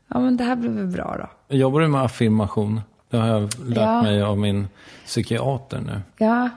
[0.08, 1.16] ja men det här blev väl bra
[1.50, 1.56] då.
[1.56, 2.82] Jobbar du med affirmation?
[3.10, 4.02] Det har jag lärt Ja.
[4.02, 4.68] mig av min
[5.06, 6.02] psykiater nu.
[6.18, 6.50] Ja,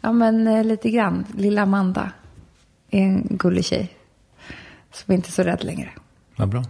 [0.00, 1.26] ja men eh, lite grann.
[1.36, 2.10] Lilla Amanda
[2.90, 3.90] är en gullig tjej.
[4.92, 5.90] Som inte är så rädd längre.
[6.36, 6.64] Vad bra.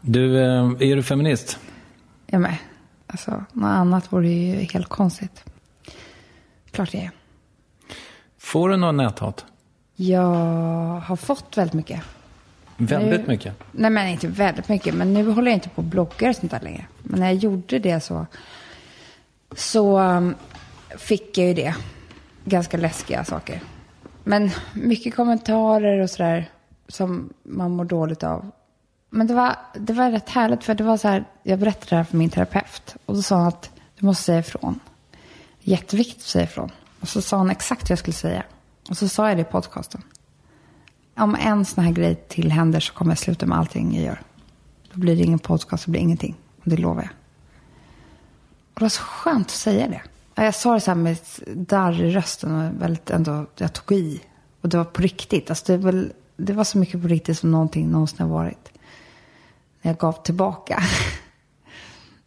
[0.00, 1.58] Du, eh, är du feminist?
[2.26, 2.56] Jag med.
[3.06, 5.44] Alltså, något annat vore ju helt konstigt.
[6.70, 7.10] Klart det är.
[8.38, 9.44] Får du någon näthat?
[9.96, 12.02] Jag har fått väldigt mycket.
[12.76, 13.54] Väldigt Nu- mycket.
[13.72, 14.94] Nej, men inte väldigt mycket.
[14.94, 16.86] Men nu håller jag inte på och bloggar och sånt där längre.
[17.02, 18.26] Men när jag gjorde det så,
[19.56, 20.34] så um,
[20.98, 21.74] fick jag ju det.
[22.44, 23.60] Ganska läskiga saker.
[24.24, 26.50] Men mycket kommentarer och sådär
[26.88, 28.50] som man mår dåligt av.
[29.10, 31.96] Men det var, det var rätt härligt för det var så här, jag berättade det
[31.96, 32.96] här för min terapeut.
[33.06, 34.80] Och då sa han att du måste säga ifrån.
[35.60, 36.70] Jätteviktigt att säga ifrån.
[37.00, 38.42] Och så sa han exakt vad jag skulle säga.
[38.90, 40.02] Och så sa jag det i podcasten.
[41.16, 44.20] Om en sån här grej till händer så kommer jag sluta med allting jag gör.
[44.92, 46.36] Då blir det ingen podcast, det blir ingenting.
[46.64, 47.10] Och det lovar jag.
[48.74, 50.02] Och det var så skönt att säga det.
[50.34, 51.18] Jag sa det så här med
[51.54, 54.20] darr i rösten och väldigt ändå, jag tog i.
[54.60, 55.50] Och det var på riktigt.
[55.50, 58.77] Alltså det, var, det var så mycket på riktigt som någonting någonsin har varit.
[59.82, 60.82] När jag gav tillbaka.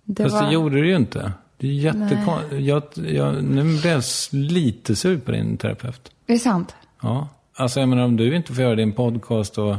[0.03, 0.43] Det Fast var...
[0.43, 1.31] det gjorde du ju inte.
[1.57, 2.61] Det är jättekonstigt.
[2.61, 6.11] Jag, jag, nu blir jag lite sur på din terapeut.
[6.27, 6.75] Är det sant?
[7.01, 7.27] Ja.
[7.55, 9.75] Alltså jag menar om du inte får göra din podcast och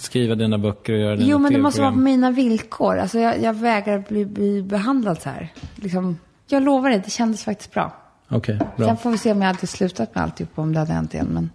[0.00, 2.98] skriva dina böcker och göra dina Jo, men det måste vara på mina villkor.
[2.98, 5.52] Alltså jag, jag vägrar bli, bli behandlad så här.
[5.74, 7.96] Liksom, jag lovar det, det kändes faktiskt bra.
[8.28, 8.86] Okej, bra.
[8.86, 11.28] Sen får vi se om jag hade slutat med alltihop, om det hade hänt igen.
[11.32, 11.50] Men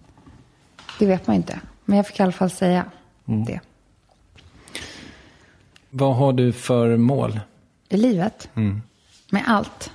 [0.98, 1.60] det vet man inte.
[1.84, 2.84] Men jag fick i alla fall säga
[3.28, 3.44] Mm.
[3.44, 3.60] det.
[5.96, 7.40] Vad har du för mål?
[7.88, 8.48] I livet.
[9.30, 9.92] Med allt.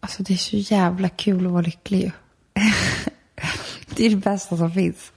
[0.00, 2.10] Alltså det är så jävla kul att vara lycklig ju.
[3.96, 5.12] det är det bästa som finns.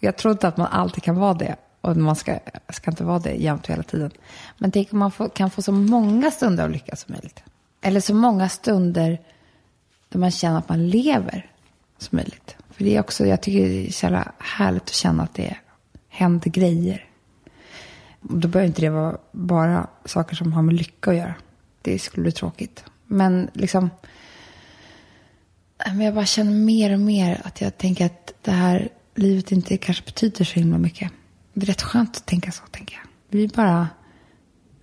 [0.00, 1.56] Jag tror inte att man alltid kan vara det.
[1.80, 2.38] Och man ska,
[2.68, 4.10] ska inte vara det jämt hela tiden.
[4.58, 7.42] Men tänk om man får, kan få så många stunder av lycka som möjligt.
[7.80, 9.20] Eller så många stunder
[10.08, 11.50] där man känner att man lever
[11.98, 12.56] som möjligt.
[12.70, 15.56] För det är också, jag tycker det är så jävla härligt att känna att det
[16.08, 17.05] händer grejer.
[18.28, 21.34] Och Då behöver inte det vara bara saker som har med lycka att göra.
[21.82, 22.84] Det skulle bli tråkigt.
[23.06, 23.90] Men liksom,
[25.86, 29.76] Men jag bara känner mer och mer att jag tänker att det här livet inte
[29.76, 31.12] kanske betyder så himla mycket.
[31.54, 33.02] Det är rätt skönt att tänka så, tänker jag.
[33.28, 33.88] Vi bara...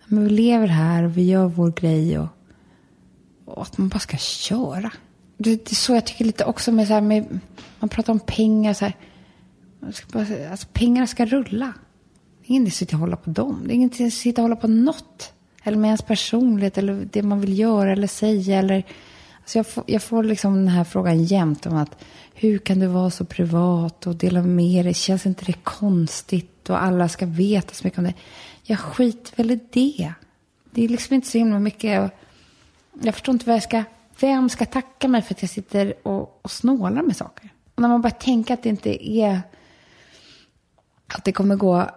[0.05, 2.27] Men vi lever här och vi gör vår grej och,
[3.45, 4.91] och att man bara ska köra.
[5.37, 7.39] Det, det är så jag tycker lite också med så här med...
[7.79, 8.97] Man pratar om pengar så här.
[9.79, 11.73] Man ska bara, alltså pengarna ska rulla.
[12.47, 13.61] Det är inget att sitta och hålla på dem.
[13.65, 15.33] Det är inget att sitta och hålla på något.
[15.63, 18.83] Eller med ens personlighet eller det man vill göra eller säga eller...
[19.39, 22.03] Alltså jag, får, jag får liksom den här frågan jämt om att
[22.33, 24.93] hur kan du vara så privat och dela med dig?
[24.93, 26.69] Känns inte det konstigt?
[26.69, 28.13] Och alla ska veta så mycket om det.
[28.63, 30.13] Jag skiter väl i det.
[30.71, 32.11] Det är liksom inte så himla mycket.
[33.01, 33.83] Jag förstår inte vad jag ska...
[34.19, 37.49] Vem ska tacka mig för att jag sitter och, och snålar med saker?
[37.75, 39.41] Och när man bara tänker att det inte är...
[41.07, 41.89] Att det kommer gå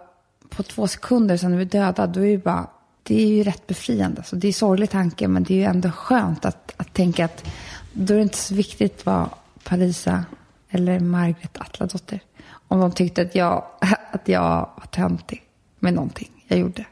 [0.49, 2.07] på två sekunder sen är vi döda.
[2.07, 2.67] Då är det bara...
[3.03, 4.23] Det är ju rätt befriande.
[4.23, 7.25] Så det är en sorglig tanke, men det är ju ändå skönt att, att tänka
[7.25, 7.45] att
[7.93, 9.29] då är det inte så viktigt vad
[9.63, 10.25] Parisa
[10.69, 12.19] eller Margret Atladotter
[12.67, 13.63] om de tyckte att jag,
[14.11, 15.43] att jag var töntig
[15.79, 16.85] med någonting jag gjorde.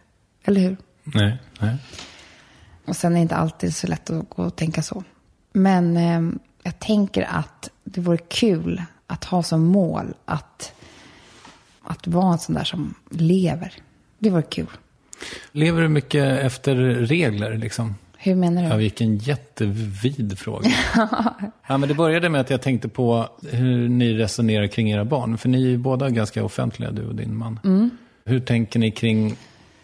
[0.43, 0.77] Eller hur?
[1.03, 1.77] Nej, nej.
[2.85, 5.03] Och sen är det inte alltid så lätt att gå och tänka så.
[5.53, 10.73] Men eh, jag tänker att det vore kul att ha som mål att,
[11.87, 13.73] att vara en sån där som lever.
[14.19, 14.67] Det vore kul.
[15.51, 17.95] Lever du mycket efter regler liksom?
[18.17, 18.67] Hur menar du?
[18.67, 20.69] Ja, vilken jättevid fråga.
[21.67, 25.37] ja, men det började med att jag tänkte på hur ni resonerar kring era barn.
[25.37, 27.59] För ni är ju båda ganska offentliga, du och din man.
[27.63, 27.89] Mm.
[28.25, 29.35] Hur tänker ni kring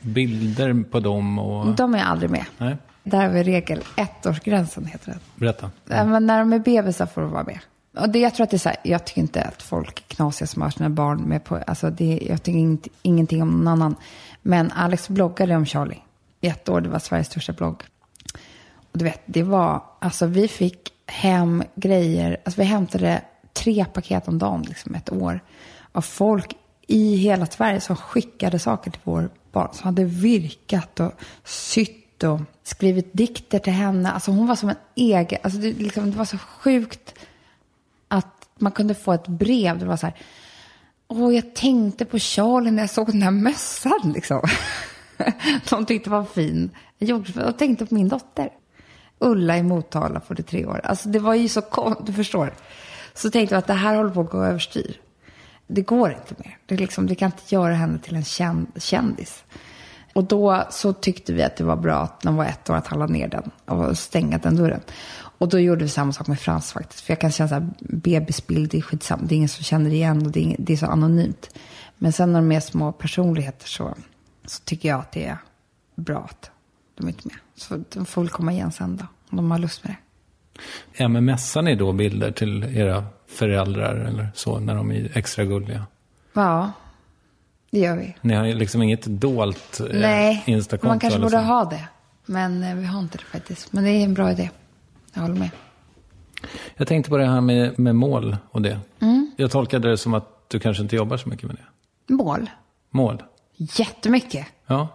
[0.02, 1.40] bilder på dem?
[1.40, 1.76] Och...
[1.76, 2.46] De är aldrig med.
[2.58, 3.80] Nej, Där har vi regel.
[3.98, 5.20] Ettårsgränsen heter det.
[5.36, 5.72] berätta.
[5.90, 7.60] Ja, Men när de är bebisar får de vara med.
[7.98, 10.16] Och det, jag tror att det är så här, jag tycker inte att folk är
[10.16, 13.68] knasiga som har sina barn med på, alltså det, jag tycker inte, ingenting om någon
[13.68, 13.96] annan.
[14.42, 16.00] Men Alex bloggade om Charlie
[16.42, 17.84] i ett år, det var Sveriges största blogg.
[18.92, 23.22] Och du vet, det var, alltså vi fick hem grejer, alltså vi hämtade
[23.54, 25.40] tre paket om dagen liksom ett år.
[25.92, 26.56] Av folk
[26.88, 29.70] i hela Sverige som skickade saker till vår barn.
[29.74, 31.12] Som hade virkat och
[31.44, 34.12] sytt och skrivit dikter till henne.
[34.12, 37.16] Alltså hon var som en egen, alltså det, liksom, det var så sjukt
[38.62, 39.74] man kunde få ett brev.
[39.78, 40.16] där Det var så här,
[41.08, 44.42] åh jag tänkte på Charlie när jag såg den här mössan liksom.
[45.70, 46.70] De tyckte det var fin.
[46.98, 48.50] Jag, tänkte på min dotter.
[49.20, 50.82] Ulla i Motala, 43 år.
[50.84, 52.54] Alltså det var ju så konstigt, du förstår.
[53.14, 55.02] Så tänkte jag att det här håller på att gå överstyr.
[55.68, 56.58] Det går inte mer.
[56.66, 58.24] Det, liksom, det kan inte göra henne till en
[58.80, 59.44] kändis.
[60.14, 62.76] Och då så tyckte vi att det var bra att när hon var ett år
[62.76, 64.82] att han la ner den och stänga den dörren.
[65.42, 67.02] Och då gjorde vi samma sak med Frans faktiskt.
[67.02, 69.24] För jag kan känna så här, bebisbild, det är skitsamma.
[69.26, 71.50] Det är ingen som känner igen och det är, ing- det är så anonymt.
[71.98, 73.96] Men sen när de är små personligheter så,
[74.46, 75.38] så tycker jag att det är
[75.96, 76.52] bra att
[76.98, 77.38] de är inte med.
[77.56, 79.98] Så de får väl komma igen sen då, om de har lust med det.
[81.04, 85.46] Ja, men mässar ni då bilder till era föräldrar eller så när de är extra
[85.46, 85.86] gulliga?
[86.34, 86.72] Ja,
[87.72, 88.16] det gör vi.
[88.22, 91.88] Ni har liksom inget dolt eh, Nej, man kanske borde ha det.
[92.26, 93.74] Men eh, vi har inte det faktiskt.
[93.74, 94.50] Men det är en bra idé.
[95.14, 95.50] Jag håller med.
[96.76, 98.80] Jag tänkte på det här med, med mål och det.
[99.00, 99.32] Mm.
[99.38, 102.14] Jag tolkade det som att du kanske inte jobbar så mycket med det.
[102.14, 102.50] Mål?
[102.90, 103.24] Mål?
[103.58, 104.48] Jättemycket.
[104.68, 104.88] Ja.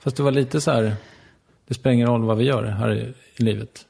[0.00, 0.96] Fast det var lite så här,
[1.68, 3.84] det spelar ingen roll vad vi gör här i, i livet.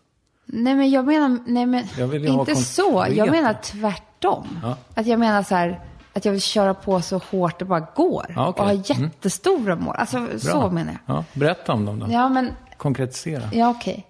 [0.44, 1.84] Nej men jag menar, nej men
[2.26, 3.06] inte så.
[3.10, 4.46] Jag menar tvärtom.
[4.62, 4.76] Ja.
[4.94, 5.80] Att jag menar så här,
[6.12, 8.26] att jag vill köra på så hårt det bara går.
[8.36, 8.60] Ja, okej.
[8.62, 8.82] Och ha Mm.
[9.04, 9.94] jättestora mål.
[9.98, 11.16] Alltså så menar jag.
[11.16, 12.06] Ja, berätta om dem då.
[12.10, 13.42] Ja men, Konkretisera.
[13.52, 14.06] ja okej.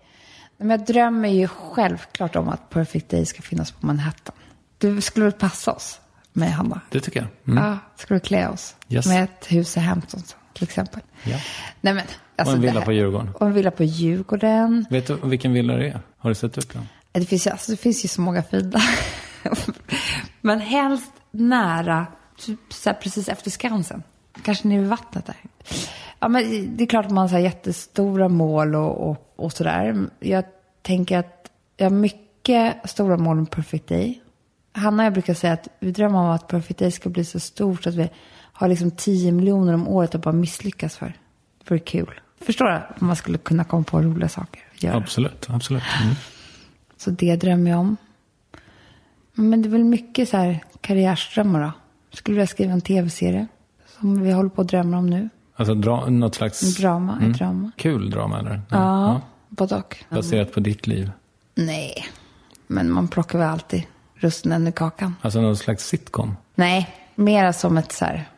[0.58, 4.34] Men jag drömmer ju självklart om att Perfect Day ska finnas på Manhattan.
[4.78, 6.00] Det skulle väl passa oss
[6.32, 6.80] med Hanna?
[6.90, 7.28] Det tycker jag.
[7.54, 7.64] Mm.
[7.64, 7.78] Ja,
[8.08, 9.06] vi klä oss Yes.
[9.06, 10.22] med ett hus i Hampton
[10.54, 11.00] till exempel.
[11.22, 11.36] Ja.
[11.80, 12.02] Nej, men,
[12.36, 13.34] alltså Och en det villa på Djurgården.
[13.34, 14.86] Och en villa på Djurgården.
[14.90, 16.00] Vet du vilken villa det är?
[16.18, 16.88] Har du sett ut den?
[17.12, 18.80] Det finns, ju- alltså, det finns ju så många fina.
[20.40, 22.06] men helst nära,
[22.38, 24.02] typ så här precis efter Skansen.
[24.42, 25.36] Kanske nere vid vattnet där.
[26.20, 30.06] Ja, men det är klart att man har jättestora mål och, och, och sådär.
[30.20, 30.44] Jag
[30.82, 34.20] tänker att jag har mycket stora mål med Perfect Day.
[34.72, 37.40] Hanna och jag brukar säga att vi drömmer om att Perfect Day ska bli så
[37.40, 38.10] stort att vi
[38.52, 41.06] har liksom 10 miljoner om året att bara misslyckas för.
[41.58, 42.20] Det vore kul.
[42.40, 42.80] Förstår du?
[43.00, 44.96] Om man skulle kunna komma på roliga saker göra.
[44.96, 45.82] Absolut, absolut.
[46.02, 46.14] Mm.
[46.96, 47.96] Så det drömmer jag om.
[49.34, 51.72] Men det är väl mycket så här karriärsdrömmar då.
[52.10, 53.46] Skulle vilja skriva en tv-serie.
[53.86, 55.28] Som vi håller på att drömma om nu.
[55.58, 56.76] Alltså dra, något slags...
[56.76, 57.70] Drama, ett drama.
[57.76, 58.62] Kul drama eller?
[58.70, 60.04] Ja, både och.
[60.10, 61.10] Baserat på ditt liv.
[61.54, 62.06] Nej,
[62.66, 63.82] men man plockar väl alltid
[64.14, 65.14] russinen ur kakan.
[65.22, 66.36] Alltså någon slags sitcom.
[66.54, 68.28] Nej, mera som ett så här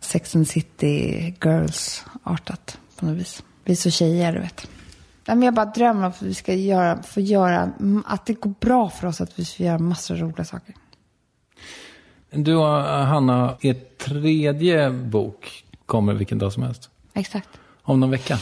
[0.00, 3.42] Sex and City Girls-artat på något vis.
[3.64, 4.68] Vi är så tjejer, du vet.
[5.26, 7.72] Nej, men jag bara drömmer om att vi ska göra, få göra,
[8.06, 10.74] att det går bra för oss att vi ska göra massor av roliga saker.
[12.30, 16.90] Du och Hanna, er tredje bok kommer vilken dag som helst.
[17.14, 17.48] Exakt.
[17.82, 18.38] Om någon vecka.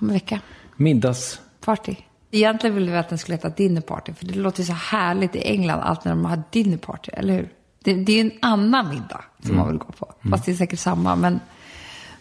[0.00, 0.40] Om en vecka.
[0.76, 1.40] Middags.
[1.60, 1.96] Party.
[2.30, 5.42] Egentligen ville vi att den skulle heta dinner party, för det låter så härligt i
[5.42, 7.52] England, allt när de har dinner party, eller hur?
[7.84, 10.14] Det, det är en annan middag som man vill gå på.
[10.30, 11.40] Fast det är säkert samma, men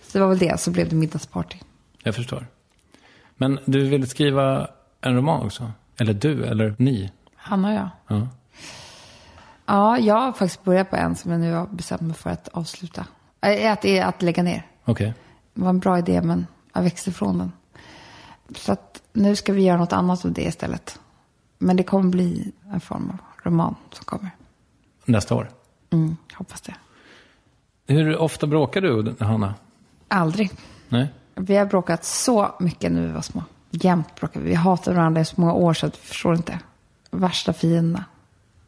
[0.02, 1.58] så det var väl det, så blev det middagsparty.
[2.04, 2.48] Jag förstår.
[3.36, 4.70] Men du ville skriva
[5.02, 5.72] en roman också?
[5.98, 7.12] Eller du, eller ni?
[7.36, 7.90] Hanna och jag.
[8.08, 8.28] Ja.
[9.66, 12.48] Ja, jag har faktiskt börjat på en som jag nu har bestämt mig för att
[12.48, 13.06] avsluta.
[13.48, 14.66] Äh, Att, att lägga ner.
[14.86, 15.14] Okej.
[15.54, 17.52] Det var en bra idé, men jag växte ifrån den.
[18.56, 21.00] Så att nu ska vi göra något annat av det istället.
[21.58, 24.30] Men det kommer bli en form av roman som kommer.
[25.06, 25.50] Nästa år.
[25.90, 26.76] Mm, hoppas det.
[27.88, 29.56] Hur ofta bråkar du, Hanna?
[30.08, 30.52] Aldrig.
[30.90, 31.08] Nej?
[31.36, 33.44] Vi har bråkat så mycket när vi var små.
[33.70, 34.50] Jämt bråkar vi.
[34.50, 36.60] Vi hatar varandra i så många år så att vi förstår inte.
[37.12, 38.06] Värsta fienderna.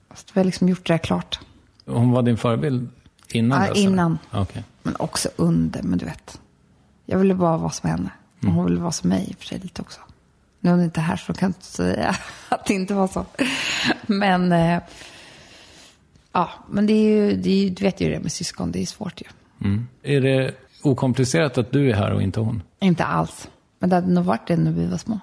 [0.10, 1.40] Fast vi har liksom gjort det klart.
[1.86, 2.90] Hon var din förebild
[3.32, 4.18] innan Ja, innan.
[4.32, 4.64] Okej.
[4.84, 6.40] Men också under, men du vet.
[7.06, 8.10] Jag ville bara vara som henne.
[8.44, 10.00] Och hon ville vara som mig i och för sig lite också.
[10.60, 12.16] Nu är hon inte här så kan jag inte säga
[12.50, 13.26] att det inte var så.
[14.08, 14.82] Men, eh,
[16.32, 18.82] ja, men det är ju, det är, ju- du vet ju det med syskon, det
[18.82, 19.28] är svårt ju.
[19.68, 19.88] Mm.
[20.04, 22.62] Är det okomplicerat att du är här och inte hon?
[22.80, 23.50] Inte alls.
[23.80, 25.20] Men det hade nog varit det när vi var små.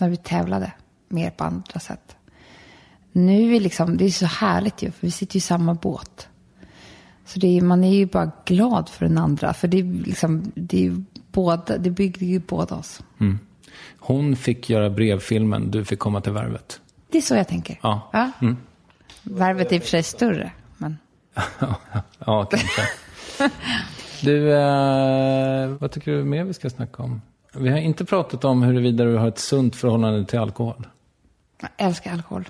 [0.00, 0.72] När vi tävlade
[1.08, 2.16] mer på andra sätt.
[3.12, 6.28] Nu är liksom, det är så härligt ju, för vi sitter ju i samma båt.
[7.30, 9.54] Så det är, man är ju bara glad för den andra.
[9.54, 13.02] För det är liksom, det är båda, det bygger ju båda oss.
[13.98, 16.80] Hon fick göra brevfilmen, du fick komma till Värvet.
[17.10, 17.78] Det är så jag tänker.
[17.82, 18.10] Ja.
[18.40, 18.56] Mm.
[19.22, 20.98] Värvet är i och för sig större, men
[22.18, 22.82] ja, kanske.
[24.22, 27.22] Du, eh, vad tycker du mer vi ska snacka om?
[27.54, 30.86] Vi har inte pratat om huruvida du har ett sunt förhållande till alkohol.
[31.60, 32.48] jag älskar alkohol.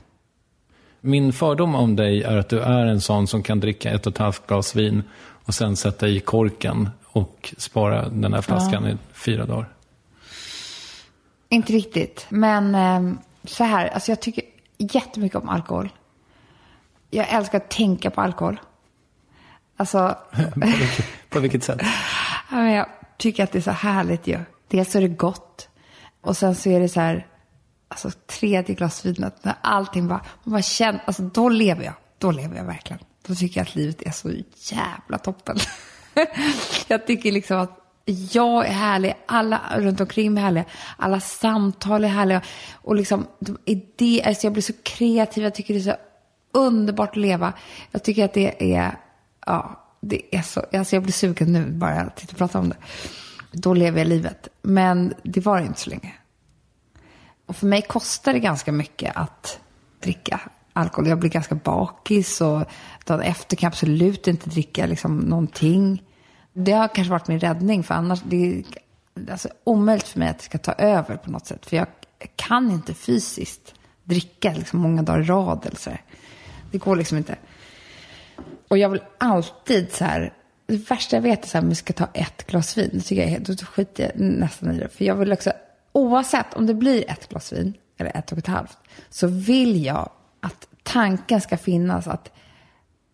[1.00, 4.12] Min fördom om dig är att du är en sån som kan dricka ett och
[4.12, 5.02] ett halvt glas vin
[5.44, 9.68] och sen sätta i korken och spara den här flaskan i fyra dagar.
[11.48, 12.26] Inte riktigt.
[12.28, 13.14] Men eh,
[13.44, 14.44] så här, alltså jag tycker
[14.78, 15.88] jättemycket om alkohol.
[17.10, 18.60] Jag älskar att tänka på alkohol.
[19.76, 20.16] Alltså,
[20.54, 21.80] på, vilket, på vilket sätt?
[22.50, 22.86] ja, jag
[23.16, 24.38] tycker att det är så härligt ju.
[24.68, 25.68] Dels så är det gott.
[26.20, 27.26] Och sen så är det så här,
[27.90, 31.94] alltså tredje glas när allting bara, man bara känner, alltså då lever jag.
[32.18, 33.02] Då lever jag verkligen.
[33.26, 34.30] Då tycker jag att livet är så
[34.74, 35.56] jävla toppen.
[36.88, 37.76] jag tycker liksom att
[38.32, 40.64] jag är härlig, alla runt omkring mig är härliga,
[40.96, 42.42] alla samtal är härliga.
[42.74, 43.26] Och liksom,
[43.64, 45.96] idéer, alltså jag blir så kreativ, jag tycker det är så
[46.52, 47.52] underbart att leva.
[47.90, 48.98] Jag tycker att det är,
[49.46, 52.68] ja, det är så, alltså jag blir sugen nu bara jag tittar och pratar om
[52.68, 52.76] det.
[53.52, 54.48] Då lever jag livet.
[54.62, 56.14] Men det var inte så länge.
[57.50, 59.60] Och för mig kostar det ganska mycket att
[60.00, 60.40] dricka
[60.72, 61.08] alkohol.
[61.08, 62.64] Jag blir ganska bakis och
[63.04, 66.02] dagen efter kan jag absolut inte dricka liksom någonting.
[66.52, 68.64] Det har kanske varit min räddning för annars det är
[69.30, 71.66] alltså omöjligt för mig att det ska ta över på något sätt.
[71.66, 71.86] För jag
[72.36, 73.74] kan inte fysiskt
[74.04, 76.02] dricka liksom många dagar i rad eller så här.
[76.70, 77.36] Det går liksom inte.
[78.68, 80.32] Och jag vill alltid så här,
[80.66, 82.90] det värsta jag vet är så här, om vi ska ta ett glas vin.
[82.92, 84.88] Det tycker jag då skiter jag nästan i det.
[84.88, 85.52] För jag vill också,
[85.92, 88.78] oavsett om det blir ett glas vin eller ett och ett halvt,
[89.10, 90.10] så vill jag
[90.40, 92.30] att tanken ska finnas att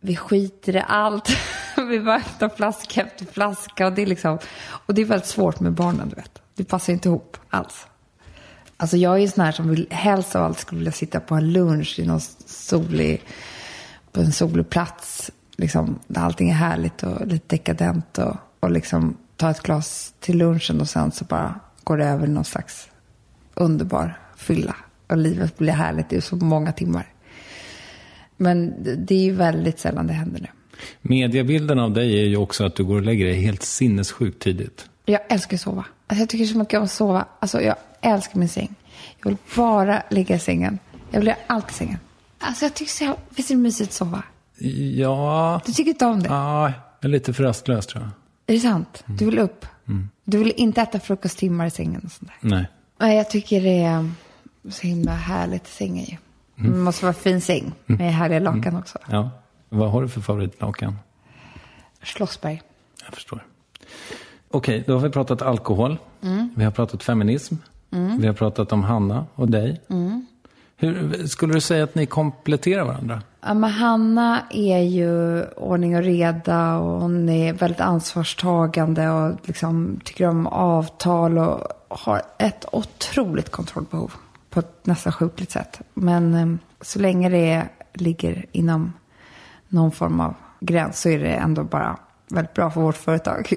[0.01, 1.29] vi skiter i allt.
[1.77, 5.61] vi bara öppnar flaska efter flaska och det är liksom, och det är väldigt svårt
[5.61, 6.43] med barnen, du vet.
[6.55, 7.87] Det passar inte ihop alls.
[8.77, 11.35] Alltså jag är ju sån här som vill, helst av allt skulle vilja sitta på
[11.35, 13.23] en lunch i någon solig,
[14.13, 19.17] på en solig plats, liksom, där allting är härligt och lite dekadent och, och liksom
[19.37, 22.89] ta ett glas till lunchen och sen så bara går över någon slags
[23.55, 24.77] underbar fylla.
[25.09, 27.07] Och livet blir härligt i så många timmar.
[28.37, 28.75] Men
[29.07, 30.47] det- är ju väldigt sällan det händer nu.
[31.03, 34.89] Mediebilden av dig är ju också att du går och lägger dig helt sinnessjukt tidigt.
[35.05, 35.85] Jag älskar att sova.
[36.07, 37.27] Alltså jag tycker så mycket om att sova.
[37.41, 38.75] Alltså jag älskar min säng.
[39.23, 40.79] Jag vill bara ligga i sängen.
[41.11, 41.99] Jag vill göra allt i sängen.
[42.39, 43.17] Alltså jag tycker så.
[43.29, 44.23] Visst är det mysigt att sova?
[44.95, 46.29] Ja, Du tycker inte om det?
[46.29, 48.11] ja jag är lite för rastlös tror jag.
[48.47, 49.05] Är det sant?
[49.07, 49.67] Du vill upp?
[50.29, 52.51] Du vill inte äta frukosttimmar i sängen och sånt där?
[52.51, 52.67] Nej.
[52.99, 54.11] Nej, jag tycker det är
[54.71, 56.17] så himla härligt i sängen ju.
[56.55, 58.99] Det måste vara fin säng med härliga lakan också.
[59.11, 59.31] Ja.
[59.69, 60.99] Vad har du för favoritlakan?
[62.03, 62.63] Schlossberg.
[63.05, 63.47] Jag förstår.
[64.51, 65.99] Okej, då har vi pratat alkohol.
[66.55, 67.55] Vi har pratat feminism.
[68.19, 69.81] Vi har pratat om Hanna och dig.
[70.77, 73.23] Hur, skulle du säga att ni kompletterar varandra?
[73.47, 80.01] Ja, men Hanna är ju ordning och reda och hon är väldigt ansvarstagande och liksom
[80.05, 84.13] tycker om avtal och har ett otroligt kontrollbehov
[84.51, 85.81] på ett nästan sjukligt sätt.
[85.95, 88.93] Men eh, så länge det ligger inom
[89.69, 91.97] någon form av gräns så är det ändå bara
[92.29, 93.53] väldigt bra för vårt företag.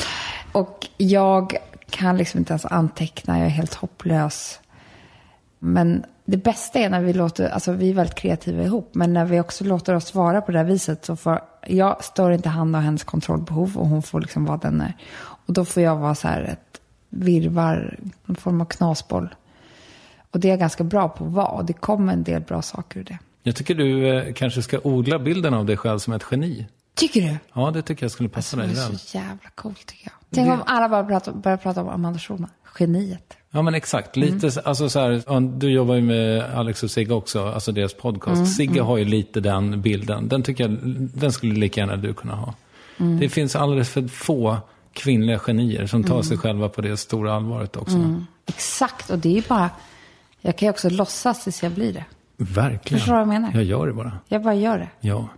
[0.52, 1.56] Och jag
[1.90, 4.60] kan liksom inte ens anteckna, jag är helt hopplös.
[5.62, 9.24] Men det bästa är när vi låter, alltså vi är väldigt kreativa ihop, men när
[9.24, 12.74] vi också låter oss vara på det här viset så får, jag stör inte han
[12.74, 14.96] och hennes kontrollbehov och hon får liksom vara den är.
[15.20, 19.34] Och då får jag vara så här ett virvar, en form av knasboll.
[20.30, 22.62] Och det är jag ganska bra på att vara och det kommer en del bra
[22.62, 23.18] saker ur det.
[23.42, 26.66] Jag tycker du eh, kanske ska odla bilden av dig själv som ett geni.
[26.94, 27.36] Tycker du?
[27.54, 28.98] Ja, det tycker jag skulle passa Det dig är väl.
[28.98, 30.12] så jävla coolt tycker jag.
[30.34, 33.36] Tänk om alla bara pratar, börjar prata om Amanda Schulman, geniet.
[33.52, 34.16] Ja, men exakt.
[34.16, 37.94] Lite, så- alltså så här, du jobbar ju med Alex och Sigge också, alltså deras
[37.94, 38.56] podcast.
[38.56, 40.28] Sigge har ju lite den bilden.
[40.28, 40.78] Den tycker jag,
[41.14, 42.54] den skulle lika gärna du kunna ha.
[43.20, 44.56] Det finns alldeles för få
[44.92, 47.96] kvinnliga genier som tar sig själva på det stora allvaret också.
[48.46, 49.70] Exakt, och det är ju bara,
[50.40, 52.04] jag kan ju också låtsas tills jag blir det.
[52.36, 52.98] Verkligen.
[53.00, 53.50] Förstår du vad jag menar?
[53.54, 54.12] Jag gör det bara.
[54.28, 54.88] Jag bara gör det.
[55.00, 55.28] Ja.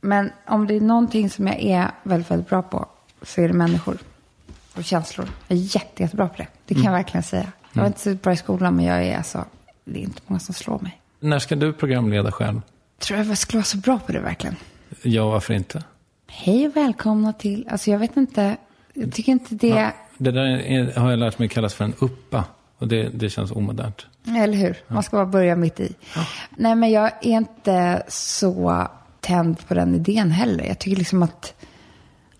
[0.00, 2.86] Men om det är någonting som jag är väldigt, väldigt bra på
[3.22, 3.96] så är det människor
[4.78, 5.28] och känslor.
[5.48, 6.46] Jag är jätte, jättebra på det.
[6.66, 7.52] Det kan jag verkligen säga.
[7.72, 9.44] Jag var inte så bra i skolan men jag är alltså,
[9.84, 11.00] det är inte många som slår mig.
[11.20, 12.60] När ska du programleda själv?
[12.98, 14.56] Tror jag skulle vara så bra på det verkligen.
[15.02, 15.84] Ja, varför inte?
[16.26, 18.56] Hej och välkomna till, alltså jag vet inte,
[18.94, 22.44] jag tycker inte det, Det där är, har jag lärt mig kallas för en uppa.
[22.78, 24.06] Och det, det känns omodernt.
[24.26, 24.76] eller hur?
[24.88, 25.94] Man ska bara börja mitt i.
[26.56, 28.88] Nej men jag är inte så
[29.20, 30.64] tänd på den idén heller.
[30.64, 31.54] Jag tycker liksom att,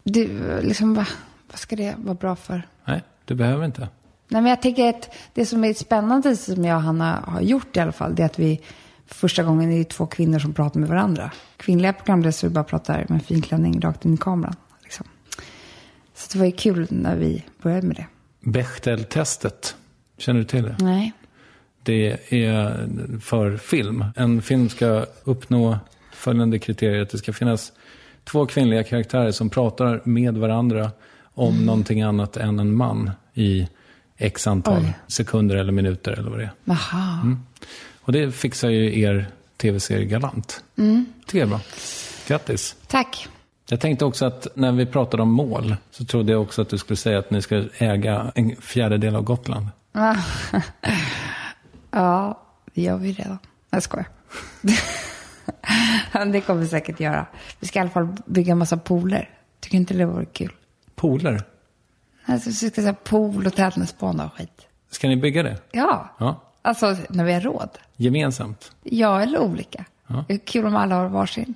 [0.03, 1.07] du, liksom vad,
[1.51, 2.63] vad ska det vara bra för?
[2.85, 3.89] Nej, du behöver inte.
[4.29, 7.77] Nej, men jag tänker att det som är spännande som jag och Hanna har gjort
[7.77, 8.61] i alla fall, det är att vi
[9.07, 11.31] för första gången är två kvinnor som pratar med varandra.
[11.57, 14.57] Kvinnliga programledare bara pratar med en fin klänning rakt in i kameran.
[14.83, 15.07] Liksom.
[16.15, 18.07] Så det var ju kul när vi började med det.
[18.41, 19.77] Bechteltestet,
[20.19, 20.77] känner du till det?
[20.79, 21.13] Nej.
[21.83, 22.89] Det är
[23.21, 24.05] för film.
[24.17, 25.79] En film ska uppnå
[26.13, 27.03] följande kriterier.
[27.03, 27.73] Att det ska finnas
[28.25, 30.91] två kvinnliga karaktärer som pratar med varandra
[31.39, 31.67] om Mm.
[31.67, 33.69] någonting annat än en man i
[34.17, 34.93] x antal Oj.
[35.07, 36.51] sekunder eller minuter eller vad det är.
[36.65, 37.37] Jaha.
[38.01, 40.65] Och det fixar ju er tv-serie galant.
[40.79, 41.07] Mm.
[41.27, 41.61] Tycker jag är bra.
[42.29, 42.77] Grattis.
[42.87, 43.29] Tack.
[43.71, 46.79] Jag tänkte också att när vi pratade om mål så trodde jag också att du
[46.79, 49.67] skulle säga att ni ska äga en fjärdedel av Gotland.
[51.91, 52.41] Ja,
[52.75, 53.39] det gör vi redan.
[53.71, 54.07] Jag skojar.
[56.33, 57.27] det kommer vi säkert göra.
[57.61, 59.31] Vi ska i alla fall bygga en massa pooler.
[59.61, 60.53] Tycker inte det vore kul?
[60.99, 61.43] Pooler.
[62.27, 64.67] Alltså, vi ska säga pool och tennisbana och skit.
[64.91, 65.57] Ska ni bygga det?
[65.71, 66.41] Ja, Ja.
[66.63, 67.69] alltså när vi har råd.
[67.97, 68.73] Gemensamt?
[68.83, 69.85] Ja, eller olika.
[70.07, 70.25] Ja.
[70.29, 71.55] Det är kul om alla har varsin.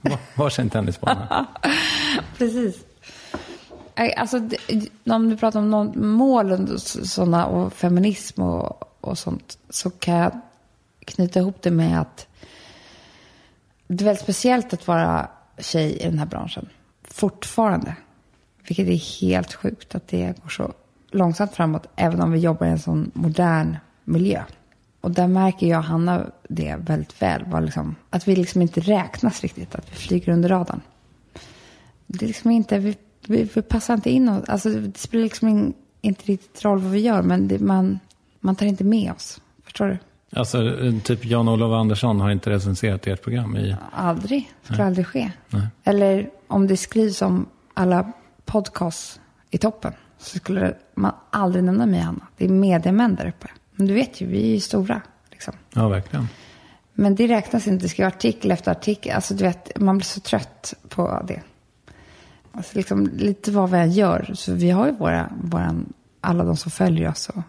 [0.00, 1.46] Va- Varsin tennisbana?
[2.38, 2.84] Precis.
[4.16, 4.36] Alltså,
[5.04, 10.14] om du pratar om någon, mål och såna, och feminism och, och sånt så kan
[10.14, 10.40] jag
[11.06, 12.26] knyta ihop det med att
[13.86, 16.68] det är väldigt speciellt att vara tjej i den här branschen.
[17.04, 17.96] Fortfarande.
[18.68, 20.72] Vilket är helt sjukt att det går så
[21.10, 24.42] långsamt framåt även om vi jobbar i en sån modern miljö.
[25.00, 27.44] Och där märker jag och Hanna det väldigt väl.
[27.44, 30.80] Var liksom, att vi liksom inte räknas riktigt, att vi flyger under radarn.
[32.06, 34.48] Det är liksom inte, vi, vi, vi passar inte in oss.
[34.48, 37.98] Alltså det spelar liksom in, inte riktigt roll vad vi gör, men det, man,
[38.40, 39.40] man tar inte med oss.
[39.64, 39.98] Förstår du?
[40.38, 40.58] Alltså,
[41.04, 43.76] typ Jan-Olof Andersson har inte recenserat ert program i...
[43.92, 44.52] Aldrig.
[44.60, 45.30] Det skulle aldrig ske.
[45.48, 45.66] Nej.
[45.84, 48.12] Eller om det skrivs om alla
[48.46, 49.20] podcasts
[49.50, 52.26] i toppen så skulle man aldrig nämna mig och Hanna.
[52.36, 53.48] Det är mediamän där uppe.
[53.72, 55.02] Men du vet ju, vi är ju stora.
[55.30, 55.54] Liksom.
[55.72, 56.28] Ja, verkligen.
[56.92, 57.88] Men det räknas inte.
[57.88, 59.12] Ska vara artikel efter artikel.
[59.14, 61.42] Alltså du vet, man blir så trött på det.
[62.52, 64.30] Alltså liksom lite vad vi än gör.
[64.34, 67.42] Så vi har ju våra, våran, alla de som följer oss och,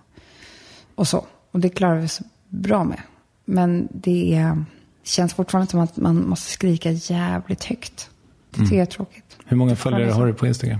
[0.95, 1.25] och så.
[1.51, 3.01] Och det klarar vi så bra med.
[3.45, 4.65] Men det är,
[5.03, 8.09] känns fortfarande som att man måste skrika jävligt högt.
[8.49, 9.26] Det tycker jag är tråkigt.
[9.47, 10.79] Hur många följare har du på Instagram?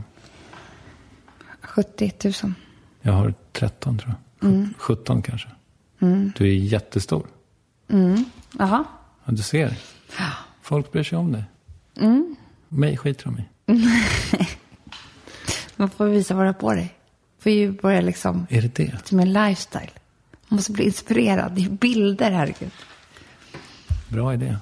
[1.61, 2.11] 70
[2.43, 2.53] 000.
[3.01, 4.67] Jag har 13 tror jag.
[4.77, 5.49] 17 kanske.
[6.35, 7.27] Du är jättestor.
[8.57, 8.83] Jaha.
[9.25, 9.73] Ja, du ser.
[10.61, 11.43] Folk bryr sig om dig.
[12.69, 13.43] Mig skiter de i.
[15.75, 16.93] Man får visa vad du har på dig.
[17.39, 19.07] Får ju börja liksom, Är det det?
[19.07, 19.91] som en lifestyle.
[20.47, 21.51] Man måste bli inspirerad.
[21.51, 22.71] Det är bilder, herregud.
[24.09, 24.57] Bra idé.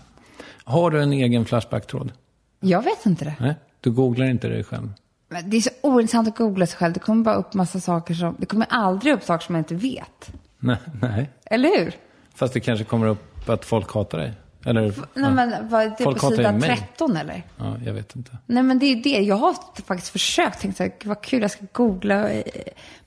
[0.63, 2.11] Har du en egen Flashback-tråd?
[2.59, 3.35] Jag vet inte det.
[3.39, 3.55] Nej,
[3.85, 4.93] du googlar inte dig själv.
[5.29, 6.93] Men det är så ointressant att googla sig själv.
[6.93, 8.35] Det kommer bara upp massa saker som...
[8.39, 10.31] Det kommer aldrig upp saker som jag inte vet.
[10.59, 11.29] Nej, nej.
[11.45, 11.93] Eller hur?
[12.35, 14.33] Fast det kanske kommer upp att folk hatar dig.
[14.65, 15.29] Eller, Nej, ja.
[15.31, 16.77] men var det Folk på sidan mig.
[16.77, 17.43] 13 eller?
[17.57, 18.37] ja, jag vet inte.
[18.45, 19.09] Nej men det är det.
[19.23, 19.55] Jag har
[19.85, 20.61] faktiskt försökt.
[20.61, 22.29] Tänkt så här, "Gud, vad kul, jag ska googla.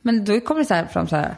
[0.02, 1.36] Men då kommer det så här fram så här.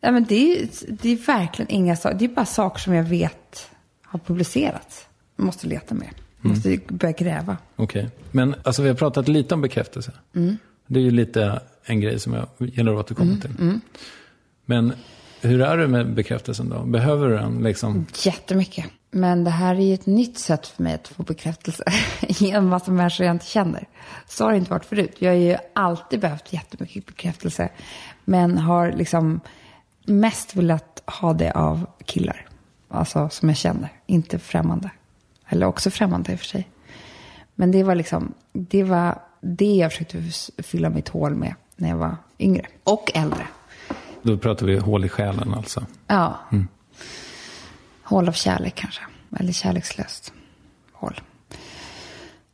[0.00, 2.18] Ja men det är, det är verkligen inga saker.
[2.18, 3.70] Det är bara saker som jag vet
[4.04, 5.06] har publicerats.
[5.36, 6.10] Jag måste leta mer.
[6.48, 7.56] Jag måste börja gräva.
[7.76, 8.10] Okej.
[8.30, 10.12] Men alltså, vi har pratat lite om bekräftelse.
[10.86, 13.80] Det är ju lite en grej som jag gillar att återkomma till.
[14.64, 14.92] Men
[15.40, 16.82] hur är det med bekräftelsen då?
[16.84, 18.06] Behöver du den liksom?
[18.24, 18.86] Jättemycket.
[19.10, 21.84] Men det här är ju ett nytt sätt för mig att få bekräftelse
[22.28, 23.88] genom massa människor jag inte känner.
[24.26, 25.16] Så har det inte varit förut.
[25.18, 27.68] Jag har ju alltid behövt jättemycket bekräftelse.
[28.24, 29.40] Men har liksom
[30.04, 32.46] mest velat ha det av killar.
[32.88, 34.90] Alltså som jag känner, inte främmande.
[35.48, 36.68] Eller också främmande i och för sig.
[37.54, 40.22] Men det var liksom, det var det jag försökte
[40.62, 42.66] fylla mitt hål med när jag var yngre.
[42.84, 43.46] Och äldre.
[44.22, 45.86] Då pratar vi hål i själen alltså.
[46.06, 46.38] Ja.
[48.02, 49.02] Hål av kärlek kanske.
[49.38, 50.32] Eller kärlekslöst
[50.92, 51.20] hål.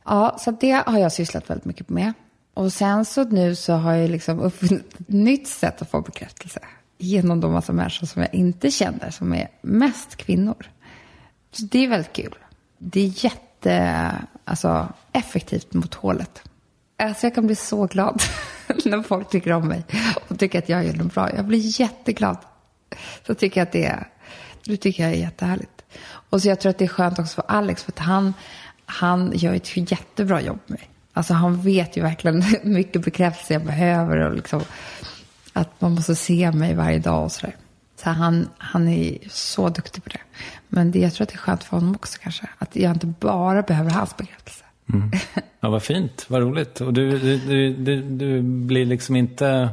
[0.05, 2.13] Ja, så det har jag sysslat väldigt mycket med.
[2.53, 6.59] Och sen så nu så har jag liksom uppfunnit ett nytt sätt att få bekräftelse.
[6.97, 10.71] Genom de massa människor som jag inte känner, som är mest kvinnor.
[11.51, 12.35] Så det är väldigt kul.
[12.77, 14.11] Det är jätte,
[14.45, 16.41] alltså, effektivt mot hålet.
[16.97, 18.21] Alltså jag kan bli så glad
[18.85, 19.85] när folk tycker om mig
[20.29, 21.35] och tycker att jag gör något bra.
[21.35, 22.37] Jag blir jätteglad.
[23.27, 24.07] Så tycker jag att det är,
[24.65, 25.81] det tycker jag är jättehärligt.
[26.29, 28.33] Och så jag tror att det är skönt också för Alex, för att han,
[28.85, 30.89] han gör ett jättebra jobb med mig.
[31.13, 34.61] Alltså han vet ju verkligen hur mycket bekräftelse jag behöver och liksom
[35.53, 37.55] att man måste se mig varje dag och sådär.
[37.95, 40.21] Så han, han är så duktig på det.
[40.67, 42.49] Men det, jag tror att det är skönt för honom också kanske.
[42.57, 44.65] Att jag inte bara behöver hans bekräftelse.
[45.59, 46.25] Ja, vad fint.
[46.27, 46.81] Vad roligt.
[46.81, 49.69] Och du, du, du, du, blir liksom inte...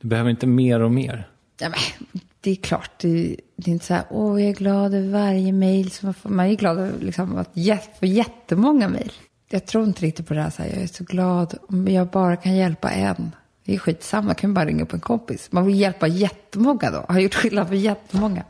[0.00, 1.28] Du behöver inte mer och mer.
[1.60, 4.94] Ja, men, det är klart, det, det är inte så här, åh jag är glad
[4.94, 6.30] över varje mejl som man får.
[6.30, 7.50] Man är glad över liksom, att
[7.98, 9.12] få jättemånga mejl.
[9.48, 12.06] Jag tror inte riktigt på det här, så här, jag är så glad om jag
[12.06, 13.34] bara kan hjälpa en.
[13.64, 15.52] Det är skitsamma, jag kan bara ringa upp en kompis.
[15.52, 18.44] Man vill hjälpa jättemånga då, har gjort skillnad för jättemånga.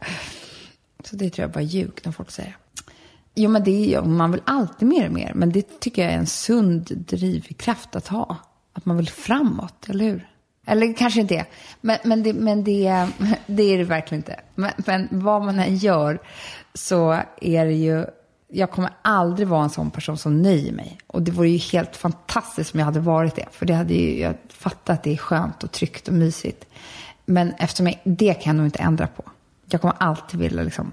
[1.04, 2.56] Så det tror jag bara är ljug när folk säger.
[3.34, 5.32] Jo, men det är ju, man vill alltid mer och mer.
[5.34, 8.36] Men det tycker jag är en sund drivkraft att ha.
[8.72, 10.28] Att man vill framåt, eller hur?
[10.66, 11.46] Eller kanske inte det.
[11.80, 13.08] Men, men, det, men det,
[13.46, 14.40] det är det verkligen inte.
[14.54, 16.18] Men, men vad man än gör
[16.74, 18.06] så är det ju...
[18.48, 20.98] Jag kommer aldrig vara en sån person som nöjer mig.
[21.06, 23.46] Och det vore ju helt fantastiskt om jag hade varit det.
[23.50, 26.66] För det hade ju, jag fattar att det är skönt och tryggt och mysigt.
[27.24, 29.22] Men eftersom jag, det kan jag nog inte ändra på.
[29.70, 30.92] Jag kommer alltid vilja liksom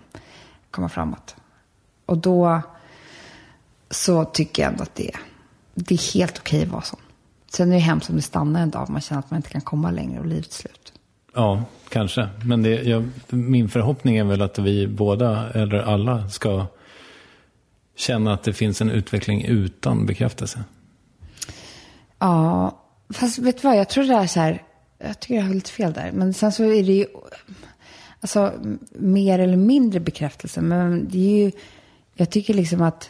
[0.72, 1.36] komma framåt.
[2.06, 2.62] Och då
[3.90, 5.20] så tycker jag ändå att det är,
[5.74, 7.00] det är helt okej att vara sån.
[7.50, 9.50] Sen är det hemskt om det stannar en dag och man känner att man inte
[9.50, 10.94] kan komma längre och livet är slut.
[11.34, 12.30] Ja, kanske.
[12.46, 16.66] Men det, jag, min förhoppning är väl att vi båda, eller alla, ska
[17.96, 20.64] känna att det finns en utveckling utan bekräftelse.
[22.20, 24.64] Ja, fast vet du vad, jag tror det är så här,
[24.98, 26.12] jag tycker jag har lite fel där.
[26.12, 27.06] Men sen så är det ju,
[28.20, 28.54] alltså
[28.92, 30.62] mer eller mindre bekräftelse.
[30.62, 31.52] Men det är ju,
[32.16, 33.10] jag tycker liksom att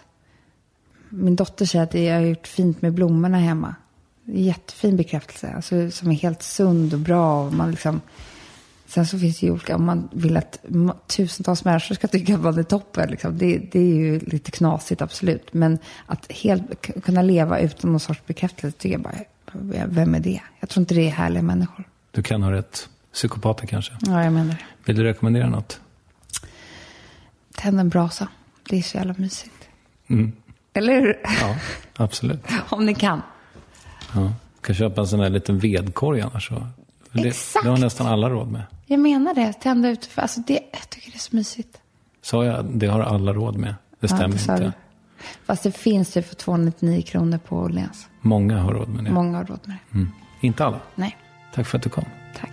[1.10, 3.76] min dotter säger att jag har gjort fint med blommorna hemma.
[4.26, 7.46] Jättefin bekräftelse, alltså, som är helt sund och bra.
[7.46, 8.02] Och man liksom,
[8.92, 10.60] sen så finns det ju olika, om man vill att
[11.08, 15.02] tusentals människor ska tycka att man är toppen, liksom, det, det är ju lite knasigt
[15.02, 15.54] absolut.
[15.54, 19.16] Men att helt kunna leva utan någon sorts bekräftelse, tycker jag bara,
[19.86, 20.42] vem är det?
[20.60, 21.86] Jag tror inte det är härliga människor.
[22.12, 22.90] Du kan ha rätt.
[23.14, 23.94] Psykopater kanske.
[24.02, 24.60] Ja, jag menar det.
[24.86, 25.82] Vill du rekommendera något?
[27.56, 28.28] Tänd en brasa,
[28.70, 29.68] det är så jävla mysigt.
[30.08, 30.32] Mm.
[30.74, 31.20] Eller hur?
[31.42, 31.56] Ja,
[31.96, 32.44] absolut.
[32.70, 33.22] Om ni kan.
[34.16, 34.22] Ja.
[34.56, 36.52] Du kan köpa en sån där liten vedkorg annars.
[37.12, 37.18] Så.
[37.18, 37.64] Det, Exakt.
[37.66, 38.62] det har nästan alla råd med.
[38.86, 41.78] Jag menar det, tända ut, för alltså det, jag tycker det är så mysigt.
[42.22, 43.76] Sa jag det har alla råd med?
[44.00, 44.64] Det stämmer det sa inte.
[44.66, 44.72] du.
[45.46, 48.08] Fast det finns det för 299 kronor på Åhléns.
[48.22, 49.12] Många har råd med det.
[49.12, 49.96] Många har råd med det.
[49.98, 50.12] Mm.
[50.42, 50.80] Inte alla.
[50.96, 51.18] Nej,
[51.54, 52.06] Tack för att du kom.
[52.40, 52.52] tack.